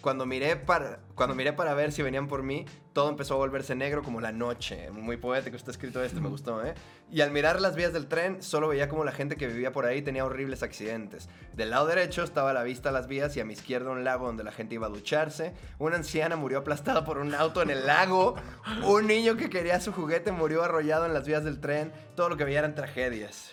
Cuando 0.00 0.26
miré, 0.26 0.56
para, 0.56 1.00
cuando 1.14 1.34
miré 1.34 1.52
para 1.52 1.74
ver 1.74 1.90
si 1.90 2.02
venían 2.02 2.28
por 2.28 2.42
mí, 2.42 2.64
todo 2.92 3.08
empezó 3.08 3.34
a 3.34 3.38
volverse 3.38 3.74
negro 3.74 4.02
como 4.02 4.20
la 4.20 4.30
noche. 4.30 4.90
Muy 4.90 5.16
poético 5.16 5.56
está 5.56 5.72
escrito 5.72 6.02
esto, 6.02 6.20
me 6.20 6.28
gustó, 6.28 6.64
¿eh? 6.64 6.74
Y 7.10 7.20
al 7.20 7.32
mirar 7.32 7.60
las 7.60 7.74
vías 7.74 7.92
del 7.92 8.06
tren, 8.06 8.42
solo 8.42 8.68
veía 8.68 8.88
como 8.88 9.04
la 9.04 9.12
gente 9.12 9.36
que 9.36 9.48
vivía 9.48 9.72
por 9.72 9.86
ahí 9.86 10.02
tenía 10.02 10.24
horribles 10.24 10.62
accidentes. 10.62 11.28
Del 11.54 11.70
lado 11.70 11.86
derecho 11.86 12.22
estaba 12.22 12.50
a 12.50 12.54
la 12.54 12.62
vista 12.62 12.92
las 12.92 13.08
vías 13.08 13.36
y 13.36 13.40
a 13.40 13.44
mi 13.44 13.54
izquierda 13.54 13.90
un 13.90 14.04
lago 14.04 14.26
donde 14.26 14.44
la 14.44 14.52
gente 14.52 14.76
iba 14.76 14.86
a 14.86 14.90
ducharse. 14.90 15.52
Una 15.78 15.96
anciana 15.96 16.36
murió 16.36 16.58
aplastada 16.58 17.04
por 17.04 17.18
un 17.18 17.34
auto 17.34 17.60
en 17.62 17.70
el 17.70 17.86
lago. 17.86 18.36
Un 18.84 19.08
niño 19.08 19.36
que 19.36 19.50
quería 19.50 19.80
su 19.80 19.92
juguete 19.92 20.30
murió 20.30 20.62
arrollado 20.62 21.06
en 21.06 21.14
las 21.14 21.26
vías 21.26 21.44
del 21.44 21.60
tren. 21.60 21.92
Todo 22.14 22.28
lo 22.28 22.36
que 22.36 22.44
veía 22.44 22.60
eran 22.60 22.74
tragedias. 22.74 23.52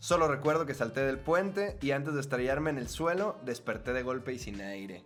Solo 0.00 0.28
recuerdo 0.28 0.66
que 0.66 0.74
salté 0.74 1.00
del 1.00 1.18
puente 1.18 1.78
y 1.80 1.92
antes 1.92 2.12
de 2.12 2.20
estrellarme 2.20 2.68
en 2.68 2.76
el 2.76 2.88
suelo, 2.88 3.38
desperté 3.42 3.94
de 3.94 4.02
golpe 4.02 4.34
y 4.34 4.38
sin 4.38 4.60
aire. 4.60 5.02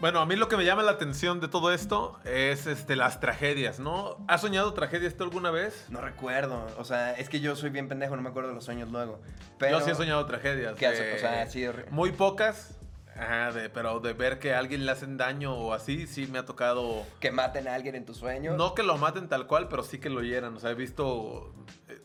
Bueno, 0.00 0.20
a 0.20 0.26
mí 0.26 0.34
lo 0.34 0.48
que 0.48 0.56
me 0.56 0.64
llama 0.64 0.82
la 0.82 0.92
atención 0.92 1.40
de 1.40 1.48
todo 1.48 1.74
esto 1.74 2.18
es 2.24 2.66
este, 2.66 2.96
las 2.96 3.20
tragedias, 3.20 3.80
¿no? 3.80 4.16
¿Has 4.28 4.40
soñado 4.40 4.72
tragedias 4.72 5.14
tú 5.14 5.24
alguna 5.24 5.50
vez? 5.50 5.84
No 5.90 6.00
recuerdo, 6.00 6.66
o 6.78 6.84
sea, 6.84 7.12
es 7.12 7.28
que 7.28 7.40
yo 7.40 7.54
soy 7.54 7.68
bien 7.68 7.86
pendejo, 7.86 8.16
no 8.16 8.22
me 8.22 8.30
acuerdo 8.30 8.48
de 8.48 8.54
los 8.54 8.64
sueños 8.64 8.90
luego. 8.90 9.20
Pero... 9.58 9.78
Yo 9.78 9.84
sí 9.84 9.90
he 9.90 9.94
soñado 9.94 10.24
tragedias. 10.24 10.74
¿Qué 10.76 10.86
hace? 10.86 11.14
O 11.14 11.18
sea, 11.18 11.46
sí. 11.48 11.66
Muy 11.90 12.12
pocas, 12.12 12.79
Ajá, 13.20 13.52
de, 13.52 13.68
pero 13.68 14.00
de 14.00 14.14
ver 14.14 14.38
que 14.38 14.54
a 14.54 14.58
alguien 14.58 14.86
le 14.86 14.92
hacen 14.92 15.18
daño 15.18 15.54
o 15.54 15.74
así, 15.74 16.06
sí 16.06 16.26
me 16.26 16.38
ha 16.38 16.46
tocado. 16.46 17.04
Que 17.20 17.30
maten 17.30 17.68
a 17.68 17.74
alguien 17.74 17.94
en 17.94 18.06
tus 18.06 18.16
sueños. 18.16 18.56
No 18.56 18.74
que 18.74 18.82
lo 18.82 18.96
maten 18.96 19.28
tal 19.28 19.46
cual, 19.46 19.68
pero 19.68 19.82
sí 19.82 19.98
que 19.98 20.08
lo 20.08 20.22
hieran. 20.22 20.56
O 20.56 20.58
sea, 20.58 20.70
he 20.70 20.74
visto 20.74 21.52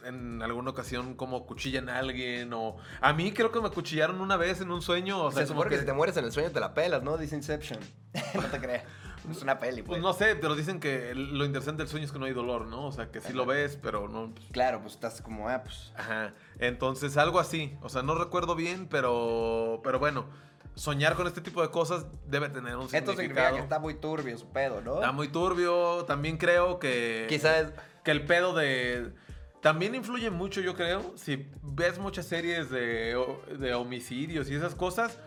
en 0.03 0.41
alguna 0.41 0.71
ocasión 0.71 1.15
como 1.15 1.45
cuchillan 1.45 1.87
a 1.87 1.99
alguien 1.99 2.51
o... 2.53 2.75
A 2.99 3.13
mí 3.13 3.31
creo 3.31 3.49
que 3.51 3.61
me 3.61 3.69
cuchillaron 3.69 4.19
una 4.19 4.35
vez 4.35 4.59
en 4.59 4.71
un 4.71 4.81
sueño. 4.81 5.23
O 5.23 5.31
sea, 5.31 5.43
Se 5.43 5.47
supone 5.47 5.69
que... 5.69 5.79
si 5.79 5.85
te 5.85 5.93
mueres 5.93 6.17
en 6.17 6.25
el 6.25 6.33
sueño 6.33 6.51
te 6.51 6.59
la 6.59 6.73
pelas, 6.73 7.01
¿no? 7.01 7.17
Dice 7.17 7.35
Inception. 7.35 7.79
no 8.33 8.41
te 8.43 8.59
creas. 8.59 8.83
Es 9.31 9.41
una 9.41 9.57
peli, 9.57 9.81
pues. 9.81 9.99
Pues 9.99 10.01
no 10.01 10.13
sé, 10.13 10.35
pero 10.35 10.53
dicen 10.53 10.79
que 10.79 11.15
lo 11.15 11.45
interesante 11.45 11.81
del 11.81 11.89
sueño 11.89 12.05
es 12.05 12.11
que 12.11 12.19
no 12.19 12.25
hay 12.25 12.33
dolor, 12.33 12.67
¿no? 12.67 12.85
O 12.85 12.91
sea, 12.91 13.09
que 13.09 13.21
sí 13.21 13.33
lo 13.33 13.45
ves, 13.45 13.79
pero 13.81 14.07
no... 14.07 14.31
pues, 14.35 14.47
Claro, 14.51 14.81
pues 14.81 14.93
estás 14.93 15.21
como, 15.21 15.49
ah, 15.49 15.63
pues... 15.63 15.93
Ajá. 15.95 16.33
Entonces, 16.59 17.17
algo 17.17 17.39
así. 17.39 17.75
O 17.81 17.89
sea, 17.89 18.03
no 18.03 18.15
recuerdo 18.15 18.55
bien, 18.55 18.87
pero, 18.87 19.81
pero 19.83 19.97
bueno, 19.97 20.25
soñar 20.75 21.15
con 21.15 21.25
este 21.27 21.41
tipo 21.41 21.61
de 21.61 21.69
cosas 21.71 22.05
debe 22.27 22.49
tener 22.49 22.75
un 22.75 22.83
Esto 22.83 22.97
significa 22.97 23.15
significado. 23.21 23.55
que 23.55 23.61
está 23.63 23.79
muy 23.79 23.93
turbio 23.95 24.37
su 24.37 24.49
pedo, 24.51 24.81
¿no? 24.81 24.95
Está 24.95 25.11
muy 25.11 25.27
turbio. 25.29 26.05
También 26.05 26.37
creo 26.37 26.79
que. 26.79 27.25
Quizás... 27.29 27.67
Que 28.03 28.11
el 28.11 28.25
pedo 28.25 28.53
de. 28.53 29.13
También 29.61 29.95
influye 29.95 30.29
mucho, 30.29 30.61
yo 30.61 30.75
creo. 30.75 31.13
Si 31.17 31.49
ves 31.63 31.97
muchas 31.97 32.27
series 32.27 32.69
de, 32.69 33.17
de 33.57 33.73
homicidios 33.73 34.47
y 34.51 34.53
esas 34.55 34.75
cosas, 34.75 35.17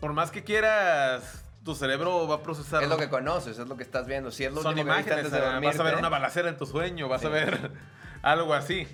por 0.00 0.12
más 0.12 0.32
que 0.32 0.42
quieras, 0.42 1.44
tu 1.62 1.76
cerebro 1.76 2.26
va 2.26 2.36
a 2.36 2.42
procesar. 2.42 2.82
Es 2.82 2.88
lo 2.88 2.96
que 2.96 3.08
conoces, 3.08 3.58
es 3.60 3.68
lo 3.68 3.76
que 3.76 3.84
estás 3.84 4.08
viendo. 4.08 4.32
Si 4.32 4.42
es 4.44 4.52
lo 4.52 4.60
Son 4.62 4.72
último 4.76 4.90
que 4.92 4.96
viste 4.96 5.12
imágenes. 5.12 5.32
antes 5.32 5.32
de 5.32 5.46
ah, 5.46 5.50
vas 5.50 5.60
a 5.60 5.62
ver 5.62 5.76
dormirte. 5.76 5.98
una 6.00 6.08
balacera 6.08 6.48
en 6.48 6.56
tu 6.56 6.66
sueño, 6.66 7.06
vas 7.08 7.20
a 7.24 7.28
Sí. 7.28 7.32
ver 7.32 7.70
algo 8.22 8.54
así. 8.54 8.88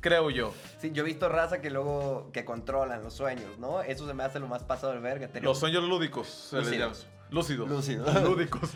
Creo 0.00 0.30
yo. 0.30 0.54
Sí, 0.80 0.92
yo 0.92 1.02
he 1.02 1.06
visto 1.06 1.28
raza 1.28 1.60
que 1.60 1.70
luego 1.70 2.30
que 2.32 2.44
controlan 2.44 3.02
los 3.02 3.14
sueños, 3.14 3.58
¿no? 3.58 3.82
Eso 3.82 4.06
se 4.06 4.14
me 4.14 4.22
hace 4.24 4.38
lo 4.40 4.48
más 4.48 4.62
pasado 4.64 4.92
del 4.92 5.02
verga. 5.02 5.28
Los 5.42 5.58
sueños 5.58 5.84
lúdicos. 5.84 6.26
se 6.28 6.56
les 6.56 6.66
Lúcidos. 6.66 7.02
llama. 7.02 7.14
Lúcidos. 7.30 7.68
Lúcidos. 7.68 8.22
Lúdicos. 8.24 8.70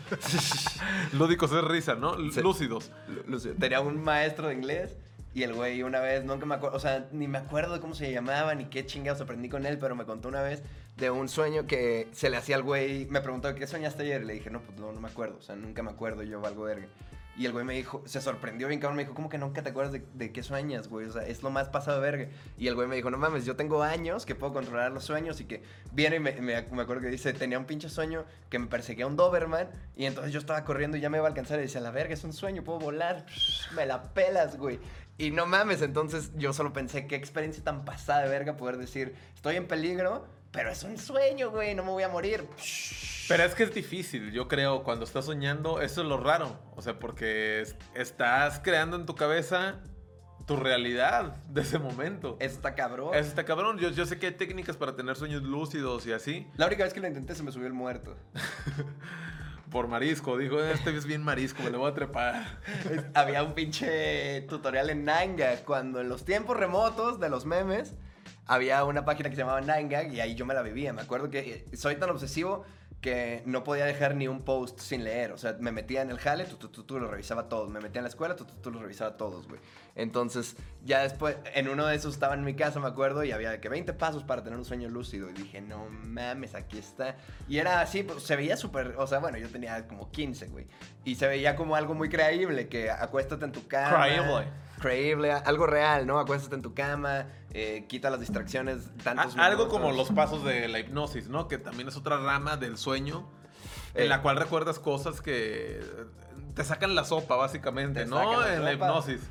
Lúdicos 1.13 1.51
es 1.51 1.63
risa, 1.63 1.95
¿no? 1.95 2.15
Lúcidos. 2.17 2.91
Lu- 3.27 3.39
Tenía 3.59 3.81
un 3.81 4.01
maestro 4.03 4.47
de 4.47 4.53
inglés 4.53 4.95
y 5.33 5.43
el 5.43 5.53
güey 5.53 5.83
una 5.83 5.99
vez, 5.99 6.23
nunca 6.23 6.45
me 6.45 6.55
acuerdo, 6.55 6.77
o 6.77 6.79
sea, 6.79 7.07
ni 7.11 7.27
me 7.27 7.37
acuerdo 7.39 7.73
de 7.73 7.79
cómo 7.81 7.93
se 7.93 8.09
llamaba 8.11 8.55
ni 8.55 8.65
qué 8.65 8.85
chingados 8.85 9.19
aprendí 9.19 9.49
con 9.49 9.65
él, 9.65 9.77
pero 9.77 9.93
me 9.95 10.05
contó 10.05 10.29
una 10.29 10.41
vez 10.41 10.63
de 10.95 11.09
un 11.11 11.27
sueño 11.27 11.65
que 11.67 12.07
se 12.13 12.29
le 12.29 12.37
hacía 12.37 12.55
al 12.55 12.63
güey, 12.63 13.05
me 13.07 13.19
preguntó, 13.19 13.53
¿qué 13.53 13.67
soñaste 13.67 14.03
ayer? 14.03 14.21
Y 14.21 14.25
le 14.25 14.33
dije, 14.35 14.49
no, 14.49 14.61
pues 14.61 14.79
no, 14.79 14.93
no 14.93 15.01
me 15.01 15.09
acuerdo, 15.09 15.35
o 15.37 15.41
sea, 15.41 15.57
nunca 15.57 15.83
me 15.83 15.91
acuerdo, 15.91 16.23
yo 16.23 16.39
valgo 16.39 16.63
verga. 16.63 16.87
Y 17.37 17.45
el 17.45 17.51
güey 17.51 17.65
me 17.65 17.73
dijo, 17.73 18.01
se 18.05 18.21
sorprendió 18.21 18.67
bien 18.67 18.79
cabrón, 18.79 18.95
me 18.95 19.03
dijo, 19.03 19.13
¿cómo 19.13 19.27
que 19.27 19.37
nunca 19.37 19.61
te 19.61 19.69
acuerdas 19.69 20.01
de, 20.13 20.31
qué 20.31 20.41
sueñas, 20.41 20.87
güey? 20.87 21.07
O 21.07 21.11
sea, 21.11 21.27
es 21.27 21.43
lo 21.43 21.49
más 21.49 21.67
pasado 21.67 21.99
verga. 21.99 22.29
Y 22.57 22.67
el 22.67 22.75
güey 22.75 22.87
me 22.87 22.95
dijo, 22.95 23.11
no 23.11 23.17
mames, 23.17 23.45
yo 23.45 23.55
tengo 23.55 23.83
años 23.83 24.25
que 24.25 24.35
puedo 24.35 24.53
controlar 24.53 24.91
los 24.91 25.03
sueños 25.03 25.41
y 25.41 25.45
que 25.45 25.61
viene 25.91 26.15
y 26.15 26.19
me, 26.19 26.31
me, 26.33 26.61
me 26.61 26.81
acuerdo 26.81 27.01
que 27.01 27.09
dice, 27.09 27.33
tenía 27.33 27.59
un 27.59 27.65
pinche 27.65 27.89
sueño 27.89 28.23
que 28.49 28.57
me 28.57 28.67
perseguía 28.67 29.05
un 29.05 29.17
Doberman 29.17 29.69
y 29.97 30.05
entonces 30.05 30.31
yo 30.31 30.39
estaba 30.39 30.63
corriendo 30.63 30.95
y 30.95 31.01
ya 31.01 31.09
me 31.09 31.17
iba 31.17 31.25
a 31.25 31.29
alcanzar 31.29 31.59
y 31.59 31.63
decía, 31.63 31.81
la 31.81 31.91
verga, 31.91 32.13
es 32.13 32.23
un 32.23 32.31
sueño, 32.31 32.63
puedo 32.63 32.79
volar, 32.79 33.25
me 33.75 33.85
la 33.85 34.13
pelas, 34.13 34.57
güey. 34.57 34.79
Y 35.17 35.31
no 35.31 35.45
mames, 35.45 35.81
entonces 35.81 36.31
yo 36.35 36.51
solo 36.51 36.73
pensé, 36.73 37.07
qué 37.07 37.15
experiencia 37.15 37.63
tan 37.63 37.85
pasada 37.85 38.23
de 38.23 38.29
verga 38.29 38.57
poder 38.57 38.77
decir, 38.77 39.15
estoy 39.33 39.55
en 39.55 39.67
peligro, 39.67 40.27
pero 40.55 40.71
es 40.71 40.83
un 40.83 40.97
sueño, 40.97 41.51
güey, 41.51 41.75
no 41.75 41.83
me 41.83 41.91
voy 41.91 42.03
a 42.03 42.09
morir. 42.09 42.47
Pero 43.27 43.43
es 43.43 43.55
que 43.55 43.63
es 43.63 43.73
difícil, 43.73 44.31
yo 44.31 44.47
creo, 44.47 44.83
cuando 44.83 45.05
estás 45.05 45.25
soñando, 45.25 45.81
eso 45.81 46.01
es 46.01 46.07
lo 46.07 46.17
raro. 46.17 46.59
O 46.75 46.81
sea, 46.81 46.99
porque 46.99 47.61
es- 47.61 47.75
estás 47.95 48.59
creando 48.63 48.95
en 48.97 49.05
tu 49.05 49.15
cabeza 49.15 49.81
tu 50.45 50.55
realidad 50.57 51.37
de 51.47 51.61
ese 51.61 51.79
momento. 51.79 52.37
Eso 52.39 52.55
está 52.57 52.75
cabrón. 52.75 53.15
Eso 53.15 53.27
está 53.29 53.45
cabrón. 53.45 53.79
Yo, 53.79 53.89
yo 53.89 54.05
sé 54.05 54.19
que 54.19 54.27
hay 54.27 54.33
técnicas 54.33 54.77
para 54.77 54.95
tener 54.95 55.15
sueños 55.15 55.41
lúcidos 55.41 56.05
y 56.05 56.13
así. 56.13 56.47
La 56.55 56.67
única 56.67 56.83
vez 56.83 56.93
que 56.93 56.99
lo 56.99 57.07
intenté 57.07 57.33
se 57.33 57.41
me 57.41 57.51
subió 57.51 57.65
el 57.65 57.73
muerto. 57.73 58.15
Por 59.71 59.87
marisco. 59.87 60.37
Dijo, 60.37 60.59
este 60.63 60.95
es 60.95 61.05
bien 61.05 61.23
marisco, 61.23 61.63
me 61.63 61.71
le 61.71 61.77
voy 61.77 61.89
a 61.89 61.93
trepar. 61.95 62.59
Había 63.15 63.41
un 63.43 63.53
pinche 63.53 64.41
tutorial 64.47 64.91
en 64.91 65.03
Nanga 65.05 65.55
cuando 65.65 65.99
en 65.99 66.09
los 66.09 66.23
tiempos 66.25 66.55
remotos 66.55 67.19
de 67.19 67.29
los 67.29 67.45
memes 67.45 67.95
había 68.45 68.83
una 68.83 69.05
página 69.05 69.29
que 69.29 69.35
se 69.35 69.41
llamaba 69.41 69.61
Nanga 69.61 70.03
y 70.03 70.19
ahí 70.19 70.35
yo 70.35 70.45
me 70.45 70.53
la 70.53 70.61
vivía. 70.61 70.93
Me 70.93 71.01
acuerdo 71.01 71.29
que 71.29 71.39
eh, 71.39 71.77
soy 71.77 71.95
tan 71.95 72.09
obsesivo 72.09 72.65
que 73.01 73.43
no 73.45 73.63
podía 73.63 73.85
dejar 73.85 74.15
ni 74.15 74.27
un 74.27 74.41
post 74.41 74.79
sin 74.79 75.03
leer. 75.03 75.31
O 75.31 75.37
sea, 75.37 75.55
me 75.59 75.71
metía 75.71 76.01
en 76.01 76.09
el 76.09 76.17
jale, 76.17 76.45
tú, 76.45 76.57
tú, 76.57 76.69
tú, 76.69 76.83
tú 76.83 76.99
lo 76.99 77.07
revisaba 77.07 77.47
todos. 77.49 77.69
Me 77.69 77.79
metía 77.79 77.99
en 77.99 78.03
la 78.03 78.09
escuela, 78.09 78.35
tú, 78.35 78.45
tú, 78.45 78.53
tú 78.61 78.71
lo 78.71 78.81
revisaba 78.81 79.15
todos, 79.15 79.47
güey. 79.47 79.59
Entonces, 79.95 80.55
ya 80.83 81.03
después, 81.03 81.37
en 81.53 81.69
uno 81.69 81.85
de 81.85 81.95
esos 81.95 82.15
estaba 82.15 82.33
en 82.33 82.43
mi 82.43 82.55
casa, 82.55 82.79
me 82.79 82.87
acuerdo, 82.87 83.23
y 83.23 83.31
había 83.31 83.61
que 83.61 83.69
20 83.69 83.93
pasos 83.93 84.23
para 84.23 84.43
tener 84.43 84.57
un 84.57 84.65
sueño 84.65 84.89
lúcido. 84.89 85.29
Y 85.29 85.33
dije, 85.33 85.61
no 85.61 85.87
mames, 85.89 86.55
aquí 86.55 86.79
está. 86.79 87.15
Y 87.47 87.59
era 87.59 87.79
así, 87.79 88.01
pues, 88.01 88.23
se 88.23 88.35
veía 88.35 88.57
súper, 88.57 88.95
o 88.97 89.05
sea, 89.05 89.19
bueno, 89.19 89.37
yo 89.37 89.49
tenía 89.49 89.87
como 89.87 90.09
15, 90.09 90.47
güey. 90.47 90.65
Y 91.03 91.15
se 91.15 91.27
veía 91.27 91.55
como 91.55 91.75
algo 91.75 91.93
muy 91.93 92.09
creíble, 92.09 92.67
que 92.67 92.89
acuéstate 92.89 93.45
en 93.45 93.51
tu 93.51 93.67
cama. 93.67 94.05
Creíble. 94.05 94.64
Creíble, 94.85 95.31
algo 95.31 95.65
real, 95.65 96.05
¿no? 96.05 96.19
Acuéstate 96.19 96.55
en 96.55 96.61
tu 96.61 96.73
cama, 96.73 97.25
eh, 97.53 97.85
quita 97.87 98.09
las 98.09 98.19
distracciones 98.19 98.83
tantos 99.03 99.35
A- 99.37 99.45
algo 99.45 99.67
como 99.67 99.91
los 99.91 100.09
pasos 100.11 100.43
de 100.43 100.67
la 100.67 100.79
hipnosis, 100.79 101.27
¿no? 101.27 101.47
Que 101.47 101.57
también 101.57 101.87
es 101.87 101.97
otra 101.97 102.17
rama 102.17 102.55
del 102.57 102.77
sueño. 102.77 103.27
Eh. 103.95 104.03
En 104.03 104.09
la 104.09 104.21
cual 104.21 104.37
recuerdas 104.37 104.77
cosas 104.77 105.21
que 105.21 105.81
te 106.53 106.63
sacan 106.63 106.93
la 106.95 107.03
sopa, 107.03 107.35
básicamente, 107.35 108.01
Te 108.03 108.05
¿no? 108.09 108.41
la 108.41 108.55
en 108.55 108.63
la 108.63 108.73
hipnosis. 108.73 109.21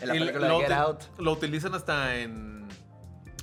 En 0.00 0.08
la 0.08 0.14
película 0.14 0.48
lo, 0.48 0.58
de 0.58 0.64
Get 0.66 0.70
uti- 0.72 0.78
Out. 0.80 1.00
lo 1.18 1.32
utilizan 1.32 1.74
hasta 1.74 2.16
en, 2.16 2.68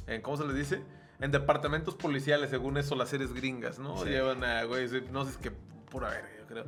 en. 0.08 0.22
¿Cómo 0.22 0.38
se 0.38 0.46
les 0.46 0.56
dice? 0.56 0.84
En 1.20 1.32
departamentos 1.32 1.96
policiales, 1.96 2.50
según 2.52 2.78
eso, 2.78 2.96
las 2.96 3.10
series 3.10 3.34
gringas, 3.34 3.80
¿no? 3.80 3.98
Sí. 4.04 4.10
Llevan 4.10 4.44
a 4.44 4.64
güeyes 4.66 4.92
de 4.92 5.00
hipnosis 5.00 5.38
que 5.38 5.50
pura 5.52 6.10
verga, 6.10 6.30
yo 6.40 6.46
creo. 6.46 6.66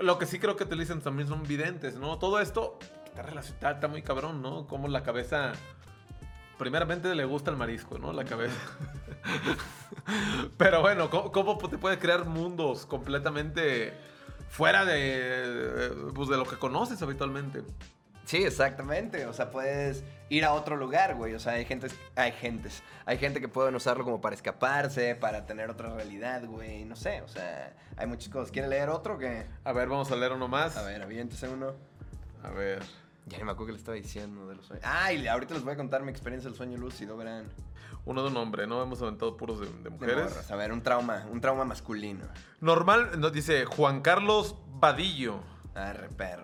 Lo 0.00 0.18
que 0.18 0.26
sí 0.26 0.38
creo 0.38 0.56
que 0.56 0.64
utilizan 0.64 1.00
también 1.00 1.28
son 1.28 1.44
videntes, 1.44 1.94
¿no? 1.96 2.18
Todo 2.18 2.40
esto 2.40 2.78
está 3.12 3.22
relacionado, 3.22 3.74
está 3.74 3.88
muy 3.88 4.02
cabrón, 4.02 4.42
¿no? 4.42 4.66
Como 4.66 4.88
la 4.88 5.02
cabeza 5.02 5.52
primeramente 6.58 7.14
le 7.14 7.24
gusta 7.24 7.50
el 7.50 7.56
marisco, 7.56 7.98
¿no? 7.98 8.12
La 8.12 8.24
cabeza. 8.24 8.58
Pero 10.56 10.80
bueno, 10.80 11.10
¿cómo, 11.10 11.30
cómo 11.30 11.58
te 11.68 11.76
puede 11.76 11.98
crear 11.98 12.24
mundos 12.24 12.86
completamente 12.86 13.92
fuera 14.48 14.84
de, 14.84 15.92
pues, 16.14 16.28
de 16.30 16.36
lo 16.38 16.44
que 16.46 16.56
conoces 16.56 17.02
habitualmente? 17.02 17.62
Sí, 18.24 18.44
exactamente. 18.44 19.26
O 19.26 19.34
sea, 19.34 19.50
puedes 19.50 20.04
ir 20.30 20.44
a 20.46 20.54
otro 20.54 20.76
lugar, 20.76 21.16
güey. 21.16 21.34
O 21.34 21.40
sea, 21.40 21.54
hay 21.54 21.66
gente, 21.66 21.88
hay 22.16 22.32
gentes, 22.32 22.82
hay 23.04 23.18
gente 23.18 23.40
que 23.40 23.48
pueden 23.48 23.74
usarlo 23.74 24.04
como 24.04 24.22
para 24.22 24.34
escaparse, 24.34 25.16
para 25.16 25.44
tener 25.44 25.68
otra 25.68 25.90
realidad, 25.90 26.44
güey. 26.46 26.86
No 26.86 26.96
sé, 26.96 27.20
o 27.20 27.28
sea, 27.28 27.74
hay 27.96 28.06
muchas 28.06 28.30
cosas. 28.30 28.50
¿Quieren 28.50 28.70
leer 28.70 28.88
otro 28.88 29.18
que? 29.18 29.46
A 29.64 29.72
ver, 29.72 29.88
vamos 29.88 30.10
a 30.10 30.16
leer 30.16 30.32
uno 30.32 30.48
más. 30.48 30.78
A 30.78 30.82
ver, 30.82 31.02
aviéntese 31.02 31.48
uno. 31.48 31.74
A 32.42 32.50
ver. 32.50 32.82
Ya 33.26 33.38
ni 33.38 33.44
me 33.44 33.52
acuerdo 33.52 33.66
que 33.66 33.72
le 33.72 33.78
estaba 33.78 33.96
diciendo 33.96 34.48
de 34.48 34.56
los 34.56 34.66
sueños. 34.66 34.84
Ah, 34.86 35.12
y 35.12 35.26
ahorita 35.26 35.54
les 35.54 35.62
voy 35.62 35.74
a 35.74 35.76
contar 35.76 36.02
mi 36.02 36.10
experiencia 36.10 36.50
del 36.50 36.56
sueño 36.56 36.76
lúcido, 36.76 37.16
verán. 37.16 37.46
Uno 38.04 38.22
de 38.22 38.30
un 38.30 38.36
hombre, 38.36 38.66
¿no? 38.66 38.82
Hemos 38.82 39.00
aventado 39.00 39.36
puros 39.36 39.60
de, 39.60 39.66
de 39.66 39.90
mujeres. 39.90 40.50
a 40.50 40.56
ver, 40.56 40.72
un 40.72 40.82
trauma, 40.82 41.24
un 41.30 41.40
trauma 41.40 41.64
masculino. 41.64 42.24
Normal, 42.60 43.20
nos 43.20 43.32
dice 43.32 43.64
Juan 43.64 44.00
Carlos 44.00 44.56
Vadillo. 44.74 45.40
Arre, 45.74 46.08
perro. 46.08 46.42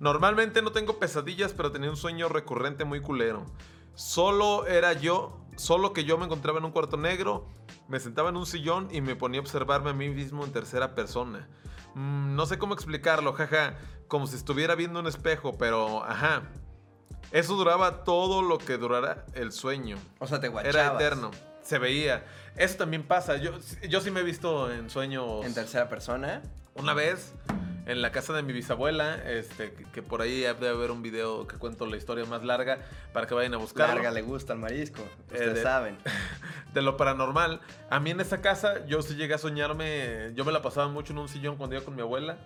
Normalmente 0.00 0.60
no 0.62 0.70
tengo 0.70 0.98
pesadillas, 0.98 1.54
pero 1.54 1.72
tenía 1.72 1.90
un 1.90 1.96
sueño 1.96 2.28
recurrente 2.28 2.84
muy 2.84 3.00
culero. 3.00 3.46
Solo 3.94 4.66
era 4.66 4.92
yo, 4.92 5.40
solo 5.58 5.92
que 5.92 6.04
yo 6.04 6.16
me 6.16 6.24
encontraba 6.24 6.58
en 6.58 6.64
un 6.64 6.72
cuarto 6.72 6.96
negro, 6.96 7.46
me 7.88 8.00
sentaba 8.00 8.30
en 8.30 8.36
un 8.36 8.46
sillón 8.46 8.88
y 8.90 9.00
me 9.00 9.16
ponía 9.16 9.40
a 9.40 9.42
observarme 9.42 9.90
a 9.90 9.92
mí 9.92 10.08
mismo 10.08 10.44
en 10.44 10.52
tercera 10.52 10.94
persona. 10.94 11.48
Mm, 11.94 12.34
no 12.34 12.46
sé 12.46 12.58
cómo 12.58 12.74
explicarlo, 12.74 13.32
jaja, 13.32 13.74
como 14.06 14.26
si 14.26 14.36
estuviera 14.36 14.74
viendo 14.74 15.00
un 15.00 15.06
espejo, 15.06 15.58
pero 15.58 16.04
ajá. 16.04 16.42
Eso 17.30 17.56
duraba 17.56 18.04
todo 18.04 18.40
lo 18.40 18.56
que 18.56 18.78
durara 18.78 19.26
el 19.34 19.52
sueño. 19.52 19.98
O 20.18 20.26
sea, 20.26 20.40
te 20.40 20.48
guachabas. 20.48 20.74
Era 20.74 20.94
eterno. 20.94 21.30
Se 21.62 21.78
veía. 21.78 22.24
Eso 22.56 22.76
también 22.76 23.02
pasa. 23.02 23.36
Yo, 23.36 23.52
yo 23.86 24.00
sí 24.00 24.10
me 24.10 24.20
he 24.20 24.22
visto 24.22 24.72
en 24.72 24.88
sueños. 24.88 25.44
¿En 25.44 25.52
tercera 25.52 25.90
persona? 25.90 26.42
Una 26.74 26.94
vez 26.94 27.34
en 27.88 28.02
la 28.02 28.12
casa 28.12 28.34
de 28.34 28.42
mi 28.42 28.52
bisabuela, 28.52 29.16
este, 29.28 29.72
que, 29.72 30.02
por 30.02 30.20
ahí 30.20 30.40
debe 30.40 30.68
haber 30.68 30.90
un 30.90 31.02
video 31.02 31.46
que 31.46 31.56
cuento 31.56 31.86
la 31.86 31.96
historia 31.96 32.26
más 32.26 32.44
larga 32.44 32.78
para 33.14 33.26
que 33.26 33.34
vayan 33.34 33.54
a 33.54 33.56
buscarlo. 33.56 33.94
Larga 33.94 34.10
le 34.10 34.20
gusta 34.20 34.52
al 34.52 34.58
marisco, 34.58 35.02
ustedes 35.32 35.62
saben. 35.62 35.96
De 36.74 36.82
lo 36.82 36.98
paranormal. 36.98 37.62
A 37.88 37.98
mí 37.98 38.10
en 38.10 38.20
esa 38.20 38.42
casa 38.42 38.86
yo 38.86 39.00
sí 39.00 39.16
llegué 39.16 39.34
a 39.34 39.38
soñarme, 39.38 40.32
yo 40.34 40.44
me 40.44 40.52
la 40.52 40.60
pasaba 40.60 40.88
mucho 40.88 41.14
en 41.14 41.18
un 41.18 41.28
sillón 41.28 41.56
cuando 41.56 41.76
iba 41.76 41.84
con 41.84 41.96
mi 41.96 42.02
abuela 42.02 42.36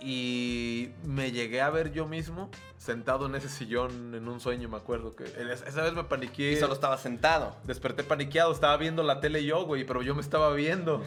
y 0.00 0.90
me 1.02 1.32
llegué 1.32 1.60
a 1.60 1.70
ver 1.70 1.92
yo 1.92 2.06
mismo 2.06 2.48
sentado 2.78 3.26
en 3.26 3.34
ese 3.34 3.48
sillón 3.48 4.14
en 4.14 4.28
un 4.28 4.38
sueño, 4.38 4.68
me 4.68 4.76
acuerdo 4.76 5.16
que 5.16 5.24
esa 5.24 5.82
vez 5.82 5.94
me 5.94 6.04
paniqué. 6.04 6.52
Y 6.52 6.56
solo 6.56 6.74
estaba 6.74 6.96
sentado. 6.96 7.56
Desperté 7.64 8.04
paniqueado, 8.04 8.52
estaba 8.52 8.76
viendo 8.76 9.02
la 9.02 9.20
tele 9.20 9.44
yo, 9.44 9.64
güey, 9.64 9.84
pero 9.84 10.02
yo 10.02 10.14
me 10.14 10.20
estaba 10.20 10.52
viendo. 10.52 11.02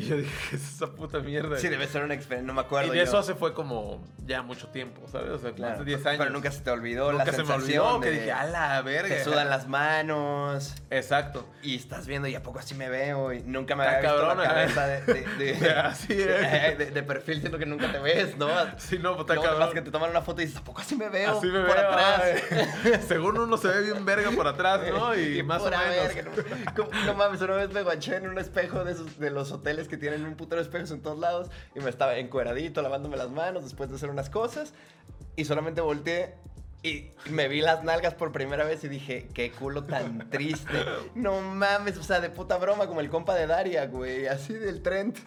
Y 0.00 0.02
yo 0.02 0.16
dije, 0.16 0.34
¿qué 0.48 0.56
es 0.56 0.74
esa 0.74 0.86
puta 0.86 1.20
mierda? 1.20 1.58
Sí, 1.58 1.68
debe 1.68 1.86
ser 1.86 2.02
una 2.04 2.14
experiencia, 2.14 2.46
no 2.46 2.54
me 2.54 2.62
acuerdo. 2.66 2.92
Y 2.92 2.96
de 2.96 3.02
eso 3.02 3.18
hace 3.18 3.34
fue 3.34 3.52
como 3.52 4.02
ya 4.26 4.42
mucho 4.42 4.68
tiempo, 4.68 5.02
¿sabes? 5.10 5.30
O 5.30 5.38
sea, 5.38 5.52
más 5.58 5.78
de 5.78 5.84
10 5.84 6.06
años. 6.06 6.18
Pero 6.18 6.30
nunca 6.30 6.50
se 6.50 6.60
te 6.60 6.70
olvidó 6.70 7.12
nunca 7.12 7.26
la 7.26 7.32
se 7.32 7.44
me 7.44 7.54
olvidó 7.54 8.00
que 8.00 8.10
dije, 8.10 8.32
a 8.32 8.44
la 8.44 8.80
verga. 8.82 9.16
Te 9.16 9.24
sudan 9.24 9.50
las 9.50 9.68
manos. 9.68 10.74
Exacto. 10.90 11.46
Y 11.62 11.76
estás 11.76 12.06
viendo, 12.06 12.28
¿y 12.28 12.34
a 12.34 12.42
poco 12.42 12.58
así 12.58 12.74
me 12.74 12.88
veo? 12.88 13.32
Y 13.32 13.42
nunca 13.42 13.76
me 13.76 13.84
había 13.84 14.00
visto 14.00 14.34
la 14.34 14.42
cabeza 14.42 14.86
de, 14.86 15.00
de, 15.02 15.54
de, 15.54 15.70
así 15.70 16.12
es. 16.12 16.94
de, 16.94 17.02
perfil, 17.02 17.40
siento 17.40 17.58
que 17.58 17.66
nunca 17.66 17.92
te 17.92 17.98
ves, 17.98 18.36
¿no? 18.36 18.48
Sí, 18.78 18.98
no, 18.98 19.16
pues, 19.16 19.38
cabrón. 19.38 19.72
que 19.72 19.82
te 19.82 19.90
toman 19.90 20.10
una 20.10 20.22
foto 20.22 20.40
y 20.40 20.46
dices, 20.46 20.60
¿a 20.60 20.64
poco 20.64 20.80
así 20.80 20.96
me 20.96 21.08
veo? 21.08 21.38
Así 21.38 21.46
me 21.48 21.60
por 21.60 21.76
veo. 21.76 21.90
atrás. 21.90 22.42
Según 23.08 23.38
uno 23.38 23.56
se 23.56 23.68
ve 23.68 23.82
bien 23.82 24.04
verga 24.04 24.30
por 24.30 24.46
atrás, 24.46 24.80
¿no? 24.88 25.10
Y, 25.20 25.42
más 25.42 25.62
o 25.62 25.70
menos. 25.70 26.14
Verga, 26.14 26.30
no, 26.76 27.06
no, 27.06 27.14
mames, 27.14 27.40
una 27.42 27.56
vez 27.56 27.70
me 27.70 27.82
guaché 27.82 28.16
en 28.16 28.28
un 28.28 28.38
espejo 28.38 28.84
de, 28.84 28.92
esos, 28.92 29.18
de 29.18 29.30
los 29.30 29.52
hoteles 29.52 29.88
que 29.90 29.98
tienen 29.98 30.24
un 30.24 30.36
putero 30.36 30.62
espejos 30.62 30.90
en 30.92 31.02
todos 31.02 31.18
lados 31.18 31.50
y 31.74 31.80
me 31.80 31.90
estaba 31.90 32.16
encueradito, 32.16 32.80
lavándome 32.80 33.16
las 33.16 33.30
manos 33.30 33.64
después 33.64 33.90
de 33.90 33.96
hacer 33.96 34.08
unas 34.08 34.30
cosas 34.30 34.72
y 35.36 35.44
solamente 35.44 35.80
volteé 35.80 36.34
y 36.82 37.10
me 37.28 37.48
vi 37.48 37.60
las 37.60 37.84
nalgas 37.84 38.14
por 38.14 38.32
primera 38.32 38.64
vez 38.64 38.82
y 38.84 38.88
dije, 38.88 39.28
qué 39.34 39.52
culo 39.52 39.84
tan 39.84 40.30
triste. 40.30 40.84
No 41.14 41.40
mames, 41.40 41.98
o 41.98 42.02
sea, 42.02 42.20
de 42.20 42.30
puta 42.30 42.56
broma, 42.56 42.86
como 42.86 43.00
el 43.00 43.10
compa 43.10 43.34
de 43.34 43.46
Daria, 43.46 43.86
güey, 43.86 44.26
así 44.26 44.54
del 44.54 44.82
Trent. 44.82 45.18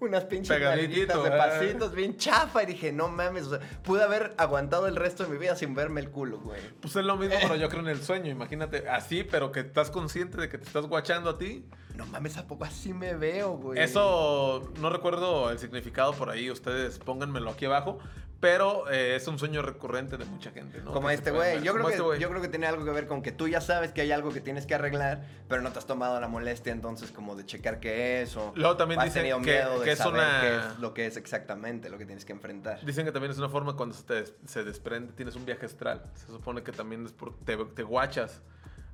Unas 0.00 0.24
pinches 0.24 0.60
nalguitas 0.60 1.22
de 1.22 1.28
eh. 1.28 1.32
pasitos 1.32 1.94
bien 1.94 2.16
chafa. 2.16 2.62
Y 2.64 2.66
dije, 2.66 2.90
no 2.92 3.08
mames, 3.08 3.46
o 3.46 3.50
sea, 3.50 3.60
pude 3.82 4.02
haber 4.02 4.34
aguantado 4.36 4.88
el 4.88 4.96
resto 4.96 5.22
de 5.22 5.30
mi 5.30 5.38
vida 5.38 5.54
sin 5.54 5.74
verme 5.74 6.00
el 6.00 6.10
culo, 6.10 6.40
güey. 6.40 6.60
Pues 6.80 6.96
es 6.96 7.04
lo 7.04 7.16
mismo, 7.16 7.36
pero 7.40 7.54
yo 7.54 7.68
creo 7.70 7.82
en 7.82 7.88
el 7.88 8.02
sueño. 8.02 8.30
Imagínate, 8.30 8.88
así, 8.88 9.22
pero 9.22 9.52
que 9.52 9.60
estás 9.60 9.90
consciente 9.90 10.38
de 10.38 10.48
que 10.48 10.58
te 10.58 10.64
estás 10.64 10.86
guachando 10.86 11.30
a 11.30 11.38
ti. 11.38 11.66
No 11.94 12.06
mames, 12.06 12.36
¿a 12.36 12.46
poco 12.48 12.64
así 12.64 12.92
me 12.92 13.14
veo, 13.14 13.52
güey? 13.52 13.80
Eso, 13.80 14.72
no 14.80 14.90
recuerdo 14.90 15.50
el 15.50 15.58
significado 15.58 16.12
por 16.14 16.30
ahí. 16.30 16.50
Ustedes 16.50 16.98
pónganmelo 16.98 17.50
aquí 17.50 17.66
abajo. 17.66 18.00
Pero 18.42 18.90
eh, 18.90 19.14
es 19.14 19.28
un 19.28 19.38
sueño 19.38 19.62
recurrente 19.62 20.16
de 20.16 20.24
mucha 20.24 20.50
gente, 20.50 20.82
¿no? 20.82 20.90
Como 20.90 21.08
este 21.10 21.30
güey. 21.30 21.62
Yo, 21.62 21.74
creo 21.74 21.86
que, 21.86 21.92
este 21.92 22.18
yo 22.18 22.28
creo 22.28 22.42
que 22.42 22.48
tiene 22.48 22.66
algo 22.66 22.84
que 22.84 22.90
ver 22.90 23.06
con 23.06 23.22
que 23.22 23.30
tú 23.30 23.46
ya 23.46 23.60
sabes 23.60 23.92
que 23.92 24.00
hay 24.00 24.10
algo 24.10 24.32
que 24.32 24.40
tienes 24.40 24.66
que 24.66 24.74
arreglar, 24.74 25.22
pero 25.48 25.62
no 25.62 25.70
te 25.70 25.78
has 25.78 25.86
tomado 25.86 26.20
la 26.20 26.26
molestia 26.26 26.72
entonces 26.72 27.12
como 27.12 27.36
de 27.36 27.46
checar 27.46 27.78
qué 27.78 28.22
es 28.22 28.36
o 28.36 28.52
Luego 28.56 28.76
también 28.76 28.98
has 28.98 29.14
tenido 29.14 29.38
miedo 29.38 29.78
de 29.78 29.92
es 29.92 29.96
saber 29.96 30.24
qué 30.40 30.56
es 30.56 30.78
lo 30.80 30.92
que 30.92 31.06
es 31.06 31.16
exactamente 31.16 31.88
lo 31.88 31.98
que 31.98 32.04
tienes 32.04 32.24
que 32.24 32.32
enfrentar. 32.32 32.84
Dicen 32.84 33.04
que 33.04 33.12
también 33.12 33.30
es 33.30 33.38
una 33.38 33.48
forma 33.48 33.76
cuando 33.76 33.94
se, 33.94 34.02
te, 34.02 34.24
se 34.44 34.64
desprende, 34.64 35.12
tienes 35.12 35.36
un 35.36 35.46
viaje 35.46 35.66
astral. 35.66 36.02
Se 36.14 36.26
supone 36.26 36.64
que 36.64 36.72
también 36.72 37.06
es 37.06 37.12
por, 37.12 37.38
te, 37.44 37.56
te 37.56 37.84
guachas 37.84 38.42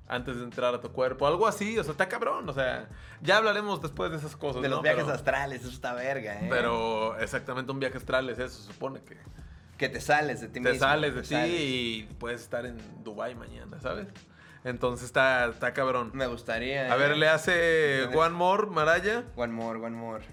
antes 0.09 0.37
de 0.37 0.45
entrar 0.45 0.75
a 0.75 0.81
tu 0.81 0.91
cuerpo. 0.91 1.27
Algo 1.27 1.47
así, 1.47 1.79
o 1.79 1.85
sea, 1.85 1.93
está 1.93 2.09
cabrón. 2.09 2.49
O 2.49 2.53
sea, 2.53 2.89
ya 3.21 3.37
hablaremos 3.37 3.81
después 3.81 4.11
de 4.11 4.17
esas 4.17 4.37
cosas. 4.37 4.63
De 4.63 4.69
los 4.69 4.83
viajes 4.83 5.07
astrales, 5.07 5.61
eso 5.61 5.71
está 5.71 5.93
verga, 5.95 6.41
¿eh? 6.41 6.47
Pero 6.49 7.19
exactamente 7.19 7.71
un 7.71 7.79
viaje 7.79 7.99
astral 7.99 8.29
es 8.31 8.39
eso, 8.39 8.63
se 8.63 8.73
supone 8.73 9.01
que. 9.03 9.17
Que 9.77 9.89
te 9.89 10.01
sales 10.01 10.41
de 10.41 10.49
ti 10.49 10.59
mismo. 10.59 10.73
Te 10.73 10.79
sales 10.81 11.15
de 11.15 11.23
ti 11.23 11.37
y 11.37 12.03
puedes 12.19 12.41
estar 12.41 12.67
en 12.67 12.79
Dubai 13.05 13.37
mañana, 13.37 13.79
¿sabes? 13.81 14.09
Entonces 14.65 15.07
está, 15.07 15.47
está 15.47 15.73
cabrón. 15.73 16.11
Me 16.15 16.27
gustaría. 16.27 16.93
A 16.93 16.97
ver, 16.97 17.13
¿eh? 17.13 17.17
le 17.17 17.29
hace 17.29 18.07
One 18.13 18.31
More, 18.31 18.67
Maraya. 18.67 19.23
One 19.37 19.53
More, 19.53 19.79
One 19.79 19.97
More. 19.97 20.25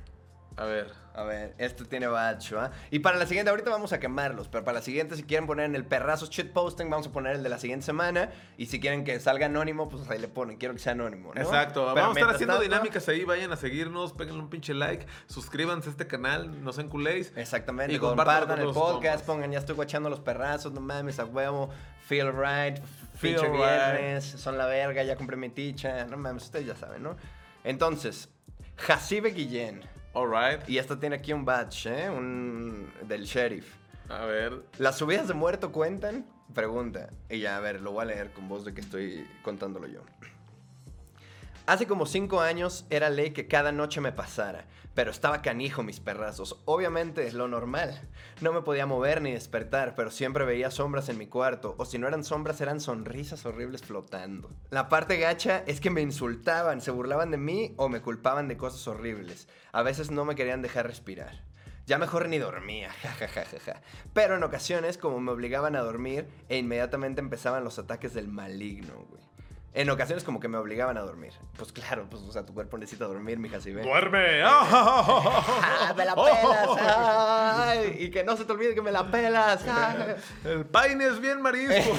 A 0.57 0.65
ver. 0.65 1.04
A 1.15 1.23
ver, 1.23 1.55
esto 1.57 1.85
tiene 1.85 2.07
bacho, 2.07 2.59
¿ah? 2.59 2.71
Y 2.91 2.99
para 2.99 3.17
la 3.17 3.25
siguiente, 3.25 3.49
ahorita 3.49 3.69
vamos 3.69 3.93
a 3.93 3.99
quemarlos, 4.01 4.49
pero 4.49 4.65
para 4.65 4.79
la 4.79 4.81
siguiente, 4.81 5.15
si 5.15 5.23
quieren 5.23 5.47
poner 5.47 5.65
en 5.65 5.75
el 5.75 5.85
perrazo 5.85 6.29
posting 6.53 6.89
vamos 6.89 7.07
a 7.07 7.11
poner 7.13 7.37
el 7.37 7.43
de 7.43 7.47
la 7.47 7.57
siguiente 7.57 7.85
semana. 7.85 8.31
Y 8.57 8.65
si 8.65 8.81
quieren 8.81 9.05
que 9.05 9.17
salga 9.21 9.45
anónimo, 9.45 9.87
pues 9.87 10.09
ahí 10.09 10.19
le 10.19 10.27
ponen. 10.27 10.57
Quiero 10.57 10.73
que 10.73 10.81
sea 10.81 10.91
anónimo, 10.91 11.33
¿no? 11.33 11.41
Exacto. 11.41 11.85
vamos 11.85 12.17
a 12.17 12.19
estar 12.19 12.35
haciendo 12.35 12.59
dinámicas 12.59 13.07
ahí. 13.07 13.23
Vayan 13.23 13.53
a 13.53 13.55
seguirnos, 13.55 14.11
peguen 14.11 14.35
un 14.35 14.49
pinche 14.49 14.73
like, 14.73 15.05
suscríbanse 15.27 15.87
a 15.87 15.91
este 15.91 16.05
canal, 16.05 16.63
no 16.63 16.73
sean 16.73 16.89
culés. 16.89 17.31
Exactamente. 17.37 17.93
Y 17.93 17.99
compartan 17.99 18.59
el 18.59 18.73
podcast, 18.73 19.25
pongan, 19.25 19.53
ya 19.53 19.59
estoy 19.59 19.75
guachando 19.75 20.09
los 20.09 20.19
perrazos, 20.19 20.73
no 20.73 20.81
mames, 20.81 21.19
a 21.19 21.25
huevo. 21.25 21.69
Feel 22.07 22.33
right, 22.33 22.83
feature 23.15 23.49
viernes, 23.49 24.25
son 24.25 24.57
la 24.57 24.65
verga, 24.65 25.01
ya 25.03 25.15
compré 25.15 25.37
mi 25.37 25.49
ticha. 25.49 26.05
No 26.05 26.17
mames, 26.17 26.43
ustedes 26.43 26.65
ya 26.65 26.75
saben, 26.75 27.01
¿no? 27.01 27.15
Entonces, 27.63 28.29
Jacibe 28.77 29.31
Guillén. 29.31 29.94
Alright. 30.15 30.67
Y 30.69 30.77
esta 30.77 30.97
tiene 30.97 31.17
aquí 31.17 31.33
un 31.33 31.43
badge, 31.43 31.87
¿eh? 31.87 32.09
Un 32.09 32.89
del 33.03 33.25
sheriff. 33.25 33.67
A 34.09 34.25
ver. 34.25 34.63
¿Las 34.77 34.97
subidas 34.97 35.27
de 35.27 35.33
muerto 35.33 35.71
cuentan? 35.71 36.25
Pregunta. 36.53 37.09
Y 37.29 37.39
ya, 37.39 37.57
a 37.57 37.59
ver, 37.59 37.81
lo 37.81 37.91
voy 37.91 38.03
a 38.03 38.05
leer 38.05 38.31
con 38.31 38.47
voz 38.47 38.63
de 38.63 38.73
que 38.73 38.79
estoy 38.81 39.27
contándolo 39.43 39.87
yo. 39.87 40.01
Hace 41.65 41.85
como 41.85 42.05
cinco 42.05 42.39
años 42.39 42.85
era 42.89 43.09
ley 43.09 43.31
que 43.31 43.47
cada 43.47 43.71
noche 43.71 43.99
me 43.99 44.11
pasara, 44.11 44.65
pero 44.95 45.11
estaba 45.11 45.41
canijo 45.41 45.83
mis 45.83 45.99
perrazos. 45.99 46.61
Obviamente 46.65 47.27
es 47.27 47.33
lo 47.33 47.47
normal. 47.47 48.01
No 48.41 48.53
me 48.53 48.61
podía 48.61 48.85
mover 48.85 49.21
ni 49.21 49.33
despertar, 49.33 49.93
pero 49.93 50.09
siempre 50.09 50.45
veía 50.45 50.71
sombras 50.71 51.09
en 51.09 51.17
mi 51.17 51.27
cuarto, 51.27 51.75
o 51.77 51.85
si 51.85 51.99
no 51.99 52.07
eran 52.07 52.23
sombras 52.23 52.61
eran 52.61 52.79
sonrisas 52.79 53.45
horribles 53.45 53.83
flotando. 53.83 54.49
La 54.71 54.89
parte 54.89 55.17
gacha 55.17 55.63
es 55.67 55.81
que 55.81 55.89
me 55.89 56.01
insultaban, 56.01 56.81
se 56.81 56.91
burlaban 56.91 57.29
de 57.29 57.37
mí 57.37 57.73
o 57.77 57.89
me 57.89 58.01
culpaban 58.01 58.47
de 58.47 58.57
cosas 58.57 58.87
horribles. 58.87 59.47
A 59.73 59.83
veces 59.83 60.09
no 60.09 60.25
me 60.25 60.35
querían 60.35 60.61
dejar 60.61 60.87
respirar. 60.87 61.43
Ya 61.85 61.99
mejor 61.99 62.29
ni 62.29 62.39
dormía, 62.39 62.89
jajajaja. 63.01 63.81
Pero 64.13 64.37
en 64.37 64.43
ocasiones, 64.43 64.97
como 64.97 65.19
me 65.19 65.31
obligaban 65.31 65.75
a 65.75 65.81
dormir, 65.81 66.27
e 66.49 66.57
inmediatamente 66.57 67.21
empezaban 67.21 67.63
los 67.63 67.77
ataques 67.77 68.13
del 68.13 68.27
maligno, 68.29 69.05
güey. 69.09 69.21
En 69.75 69.89
ocasiones 69.89 70.23
como 70.23 70.39
que 70.39 70.47
me 70.47 70.57
obligaban 70.57 70.97
a 70.97 71.01
dormir. 71.01 71.33
Pues 71.57 71.73
claro, 71.73 72.07
pues, 72.09 72.23
o 72.23 72.31
sea, 72.31 72.45
tu 72.45 72.53
cuerpo 72.53 72.77
necesita 72.77 73.05
dormir, 73.05 73.37
mija, 73.37 73.59
si 73.59 73.73
ve. 73.73 73.83
¡Duerme! 73.83 74.41
¡Ah, 74.45 75.93
¡Me 75.97 76.05
la 76.05 76.15
pelas! 76.15 76.69
¡Ay! 76.79 77.97
Y 78.05 78.09
que 78.09 78.23
no 78.23 78.37
se 78.37 78.45
te 78.45 78.53
olvide 78.53 78.73
que 78.73 78.81
me 78.81 78.93
la 78.93 79.11
pelas. 79.11 79.65
El 80.45 80.65
paine 80.65 81.07
es 81.07 81.19
bien 81.19 81.41
marisco. 81.41 81.93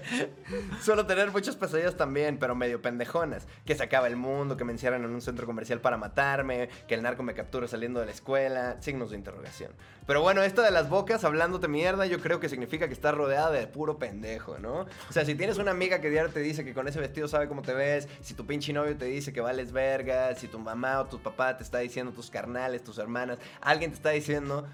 Suelo 0.80 1.04
tener 1.06 1.30
muchas 1.30 1.56
pesadillas 1.56 1.94
también, 1.94 2.38
pero 2.38 2.54
medio 2.54 2.80
pendejonas. 2.80 3.46
Que 3.66 3.74
se 3.74 3.82
acaba 3.82 4.06
el 4.06 4.16
mundo, 4.16 4.56
que 4.56 4.64
me 4.64 4.72
encierran 4.72 5.04
en 5.04 5.10
un 5.10 5.20
centro 5.20 5.44
comercial 5.44 5.82
para 5.82 5.98
matarme, 5.98 6.70
que 6.88 6.94
el 6.94 7.02
narco 7.02 7.22
me 7.22 7.34
captura 7.34 7.68
saliendo 7.68 8.00
de 8.00 8.06
la 8.06 8.12
escuela. 8.12 8.76
Signos 8.80 9.10
de 9.10 9.16
interrogación. 9.18 9.72
Pero 10.06 10.22
bueno, 10.22 10.42
esto 10.42 10.62
de 10.62 10.70
las 10.70 10.88
bocas, 10.88 11.22
hablándote 11.24 11.68
mierda, 11.68 12.06
yo 12.06 12.18
creo 12.20 12.40
que 12.40 12.48
significa 12.48 12.88
que 12.88 12.94
estás 12.94 13.14
rodeada 13.14 13.50
de 13.50 13.66
puro 13.66 13.98
pendejo, 13.98 14.58
¿no? 14.58 14.86
O 15.08 15.12
sea, 15.12 15.24
si 15.26 15.34
tienes 15.34 15.58
una 15.58 15.70
amiga 15.70 16.00
que 16.00 16.08
diario 16.08 16.32
te 16.32 16.40
dice 16.40 16.64
que 16.64 16.72
con 16.72 16.88
ese 16.88 16.98
vestido 17.10 17.28
sabe 17.28 17.48
cómo 17.48 17.62
te 17.62 17.74
ves, 17.74 18.08
si 18.20 18.34
tu 18.34 18.46
pinche 18.46 18.72
novio 18.72 18.96
te 18.96 19.06
dice 19.06 19.32
que 19.32 19.40
vales 19.40 19.72
verga, 19.72 20.34
si 20.36 20.46
tu 20.46 20.58
mamá 20.58 21.00
o 21.00 21.06
tu 21.06 21.18
papá 21.18 21.56
te 21.56 21.64
está 21.64 21.78
diciendo, 21.78 22.12
tus 22.12 22.30
carnales, 22.30 22.84
tus 22.84 22.98
hermanas, 22.98 23.38
alguien 23.60 23.90
te 23.90 23.96
está 23.96 24.10
diciendo 24.10 24.66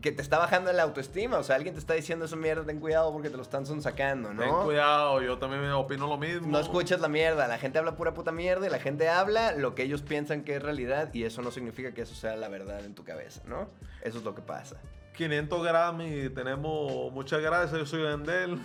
que 0.00 0.12
te 0.12 0.22
está 0.22 0.38
bajando 0.38 0.72
la 0.72 0.84
autoestima, 0.84 1.38
o 1.38 1.42
sea, 1.42 1.56
alguien 1.56 1.74
te 1.74 1.80
está 1.80 1.94
diciendo 1.94 2.24
eso 2.24 2.36
mierda, 2.36 2.64
ten 2.64 2.78
cuidado 2.78 3.12
porque 3.12 3.28
te 3.28 3.36
lo 3.36 3.42
están 3.42 3.66
sacando, 3.82 4.32
¿no? 4.32 4.42
Ten 4.42 4.54
cuidado, 4.64 5.20
yo 5.20 5.38
también 5.38 5.62
me 5.62 5.72
opino 5.72 6.06
lo 6.06 6.16
mismo. 6.16 6.46
No 6.46 6.60
escuches 6.60 7.00
la 7.00 7.08
mierda, 7.08 7.48
la 7.48 7.58
gente 7.58 7.78
habla 7.78 7.96
pura 7.96 8.14
puta 8.14 8.30
mierda 8.30 8.66
y 8.66 8.70
la 8.70 8.78
gente 8.78 9.08
habla 9.08 9.52
lo 9.52 9.74
que 9.74 9.82
ellos 9.82 10.02
piensan 10.02 10.42
que 10.44 10.56
es 10.56 10.62
realidad 10.62 11.12
y 11.12 11.24
eso 11.24 11.42
no 11.42 11.50
significa 11.50 11.92
que 11.92 12.02
eso 12.02 12.14
sea 12.14 12.36
la 12.36 12.48
verdad 12.48 12.84
en 12.84 12.94
tu 12.94 13.04
cabeza, 13.04 13.42
¿no? 13.46 13.68
Eso 14.02 14.18
es 14.18 14.24
lo 14.24 14.34
que 14.34 14.42
pasa. 14.42 14.76
500 15.20 15.62
Grammy, 15.62 16.30
tenemos 16.30 17.12
muchas 17.12 17.42
gracias, 17.42 17.78
yo 17.78 17.84
soy 17.84 18.04
Yandel. 18.04 18.58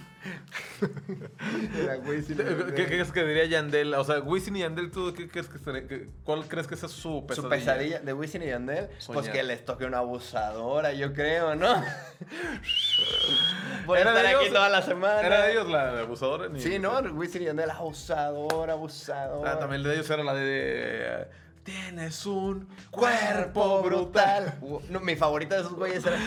¿Qué 2.78 2.86
crees 2.86 3.12
que 3.12 3.26
diría 3.26 3.44
Yandel? 3.44 3.94
O 3.96 4.06
sea, 4.06 4.22
Wisin 4.22 4.56
y 4.56 4.60
Yandel, 4.62 4.90
¿tú 4.90 5.14
qué 5.14 5.28
crees 5.28 5.50
que 5.50 5.60
sería, 5.60 6.08
¿cuál 6.24 6.48
crees 6.48 6.66
que 6.66 6.76
es 6.76 6.80
su 6.80 7.26
pesadilla? 7.28 7.44
Su 7.44 7.50
pesadilla 7.50 8.00
de 8.00 8.14
Wisin 8.14 8.44
y 8.44 8.46
Yandel, 8.46 8.88
pues 9.08 9.28
que 9.28 9.44
les 9.44 9.66
toque 9.66 9.84
una 9.84 9.98
abusadora, 9.98 10.94
yo 10.94 11.12
creo, 11.12 11.56
¿no? 11.56 11.76
Voy 13.86 13.98
a 13.98 14.02
estar 14.04 14.26
aquí 14.26 14.48
toda 14.48 14.70
la 14.70 14.82
semana. 14.82 15.28
¿Era 15.28 15.44
de 15.44 15.52
ellos 15.52 15.68
la, 15.70 16.00
abusadora? 16.00 16.48
Sí, 16.56 16.80
¿no? 16.80 16.98
Wisin 17.00 17.42
y 17.42 17.46
Yandel, 17.48 17.70
abusadora, 17.70 18.72
abusadora. 18.72 19.52
Ah, 19.52 19.60
también 19.60 19.84
de 19.84 19.94
ellos 19.94 20.10
era 20.10 20.24
la 20.24 20.34
de... 20.34 21.28
Tienes 21.66 22.28
un 22.28 22.68
cuerpo 22.92 23.82
brutal. 23.82 24.60
No, 24.88 25.00
mi 25.00 25.16
favorita 25.16 25.56
de 25.56 25.62
esos 25.62 25.74
güeyes 25.74 26.06
era 26.06 26.20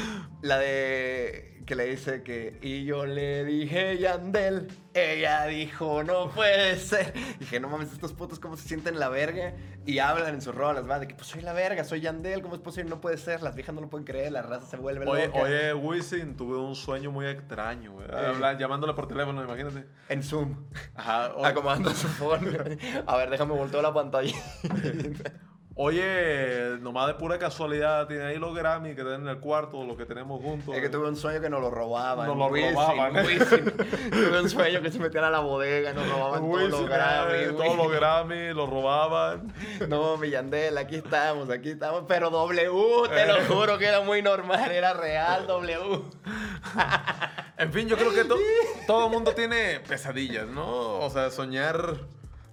la 0.42 0.59
de 0.59 1.47
que 1.68 1.74
le 1.74 1.85
dice 1.85 2.22
que 2.22 2.59
y 2.62 2.87
yo 2.87 3.04
le 3.04 3.44
dije 3.44 3.98
Yandel, 3.98 4.68
ella 4.94 5.44
dijo 5.44 6.02
no 6.02 6.31
puede 6.31 6.78
ser. 6.78 7.12
Dije, 7.38 7.61
no 7.61 7.68
mames, 7.68 7.92
estos 7.92 8.14
putos 8.14 8.40
cómo 8.40 8.57
se 8.57 8.66
sienten 8.66 8.98
la 8.98 9.11
verga 9.11 9.52
y 9.85 9.98
hablan 9.98 10.33
en 10.33 10.40
sus 10.40 10.54
rolas, 10.54 10.88
va, 10.88 10.98
de 10.98 11.07
que 11.07 11.14
pues 11.14 11.26
soy 11.26 11.42
la 11.42 11.52
verga, 11.52 11.85
soy 11.85 12.00
Yandel, 12.00 12.40
¿cómo 12.40 12.54
es 12.54 12.62
posible? 12.62 12.88
No 12.88 13.02
puede 13.02 13.18
ser, 13.18 13.42
las 13.42 13.54
viejas 13.54 13.74
no 13.74 13.83
lo 13.83 13.90
pueden 13.90 14.07
creer, 14.07 14.33
la 14.33 14.40
raza 14.40 14.64
se 14.64 14.76
vuelve 14.78 15.07
oye, 15.07 15.26
loca. 15.26 15.40
Oye, 15.40 15.74
Wisin, 15.74 16.38
tuve 16.38 16.57
un 16.57 16.74
sueño 16.74 17.11
muy 17.11 17.26
extraño, 17.26 17.92
güey. 17.92 18.07
Eh. 18.11 18.57
Llamándole 18.59 18.94
por 18.94 19.07
teléfono, 19.07 19.44
imagínate. 19.44 19.85
En 20.09 20.22
Zoom. 20.22 20.64
Ajá. 20.94 21.35
Acomodando 21.44 21.90
su 21.90 22.09
phone. 22.09 22.78
A 23.07 23.16
ver, 23.18 23.28
déjame 23.28 23.52
voltear 23.52 23.83
la 23.83 23.92
pantalla. 23.92 24.33
Oye, 25.80 26.76
nomás 26.80 27.06
de 27.06 27.14
pura 27.14 27.38
casualidad, 27.38 28.08
tiene 28.08 28.24
ahí 28.24 28.36
los 28.36 28.52
Grammy 28.52 28.96
que 28.96 29.02
tienen 29.02 29.20
en 29.20 29.28
el 29.28 29.38
cuarto, 29.38 29.84
lo 29.84 29.96
que 29.96 30.06
tenemos 30.06 30.42
juntos. 30.42 30.74
Es 30.74 30.82
que 30.82 30.88
tuve 30.88 31.06
un 31.08 31.14
sueño 31.14 31.40
que 31.40 31.48
nos 31.48 31.60
lo 31.60 31.70
robaban. 31.70 32.26
Nos 32.26 32.36
lo 32.36 32.48
robaban. 32.48 33.14
tuve 34.10 34.40
un 34.40 34.50
sueño 34.50 34.82
que 34.82 34.90
se 34.90 34.98
metían 34.98 35.22
a 35.22 35.30
la 35.30 35.38
bodega, 35.38 35.92
nos 35.92 36.10
robaban 36.10 36.40
todos 36.40 36.68
los 36.68 36.88
Grammy. 36.88 37.56
Todos 37.56 37.76
los 37.76 37.92
Grammy, 37.92 38.54
los 38.54 38.68
robaban. 38.68 39.54
No, 39.88 40.16
Millandel, 40.16 40.76
aquí 40.78 40.96
estamos, 40.96 41.48
aquí 41.48 41.70
estamos. 41.70 42.02
Pero 42.08 42.30
W, 42.30 43.08
te 43.10 43.26
lo 43.26 43.44
juro 43.44 43.78
que 43.78 43.86
era 43.86 44.00
muy 44.00 44.20
normal, 44.20 44.72
era 44.72 44.94
real 44.94 45.46
W. 45.46 46.02
en 47.56 47.72
fin, 47.72 47.86
yo 47.86 47.96
creo 47.96 48.12
que 48.12 48.24
todo 48.84 49.06
el 49.06 49.12
mundo 49.12 49.32
tiene 49.32 49.78
pesadillas, 49.86 50.48
¿no? 50.48 50.98
O 50.98 51.08
sea, 51.08 51.30
soñar 51.30 51.98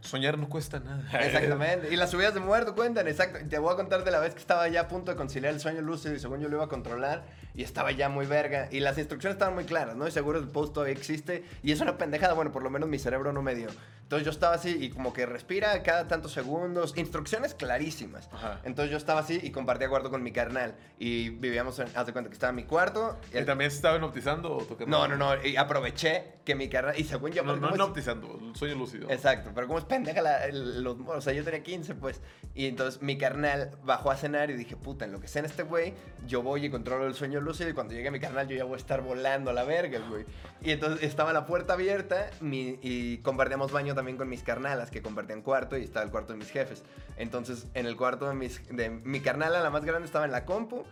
Soñar 0.05 0.37
no 0.37 0.47
cuesta 0.47 0.79
nada. 0.79 1.03
Exactamente. 1.25 1.93
Y 1.93 1.95
las 1.95 2.11
subidas 2.11 2.33
de 2.33 2.39
muerto 2.39 2.75
cuentan, 2.75 3.07
exacto. 3.07 3.39
Te 3.47 3.59
voy 3.59 3.73
a 3.73 3.75
contar 3.75 4.03
de 4.03 4.11
la 4.11 4.19
vez 4.19 4.33
que 4.33 4.39
estaba 4.39 4.67
ya 4.67 4.81
a 4.81 4.87
punto 4.87 5.11
de 5.11 5.17
conciliar 5.17 5.53
el 5.53 5.59
sueño 5.59 5.81
lúcido 5.81 6.13
y 6.15 6.19
según 6.19 6.39
yo 6.39 6.49
lo 6.49 6.57
iba 6.57 6.65
a 6.65 6.69
controlar 6.69 7.25
y 7.53 7.63
estaba 7.63 7.91
ya 7.91 8.09
muy 8.09 8.25
verga. 8.25 8.67
Y 8.71 8.79
las 8.79 8.97
instrucciones 8.97 9.35
estaban 9.35 9.55
muy 9.55 9.65
claras, 9.65 9.95
¿no? 9.95 10.07
Y 10.07 10.11
seguro 10.11 10.39
el 10.39 10.47
post 10.47 10.73
todavía 10.73 10.93
existe. 10.93 11.43
Y 11.63 11.71
es 11.71 11.81
una 11.81 11.97
pendejada, 11.97 12.33
bueno, 12.33 12.51
por 12.51 12.63
lo 12.63 12.69
menos 12.69 12.87
mi 12.89 12.99
cerebro 12.99 13.33
no 13.33 13.41
me 13.41 13.55
dio. 13.55 13.69
Entonces 14.05 14.23
yo 14.23 14.31
estaba 14.31 14.53
así 14.53 14.69
y 14.69 14.91
como 14.91 15.13
que 15.13 15.25
respira 15.25 15.81
cada 15.81 16.07
tantos 16.07 16.31
segundos. 16.31 16.93
Instrucciones 16.95 17.55
clarísimas. 17.55 18.29
Entonces 18.63 18.91
yo 18.91 18.97
estaba 18.97 19.21
así 19.21 19.39
y 19.41 19.49
compartía 19.49 19.89
cuarto 19.89 20.11
con 20.11 20.21
mi 20.21 20.31
carnal. 20.31 20.75
Y 20.99 21.29
vivíamos, 21.29 21.79
en, 21.79 21.87
haz 21.95 22.05
de 22.05 22.13
cuenta 22.13 22.29
que 22.29 22.35
estaba 22.35 22.51
en 22.51 22.57
mi 22.57 22.65
cuarto. 22.65 23.17
¿Y, 23.33 23.43
también 23.45 23.71
se 23.71 23.77
estaba 23.77 23.95
hipnotizando 23.95 24.57
o 24.57 24.85
No, 24.85 25.07
no, 25.07 25.17
no. 25.17 25.43
Y 25.43 25.55
aproveché 25.55 26.35
que 26.45 26.53
mi 26.53 26.69
carnal. 26.69 26.99
Y 26.99 27.05
según 27.05 27.31
yo. 27.31 27.41
No, 27.41 27.55
no 27.55 27.69
hipnotizando, 27.69 28.39
sueño 28.53 28.75
lúcido. 28.75 29.09
Exacto, 29.09 29.49
pero 29.55 29.65
como 29.65 29.79
es 29.79 29.85
pendeja 29.85 30.21
la, 30.21 30.49
los. 30.51 30.97
O 31.07 31.21
sea, 31.21 31.33
yo 31.33 31.43
tenía 31.43 31.63
15, 31.63 31.95
pues. 31.95 32.21
Y 32.53 32.67
entonces 32.67 33.01
mi 33.01 33.17
carnal 33.17 33.71
bajó 33.83 34.11
a 34.11 34.17
cenar 34.17 34.51
y 34.51 34.53
dije, 34.53 34.75
puta, 34.75 35.05
en 35.05 35.13
lo 35.13 35.19
que 35.19 35.27
sea 35.27 35.39
en 35.39 35.47
este 35.47 35.63
güey, 35.63 35.95
yo 36.27 36.43
voy 36.43 36.63
y 36.63 36.69
controlo 36.69 37.07
el 37.07 37.15
sueño 37.15 37.41
lúcido. 37.41 37.71
Y 37.71 37.73
cuando 37.73 37.95
llegue 37.95 38.09
a 38.09 38.11
mi 38.11 38.19
carnal, 38.19 38.47
yo 38.47 38.55
ya 38.55 38.65
voy 38.65 38.75
a 38.75 38.77
estar 38.77 39.01
volando 39.01 39.49
a 39.49 39.53
la 39.53 39.63
verga, 39.63 39.99
güey. 40.07 40.25
Y 40.61 40.69
entonces 40.69 41.03
estaba 41.03 41.33
la 41.33 41.47
puerta 41.47 41.73
abierta 41.73 42.29
y 42.39 43.17
compartíamos 43.17 43.71
baño 43.71 43.94
también 43.95 44.17
con 44.17 44.29
mis 44.29 44.43
carnalas 44.43 44.91
que 44.91 45.01
compartían 45.01 45.41
cuarto 45.41 45.77
y 45.77 45.83
estaba 45.83 46.05
el 46.05 46.11
cuarto 46.11 46.33
de 46.33 46.39
mis 46.39 46.51
jefes. 46.51 46.83
Entonces, 47.17 47.67
en 47.73 47.85
el 47.85 47.95
cuarto 47.95 48.27
de, 48.27 48.35
mis, 48.35 48.61
de 48.69 48.89
mi 48.89 49.21
carnala, 49.21 49.61
la 49.61 49.69
más 49.69 49.85
grande, 49.85 50.05
estaba 50.05 50.25
en 50.25 50.31
la 50.31 50.45
compu 50.45 50.85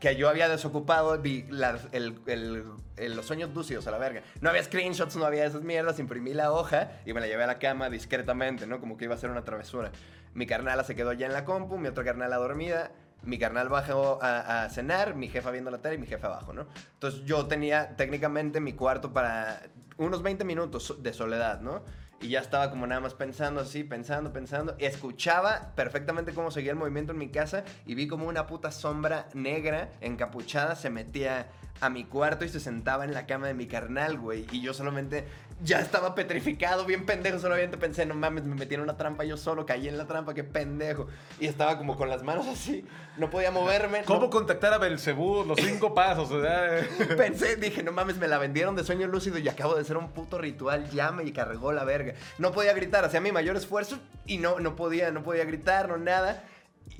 que 0.00 0.14
yo 0.14 0.28
había 0.28 0.48
desocupado 0.48 1.18
vi 1.18 1.44
los 1.48 3.26
sueños 3.26 3.50
lúcidos 3.54 3.86
a 3.86 3.90
la 3.90 3.98
verga. 3.98 4.22
No 4.40 4.50
había 4.50 4.62
screenshots, 4.62 5.16
no 5.16 5.24
había 5.24 5.44
esas 5.44 5.62
mierdas, 5.62 5.98
imprimí 5.98 6.34
la 6.34 6.52
hoja 6.52 6.92
y 7.04 7.12
me 7.12 7.20
la 7.20 7.26
llevé 7.26 7.44
a 7.44 7.46
la 7.48 7.58
cama 7.58 7.90
discretamente, 7.90 8.66
¿no? 8.66 8.80
Como 8.80 8.96
que 8.96 9.06
iba 9.06 9.14
a 9.14 9.18
ser 9.18 9.30
una 9.30 9.44
travesura. 9.44 9.90
Mi 10.34 10.46
carnala 10.46 10.84
se 10.84 10.94
quedó 10.94 11.12
ya 11.12 11.26
en 11.26 11.32
la 11.32 11.44
compu, 11.44 11.78
mi 11.78 11.88
otra 11.88 12.04
carnala 12.04 12.36
dormida, 12.36 12.92
mi 13.24 13.38
carnal 13.38 13.68
bajó 13.68 14.20
a, 14.22 14.64
a, 14.64 14.70
cenar, 14.70 15.16
mi 15.16 15.28
jefa 15.28 15.50
viendo 15.50 15.70
la 15.70 15.78
tele 15.78 15.96
y 15.96 15.98
mi 15.98 16.06
jefa 16.06 16.28
abajo, 16.28 16.52
¿no? 16.52 16.68
Entonces 16.94 17.24
yo 17.24 17.46
tenía 17.46 17.96
técnicamente 17.96 18.60
mi 18.60 18.74
cuarto 18.74 19.12
para 19.12 19.62
unos 19.96 20.22
20 20.22 20.44
minutos 20.44 21.02
de 21.02 21.12
soledad, 21.12 21.60
¿no? 21.60 21.82
Y 22.20 22.28
ya 22.30 22.40
estaba 22.40 22.70
como 22.70 22.86
nada 22.86 23.00
más 23.00 23.14
pensando 23.14 23.60
así, 23.60 23.84
pensando, 23.84 24.32
pensando. 24.32 24.74
Y 24.78 24.86
escuchaba 24.86 25.72
perfectamente 25.76 26.34
cómo 26.34 26.50
seguía 26.50 26.72
el 26.72 26.78
movimiento 26.78 27.12
en 27.12 27.18
mi 27.18 27.28
casa 27.28 27.64
y 27.86 27.94
vi 27.94 28.08
como 28.08 28.26
una 28.26 28.46
puta 28.46 28.72
sombra 28.72 29.28
negra 29.34 29.90
encapuchada 30.00 30.74
se 30.74 30.90
metía 30.90 31.48
a 31.80 31.90
mi 31.90 32.04
cuarto 32.04 32.44
y 32.44 32.48
se 32.48 32.60
sentaba 32.60 33.04
en 33.04 33.14
la 33.14 33.26
cama 33.26 33.46
de 33.46 33.54
mi 33.54 33.66
carnal, 33.66 34.18
güey. 34.18 34.46
Y 34.50 34.60
yo 34.60 34.74
solamente 34.74 35.24
ya 35.62 35.80
estaba 35.80 36.14
petrificado, 36.14 36.84
bien 36.84 37.04
pendejo. 37.04 37.38
Solamente 37.38 37.76
pensé, 37.76 38.06
no 38.06 38.14
mames, 38.14 38.44
me 38.44 38.54
metí 38.54 38.74
en 38.74 38.80
una 38.80 38.96
trampa 38.96 39.24
yo 39.24 39.36
solo, 39.36 39.66
caí 39.66 39.88
en 39.88 39.98
la 39.98 40.06
trampa, 40.06 40.34
qué 40.34 40.44
pendejo. 40.44 41.08
Y 41.40 41.46
estaba 41.46 41.78
como 41.78 41.96
con 41.96 42.08
las 42.08 42.22
manos 42.22 42.46
así, 42.46 42.84
no 43.16 43.30
podía 43.30 43.50
moverme. 43.50 44.02
¿Cómo 44.04 44.30
contactar 44.30 44.72
a 44.72 44.78
Belcebú? 44.78 45.44
Los 45.44 45.58
cinco 45.58 45.94
pasos, 45.94 46.30
o 46.30 46.42
sea. 46.42 46.86
Pensé, 47.16 47.56
dije, 47.56 47.82
no 47.82 47.92
mames, 47.92 48.16
me 48.16 48.28
la 48.28 48.38
vendieron 48.38 48.76
de 48.76 48.84
sueño 48.84 49.06
lúcido 49.06 49.38
y 49.38 49.48
acabo 49.48 49.74
de 49.74 49.82
hacer 49.82 49.96
un 49.96 50.10
puto 50.12 50.38
ritual, 50.38 50.90
ya 50.90 51.10
me 51.12 51.30
cargó 51.32 51.72
la 51.72 51.84
verga. 51.84 52.14
No 52.38 52.52
podía 52.52 52.72
gritar, 52.72 53.04
hacía 53.04 53.20
mi 53.20 53.32
mayor 53.32 53.56
esfuerzo 53.56 53.98
y 54.26 54.38
no, 54.38 54.60
no 54.60 54.76
podía, 54.76 55.10
no 55.10 55.22
podía 55.22 55.44
gritar, 55.44 55.88
no 55.88 55.96
nada. 55.96 56.44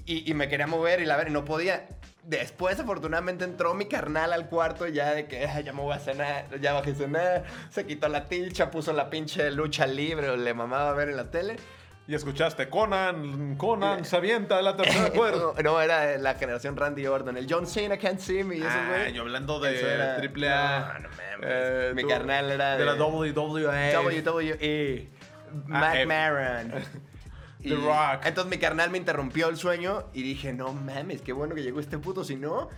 Y, 0.07 0.31
y 0.31 0.35
me 0.35 0.49
quería 0.49 0.67
mover 0.67 1.01
y 1.01 1.05
la 1.05 1.17
verga, 1.17 1.31
y 1.31 1.35
no 1.35 1.45
podía. 1.45 1.89
Después, 2.23 2.79
afortunadamente, 2.79 3.45
entró 3.45 3.73
mi 3.75 3.87
carnal 3.87 4.33
al 4.33 4.49
cuarto 4.49 4.87
ya 4.87 5.15
de 5.15 5.27
que 5.27 5.49
ya 5.65 5.73
me 5.73 5.81
voy 5.81 5.95
a 5.95 5.99
cenar, 5.99 6.61
ya 6.61 6.75
bajé 6.75 6.91
a 6.91 6.95
cenar. 6.95 7.45
Se 7.71 7.87
quitó 7.87 8.09
la 8.09 8.27
tilcha, 8.27 8.71
puso 8.71 8.93
la 8.93 9.09
pinche 9.09 9.51
lucha 9.51 9.87
libre, 9.87 10.29
o 10.29 10.37
le 10.37 10.53
mamaba 10.53 10.91
a 10.91 10.95
ver 10.95 11.09
en 11.09 11.17
la 11.17 11.31
tele. 11.31 11.57
Y 12.09 12.15
escuchaste, 12.15 12.71
Conan, 12.71 13.57
Conan 13.57 14.03
se 14.07 14.17
avienta 14.17 14.57
de 14.57 14.63
la 14.63 14.77
tercera 14.77 15.11
cuerda. 15.15 15.53
no, 15.63 15.81
era 15.81 16.17
la 16.17 16.35
generación 16.35 16.75
Randy 16.75 17.07
Orton, 17.07 17.37
el 17.37 17.47
John 17.49 17.67
Cena 17.67 17.99
Can't 17.99 18.19
See 18.19 18.45
Me. 18.45 18.61
ah, 18.65 19.09
yo 19.13 19.23
hablando 19.23 19.61
de 19.61 20.15
Triple 20.19 20.49
A. 20.49 21.01
No, 21.01 21.09
no 21.09 21.09
eh, 21.43 21.93
mi 21.95 22.05
carnal 22.05 22.51
era 22.51 22.73
de, 22.73 22.79
de 22.79 22.85
la 22.87 22.95
WWE. 22.95 23.95
WWE. 23.95 25.09
Mac 25.67 26.07
ah, 26.11 26.65
The 27.63 27.75
Rock. 27.75 28.25
Entonces 28.25 28.51
mi 28.51 28.59
carnal 28.59 28.91
me 28.91 28.99
interrumpió 28.99 29.49
el 29.49 29.57
sueño 29.57 30.05
y 30.13 30.23
dije, 30.23 30.53
no 30.53 30.73
mames, 30.73 31.23
qué 31.23 31.33
bueno 31.33 31.55
que 31.55 31.63
llegó 31.63 31.81
este 31.81 31.99
puto. 31.99 32.25
Si 32.25 32.37
no, 32.37 32.69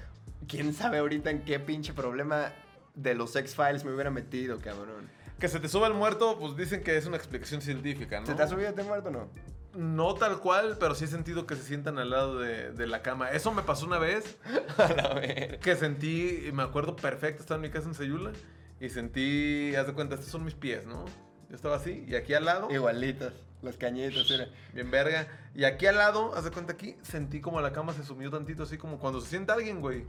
quién 0.49 0.75
sabe 0.75 0.99
ahorita 0.99 1.31
en 1.31 1.43
qué 1.43 1.61
pinche 1.61 1.93
problema 1.93 2.53
de 2.95 3.15
los 3.15 3.35
X-Files 3.37 3.85
me 3.85 3.93
hubiera 3.93 4.11
metido, 4.11 4.59
cabrón. 4.59 5.09
Que 5.39 5.49
se 5.49 5.61
te 5.61 5.69
suba 5.69 5.87
el 5.87 5.95
muerto, 5.95 6.39
pues 6.39 6.57
dicen 6.57 6.83
que 6.83 6.97
es 6.97 7.07
una 7.07 7.17
explicación 7.17 7.63
científica, 7.63 8.21
¿no? 8.21 8.27
¿Se 8.27 8.35
te 8.35 8.43
ha 8.43 8.47
subido 8.47 8.69
este 8.69 8.83
muerto 8.83 9.09
o 9.09 9.13
no? 9.13 9.29
No 9.75 10.15
tal 10.15 10.41
cual, 10.41 10.77
pero 10.81 10.95
sí 10.95 11.05
he 11.05 11.09
sentido 11.09 11.47
que 11.47 11.55
se 11.55 11.63
sientan 11.63 11.99
al 11.99 12.11
lado 12.11 12.39
de, 12.39 12.87
la 12.87 13.03
cama. 13.03 13.31
Eso 13.31 13.53
me 13.53 13.63
pasó 13.63 13.87
una 13.87 13.99
vez. 13.99 14.37
A 14.77 15.15
ver. 15.15 15.61
Que 15.61 15.77
sentí, 15.77 16.51
me 16.53 16.63
acuerdo 16.63 16.97
perfecto, 16.97 17.43
estaba 17.43 17.57
en 17.57 17.63
mi 17.63 17.71
casa 17.71 17.89
en 17.89 17.95
Sayula. 17.95 18.33
Y 18.81 18.89
sentí, 18.89 19.75
haz 19.77 19.87
de 19.87 19.93
cuenta, 19.93 20.17
estos 20.17 20.31
son 20.31 20.45
mis 20.45 20.55
pies, 20.55 20.87
¿no? 20.87 21.05
Yo 21.51 21.57
estaba 21.57 21.77
así, 21.77 22.05
y 22.07 22.15
aquí 22.15 22.33
al 22.33 22.45
lado. 22.45 22.71
Igualitas. 22.71 23.33
Las 23.61 23.77
cañitas, 23.77 24.31
era. 24.31 24.47
Bien 24.73 24.91
verga. 24.91 25.27
Y 25.55 25.65
aquí 25.65 25.87
al 25.87 25.97
lado, 25.97 26.35
haz 26.35 26.45
de 26.45 26.51
cuenta 26.51 26.73
aquí, 26.73 26.97
sentí 27.03 27.41
como 27.41 27.61
la 27.61 27.73
cama 27.73 27.93
se 27.93 28.05
sumió 28.05 28.31
tantito, 28.31 28.63
así 28.63 28.79
como 28.79 28.99
cuando 28.99 29.21
se 29.21 29.29
sienta 29.29 29.55
alguien, 29.55 29.81
güey. 29.81 30.07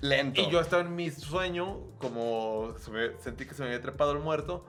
Lento. 0.00 0.40
Y 0.40 0.50
yo 0.50 0.60
estaba 0.60 0.82
en 0.82 0.94
mi 0.94 1.10
sueño, 1.10 1.80
como 1.98 2.74
sentí 3.20 3.46
que 3.46 3.54
se 3.54 3.62
me 3.62 3.68
había 3.68 3.80
trepado 3.80 4.12
el 4.12 4.18
muerto, 4.18 4.66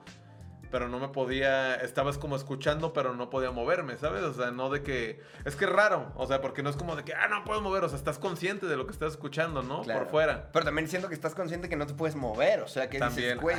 pero 0.70 0.88
no 0.88 0.98
me 1.00 1.08
podía, 1.08 1.74
estabas 1.76 2.16
como 2.16 2.36
escuchando, 2.36 2.92
pero 2.92 3.14
no 3.14 3.28
podía 3.28 3.50
moverme, 3.50 3.96
¿sabes? 3.96 4.22
O 4.22 4.32
sea, 4.32 4.52
no 4.52 4.70
de 4.70 4.82
que, 4.82 5.20
es 5.44 5.56
que 5.56 5.64
es 5.64 5.70
raro, 5.70 6.12
o 6.16 6.26
sea, 6.26 6.40
porque 6.40 6.62
no 6.62 6.70
es 6.70 6.76
como 6.76 6.96
de 6.96 7.04
que, 7.04 7.12
ah, 7.12 7.28
no 7.28 7.44
puedo 7.44 7.60
mover, 7.60 7.84
o 7.84 7.88
sea, 7.88 7.98
estás 7.98 8.18
consciente 8.18 8.66
de 8.66 8.76
lo 8.76 8.86
que 8.86 8.92
estás 8.92 9.12
escuchando, 9.12 9.62
¿no? 9.62 9.82
Por 9.82 10.06
fuera. 10.08 10.50
Pero 10.52 10.64
también 10.64 10.88
siento 10.88 11.08
que 11.08 11.14
estás 11.14 11.34
consciente 11.34 11.68
que 11.68 11.76
no 11.76 11.86
te 11.86 11.94
puedes 11.94 12.16
mover, 12.16 12.60
o 12.60 12.68
sea, 12.68 12.88
que 12.88 12.98
también, 12.98 13.38
dices, 13.38 13.40
güey, 13.40 13.56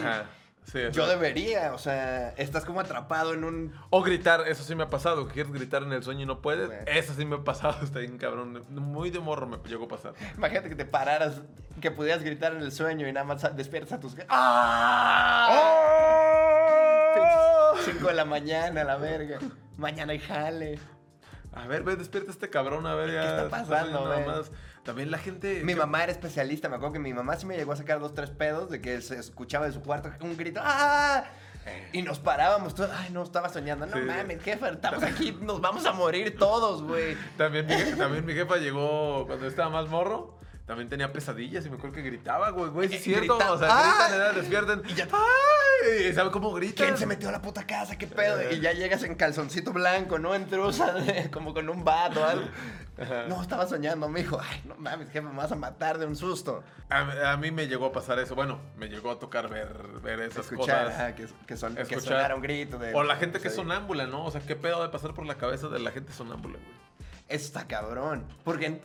Sí, 0.64 0.80
Yo 0.92 1.08
debería, 1.08 1.74
o 1.74 1.78
sea, 1.78 2.30
estás 2.38 2.64
como 2.66 2.80
atrapado 2.80 3.34
en 3.34 3.44
un... 3.44 3.74
O 3.90 4.04
gritar, 4.04 4.48
eso 4.48 4.64
sí 4.64 4.74
me 4.76 4.84
ha 4.84 4.90
pasado, 4.90 5.28
quieres 5.28 5.52
gritar 5.52 5.84
en 5.84 5.92
el 5.92 6.04
sueño 6.04 6.22
y 6.22 6.26
no 6.26 6.42
puedes. 6.42 6.70
Eso 6.86 7.14
sí 7.14 7.26
me 7.26 7.36
ha 7.36 7.44
pasado, 7.44 7.78
está 7.84 8.00
bien 8.00 8.18
cabrón. 8.18 8.64
Muy 8.70 9.10
de 9.10 9.20
morro 9.20 9.48
me 9.48 9.58
llegó 9.68 9.86
a 9.86 9.88
pasar. 9.90 10.14
Imagínate 10.38 10.70
que 10.70 10.76
te 10.76 10.86
pararas, 10.86 11.42
que 11.82 11.92
pudieras 11.92 12.24
gritar 12.24 12.54
en 12.54 12.62
el 12.62 12.72
sueño 12.72 13.08
y 13.08 13.12
nada 13.12 13.26
más 13.26 13.56
despiertas 13.56 13.94
a 13.94 14.00
tus... 14.00 14.16
¡Ah! 14.30 15.72
Cinco 17.84 18.08
de 18.08 18.14
la 18.14 18.26
mañana, 18.26 18.84
la 18.84 18.98
verga. 18.98 19.40
Mañana 19.78 20.14
hay 20.14 20.20
jale. 20.20 20.80
A 21.54 21.68
ver, 21.68 21.84
ve, 21.84 21.96
despierta 21.96 22.32
este 22.32 22.50
cabrón, 22.50 22.88
a 22.88 22.96
ver, 22.96 23.12
ya. 23.12 23.44
está 23.44 23.50
pasando, 23.50 24.08
nada 24.08 24.26
más. 24.26 24.52
También 24.84 25.12
la 25.12 25.18
gente. 25.20 25.62
Mi 25.64 25.74
que- 25.74 25.80
mamá 25.80 26.04
era 26.04 26.12
especialista, 26.12 26.68
me 26.70 26.76
acuerdo 26.76 26.94
que 26.94 27.00
mi 27.00 27.14
mamá 27.14 27.36
sí 27.38 27.46
me 27.46 27.56
llegó 27.56 27.72
a 27.74 27.76
sacar 27.76 28.00
dos, 28.00 28.14
tres 28.16 28.30
pedos 28.32 28.70
de 28.70 28.82
que 28.82 29.00
se 29.02 29.18
escuchaba 29.20 29.66
de 29.68 29.72
su 29.74 29.82
cuarto 29.82 30.10
un 30.22 30.36
grito 30.38 30.60
¡Ah! 30.64 31.24
Y 31.94 32.02
nos 32.02 32.18
parábamos 32.18 32.74
todos, 32.74 32.90
ay, 32.92 33.12
no, 33.12 33.22
estaba 33.22 33.48
soñando, 33.50 33.86
no 33.86 33.94
Sí. 33.96 34.02
mames, 34.04 34.42
jefa, 34.42 34.70
estamos 34.70 35.04
aquí, 35.04 35.32
nos 35.42 35.62
vamos 35.62 35.86
a 35.86 35.92
morir 35.94 36.36
todos, 36.38 36.82
güey. 36.82 37.16
También 37.38 37.68
mi, 37.68 37.74
je- 37.74 37.96
también 37.96 38.26
mi 38.26 38.34
jefa 38.34 38.58
llegó 38.58 39.28
cuando 39.28 39.46
estaba 39.48 39.70
más 39.70 39.88
morro. 39.88 40.40
También 40.66 40.88
tenía 40.90 41.12
pesadillas 41.12 41.66
y 41.66 41.70
me 41.70 41.76
acuerdo 41.76 41.96
que 41.98 42.02
gritaba, 42.02 42.50
güey, 42.52 42.70
güey, 42.70 42.88
es 42.88 42.94
Eh, 42.94 43.00
cierto. 43.00 43.36
grita- 43.38 43.52
O 43.52 43.58
sea, 43.58 43.68
¡Ah! 43.70 43.84
gritan, 43.84 44.12
¿verdad? 44.12 44.34
despierten. 44.36 44.82
Y 44.88 44.94
ya- 44.94 45.08
¡Ay! 45.12 45.20
¿Sabe 46.14 46.32
cómo 46.32 46.54
gritan? 46.54 46.86
¿Quién 46.88 46.98
se 46.98 47.06
metió 47.06 47.30
a 47.30 47.32
la 47.32 47.42
puta 47.42 47.66
casa? 47.66 47.98
¿Qué 47.98 48.08
pedo? 48.08 48.52
Y 48.52 48.60
ya 48.60 48.72
llegas 48.74 49.04
en 49.04 49.16
calzoncito 49.16 49.72
blanco, 49.74 50.20
¿no? 50.20 50.36
En 50.36 50.48
trusa, 50.48 50.96
como 51.32 51.54
con 51.54 51.70
un 51.70 51.84
vato 51.84 52.22
o 52.22 52.26
algo. 52.26 52.48
No, 53.28 53.42
estaba 53.42 53.66
soñando, 53.68 54.08
me 54.10 54.20
dijo, 54.22 54.40
ay, 54.40 54.62
no 54.66 54.76
mames, 54.76 55.10
jefa, 55.10 55.28
me 55.30 55.36
vas 55.38 55.52
a 55.52 55.56
matar 55.56 55.98
de 55.98 56.06
un 56.06 56.16
susto. 56.16 56.64
A, 56.90 57.32
a 57.32 57.38
mí 57.38 57.50
me 57.50 57.68
llegó 57.68 57.88
a 57.88 57.92
pasar 57.92 58.20
eso. 58.20 58.36
Bueno, 58.36 58.60
me 58.78 58.90
llegó 58.90 59.10
a 59.12 59.18
tocar 59.18 59.50
ver, 59.50 59.76
ver 60.04 60.20
esas 60.20 60.52
Escuchar, 60.52 60.86
cosas. 60.86 61.00
ajá, 61.00 61.16
que, 61.16 61.28
que, 61.48 61.58
son, 61.58 61.76
que 61.76 62.00
sonara 62.00 62.36
un 62.36 62.42
grito. 62.42 62.78
De, 62.78 62.94
O 62.94 63.04
la 63.04 63.16
gente 63.16 63.40
que 63.40 63.48
es 63.48 63.56
sonámbula, 63.56 64.06
¿no? 64.06 64.26
O 64.26 64.32
sea, 64.32 64.42
qué 64.42 64.56
pedo 64.56 64.84
de 64.84 64.90
pasar 64.90 65.14
por 65.14 65.26
la 65.26 65.36
cabeza 65.36 65.68
de 65.70 65.80
la 65.80 65.92
gente 65.92 66.14
sonámbula, 66.14 66.58
güey. 66.60 66.72
Eso 67.28 67.46
está 67.46 67.66
cabrón. 67.66 68.28
Porque, 68.44 68.82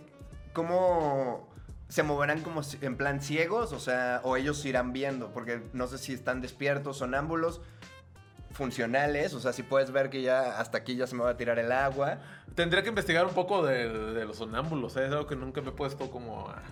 ¿cómo 0.55 1.53
se 1.89 2.03
moverán 2.03 2.43
como 2.43 2.63
en 2.81 2.97
plan 2.97 3.21
ciegos? 3.23 3.73
O 3.73 3.79
sea, 3.81 4.21
o 4.25 4.37
ellos 4.37 4.65
irán 4.65 4.93
viendo. 4.93 5.33
Porque 5.33 5.63
no 5.73 5.87
sé 5.87 5.99
si 5.99 6.13
están 6.15 6.41
despiertos, 6.41 6.99
sonámbulos, 6.99 7.61
funcionales. 8.53 9.35
O 9.35 9.41
sea, 9.41 9.53
si 9.53 9.63
puedes 9.63 9.91
ver 9.91 10.11
que 10.11 10.23
ya 10.23 10.59
hasta 10.59 10.79
aquí 10.79 10.97
ya 10.97 11.07
se 11.07 11.15
me 11.15 11.23
va 11.23 11.31
a 11.31 11.37
tirar 11.37 11.59
el 11.59 11.71
agua. 11.73 12.19
Tendría 12.55 12.83
que 12.83 12.89
investigar 12.89 13.27
un 13.27 13.35
poco 13.35 13.65
de, 13.65 13.89
de 14.15 14.25
los 14.25 14.37
sonámbulos, 14.39 14.97
¿eh? 14.97 15.07
es 15.07 15.13
algo 15.13 15.27
que 15.27 15.37
nunca 15.37 15.61
me 15.61 15.69
he 15.69 15.73
puesto 15.73 16.11
como 16.11 16.49
a... 16.49 16.63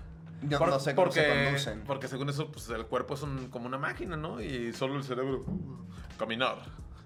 No, 0.42 0.58
Por- 0.58 0.68
no 0.68 0.78
sé 0.78 0.94
cómo 0.94 1.06
porque, 1.06 1.20
se 1.22 1.44
conducen. 1.44 1.84
Porque 1.86 2.08
según 2.08 2.28
eso, 2.28 2.50
pues 2.50 2.68
el 2.70 2.86
cuerpo 2.86 3.14
es 3.14 3.22
un- 3.22 3.48
como 3.48 3.66
una 3.66 3.78
máquina, 3.78 4.16
¿no? 4.16 4.40
Y 4.40 4.72
solo 4.72 4.96
el 4.96 5.04
cerebro... 5.04 5.40
uh, 5.46 5.86
caminar, 6.18 6.56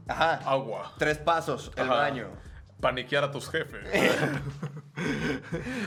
Ajá. 0.06 0.34
agua, 0.44 0.92
Tres 0.98 1.18
pasos, 1.18 1.70
el 1.76 1.84
Ajá. 1.84 1.94
baño. 1.94 2.28
Paniquear 2.80 3.24
a 3.24 3.30
tus 3.30 3.48
jefes. 3.50 3.84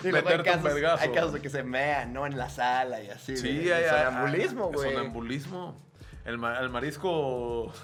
Hay 0.04 0.12
Meterte 0.12 0.38
un 0.38 0.64
casos, 0.64 1.02
hay 1.02 1.12
casos 1.12 1.34
de 1.34 1.42
que 1.42 1.50
se 1.50 1.64
mean, 1.64 2.14
¿no? 2.14 2.26
En 2.26 2.38
la 2.38 2.50
sala 2.50 3.02
y 3.04 3.10
así. 3.10 3.36
sí, 3.36 3.58
de- 3.60 3.74
hay... 3.74 3.84
hay- 3.84 3.90
sonambulismo, 4.06 4.66
hay- 4.68 4.74
güey. 4.74 4.94
Sonambulismo. 4.94 5.92
El, 6.24 6.38
ma- 6.38 6.60
el 6.60 6.70
marisco... 6.70 7.74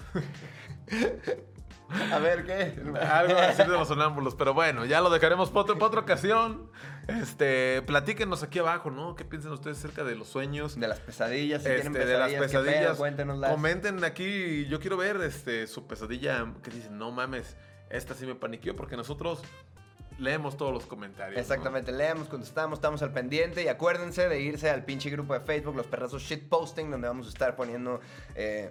A 2.12 2.18
ver, 2.18 2.44
¿qué? 2.44 2.74
Algo 3.00 3.38
a 3.38 3.46
decir 3.46 3.64
de 3.64 3.72
los 3.72 3.88
sonámbulos, 3.88 4.34
pero 4.34 4.52
bueno, 4.52 4.84
ya 4.84 5.00
lo 5.00 5.08
dejaremos 5.08 5.48
para 5.48 5.62
otra, 5.62 5.74
para 5.76 5.86
otra 5.86 6.00
ocasión. 6.02 6.70
Este, 7.06 7.80
platíquenos 7.86 8.42
aquí 8.42 8.58
abajo, 8.58 8.90
¿no? 8.90 9.14
¿Qué 9.16 9.24
piensan 9.24 9.52
ustedes 9.52 9.78
acerca 9.78 10.04
de 10.04 10.14
los 10.14 10.28
sueños? 10.28 10.78
De 10.78 10.86
las 10.86 11.00
pesadillas, 11.00 11.62
si 11.62 11.68
Este, 11.70 11.80
tienen 11.80 12.06
de 12.06 12.18
las 12.18 12.30
pesadillas, 12.32 12.50
¿qué 12.52 13.12
pedo? 13.12 13.26
pesadillas. 13.32 13.50
Comenten 13.50 14.04
aquí, 14.04 14.66
yo 14.66 14.80
quiero 14.80 14.98
ver 14.98 15.16
este, 15.22 15.66
su 15.66 15.86
pesadilla 15.86 16.46
que 16.62 16.70
dicen, 16.70 16.98
no 16.98 17.10
mames, 17.10 17.56
esta 17.90 18.14
sí 18.14 18.26
me 18.26 18.34
paniqueó 18.34 18.76
porque 18.76 18.96
nosotros 18.96 19.42
leemos 20.18 20.56
todos 20.56 20.72
los 20.72 20.86
comentarios. 20.86 21.36
¿no? 21.36 21.40
Exactamente, 21.40 21.92
leemos, 21.92 22.28
contestamos, 22.28 22.78
estamos 22.78 23.02
al 23.02 23.12
pendiente 23.12 23.62
y 23.62 23.68
acuérdense 23.68 24.28
de 24.28 24.40
irse 24.40 24.68
al 24.70 24.84
pinche 24.84 25.10
grupo 25.10 25.34
de 25.34 25.40
Facebook, 25.40 25.76
los 25.76 25.86
perrazos 25.86 26.22
shitposting, 26.22 26.90
donde 26.90 27.08
vamos 27.08 27.26
a 27.26 27.30
estar 27.30 27.56
poniendo 27.56 28.00
eh, 28.34 28.70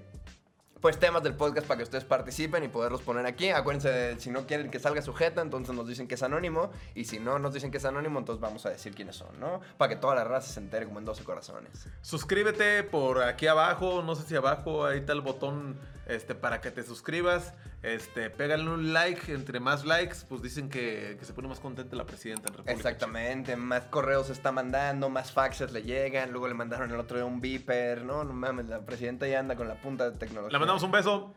pues 0.82 1.00
temas 1.00 1.24
del 1.24 1.34
podcast 1.34 1.66
para 1.68 1.78
que 1.78 1.84
ustedes 1.84 2.04
participen 2.04 2.64
y 2.64 2.68
poderlos 2.68 3.02
poner 3.02 3.26
aquí. 3.26 3.50
Acuérdense, 3.50 3.90
de, 3.90 4.20
si 4.20 4.30
no 4.30 4.46
quieren 4.46 4.70
que 4.70 4.80
salga 4.80 5.02
sujeta, 5.02 5.42
entonces 5.42 5.74
nos 5.74 5.88
dicen 5.88 6.08
que 6.08 6.16
es 6.16 6.24
anónimo 6.24 6.72
y 6.94 7.06
si 7.06 7.20
no 7.20 7.40
nos 7.40 7.54
dicen 7.54 7.72
que 7.72 7.78
es 7.78 7.86
anónimo, 7.86 8.20
entonces 8.20 8.42
vamos 8.42 8.66
a 8.66 8.70
decir 8.70 8.94
quiénes 8.94 9.16
son, 9.16 9.40
¿no? 9.40 9.62
Para 9.78 9.90
que 9.90 9.96
toda 9.96 10.16
la 10.16 10.24
raza 10.24 10.54
se 10.54 10.60
entere 10.60 10.86
como 10.86 11.00
en 11.00 11.06
12 11.06 11.24
corazones. 11.24 11.88
Suscríbete 12.02 12.84
por 12.84 13.24
aquí 13.24 13.48
abajo, 13.48 14.04
no 14.04 14.16
sé 14.16 14.28
si 14.28 14.36
abajo, 14.36 14.86
ahí 14.86 15.00
está 15.00 15.14
el 15.14 15.22
botón 15.22 15.78
este, 16.08 16.36
para 16.36 16.62
que 16.62 16.72
te 16.72 16.84
suscribas. 16.84 17.54
Este, 17.84 18.30
pégale 18.30 18.70
un 18.70 18.94
like, 18.94 19.32
entre 19.32 19.60
más 19.60 19.86
likes, 19.86 20.18
pues 20.28 20.42
dicen 20.42 20.70
que, 20.70 21.16
que 21.20 21.26
se 21.26 21.34
pone 21.34 21.48
más 21.48 21.60
contenta 21.60 21.96
la 21.96 22.06
presidenta 22.06 22.50
en 22.50 22.56
República 22.56 22.74
Exactamente, 22.74 23.56
más 23.56 23.84
correos 23.84 24.28
se 24.28 24.34
está 24.34 24.52
mandando, 24.52 25.10
más 25.10 25.32
faxes 25.32 25.72
le 25.72 25.84
llegan, 25.84 26.32
luego 26.32 26.48
le 26.48 26.54
mandaron 26.54 26.92
el 26.92 27.00
otro 27.00 27.18
día 27.18 27.26
un 27.26 27.40
beeper, 27.40 28.04
no, 28.04 28.24
no 28.24 28.34
mames, 28.34 28.68
la 28.68 28.80
presidenta 28.82 29.28
ya 29.28 29.40
anda 29.40 29.56
con 29.56 29.68
la 29.68 29.76
punta 29.76 30.10
de 30.10 30.18
tecnología. 30.18 30.52
Le 30.52 30.60
mandamos 30.60 30.84
un 30.84 30.92
beso 30.92 31.34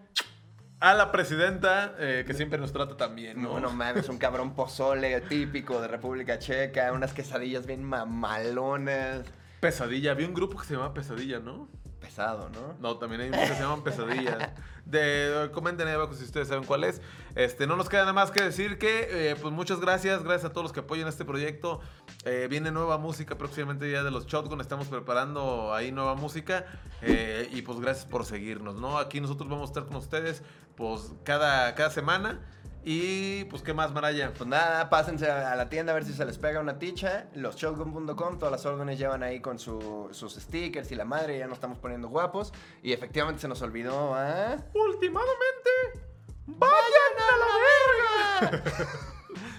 a 0.81 0.95
la 0.95 1.13
presidenta, 1.13 1.95
eh, 1.99 2.25
que 2.27 2.33
siempre 2.33 2.59
nos 2.59 2.73
trata 2.73 2.97
tan 2.97 3.15
bien, 3.15 3.43
¿no? 3.43 3.55
No, 3.55 3.61
no 3.61 3.71
mames, 3.71 4.09
un 4.09 4.17
cabrón 4.17 4.55
pozole 4.55 5.21
típico 5.23 5.81
de 5.81 5.89
República 5.89 6.39
Checa, 6.39 6.93
unas 6.93 7.13
quesadillas 7.13 7.67
bien 7.67 7.85
mamalonas. 7.85 9.27
Pesadilla, 9.61 10.13
había 10.13 10.27
un 10.27 10.33
grupo 10.33 10.59
que 10.59 10.67
se 10.67 10.73
llamaba 10.73 10.95
Pesadilla, 10.95 11.39
¿no? 11.39 11.69
Pesado, 12.01 12.49
¿no? 12.49 12.75
No, 12.81 12.97
también 12.97 13.21
hay 13.21 13.29
unos 13.29 13.41
que 13.41 13.55
se 13.55 13.61
llaman 13.61 13.83
Pesadilla. 13.83 14.55
De, 14.87 15.51
comenten 15.53 15.87
ahí 15.87 15.95
abajo 15.95 16.15
si 16.15 16.25
ustedes 16.25 16.49
saben 16.49 16.65
cuál 16.65 16.83
es. 16.83 17.01
Este, 17.37 17.67
no 17.67 17.77
nos 17.77 17.89
queda 17.89 18.01
nada 18.01 18.13
más 18.13 18.33
que 18.33 18.43
decir 18.43 18.77
que, 18.79 19.31
eh, 19.31 19.37
pues 19.41 19.55
muchas 19.55 19.79
gracias, 19.79 20.25
gracias 20.25 20.51
a 20.51 20.53
todos 20.53 20.65
los 20.65 20.73
que 20.73 20.81
apoyan 20.81 21.07
este 21.07 21.25
proyecto. 21.25 21.81
Eh, 22.25 22.49
viene 22.51 22.73
nueva 22.73 22.99
música 22.99 23.39
próximamente 23.39 23.89
ya 23.91 24.03
de 24.03 24.11
los 24.11 24.27
Shotgun, 24.27 24.61
estamos 24.61 24.89
preparando 24.89 25.73
ahí 25.75 25.93
nueva 25.93 26.17
música. 26.17 26.65
eh, 27.03 27.49
y 27.53 27.63
pues 27.63 27.79
gracias 27.79 28.07
por 28.07 28.25
seguirnos, 28.25 28.75
¿no? 28.77 28.99
Aquí 28.99 29.21
nosotros 29.21 29.49
vamos 29.49 29.69
a 29.69 29.73
estar 29.73 29.87
con 29.87 29.97
ustedes, 29.97 30.43
pues 30.75 31.13
cada, 31.23 31.75
cada 31.75 31.91
semana. 31.91 32.41
Y 32.85 33.45
pues, 33.45 33.63
¿qué 33.63 33.75
más, 33.75 33.93
Maraya? 33.93 34.33
Pues 34.33 34.49
nada, 34.49 34.89
pásense 34.89 35.31
a 35.31 35.55
la 35.55 35.69
tienda 35.69 35.93
a 35.93 35.95
ver 35.95 36.05
si 36.05 36.13
se 36.15 36.25
les 36.25 36.39
pega 36.39 36.61
una 36.61 36.79
ticha. 36.79 37.27
Los 37.35 37.57
shotgun.com, 37.57 38.39
todas 38.39 38.51
las 38.53 38.65
órdenes 38.65 38.99
llevan 38.99 39.23
ahí 39.23 39.41
con 39.41 39.59
su- 39.59 40.09
sus 40.13 40.35
stickers 40.35 40.91
y 40.91 40.95
la 40.95 41.05
madre, 41.05 41.39
ya 41.39 41.47
nos 41.47 41.57
estamos 41.59 41.79
poniendo 41.79 42.09
guapos. 42.09 42.53
Y 42.83 42.93
efectivamente 42.93 43.41
se 43.43 43.49
nos 43.49 43.61
olvidó, 43.63 44.15
¿ah? 44.15 44.57
Últimamente, 44.75 45.71
¡Vayan 46.47 47.15
a 47.19 47.37
la 47.39 48.51
verga! 48.51 48.65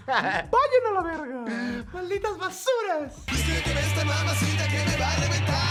vayan 0.51 0.86
a 0.89 0.91
la 0.93 1.01
verga. 1.01 1.86
¡Malditas 1.93 2.38
basuras! 2.38 3.25
Viste 3.27 3.62
que 3.63 3.71
esta 3.79 4.03
mamacita 4.03 4.67
que 4.67 4.84
me 4.91 4.97
va 4.97 5.12
a 5.12 5.15
reventar. 5.17 5.70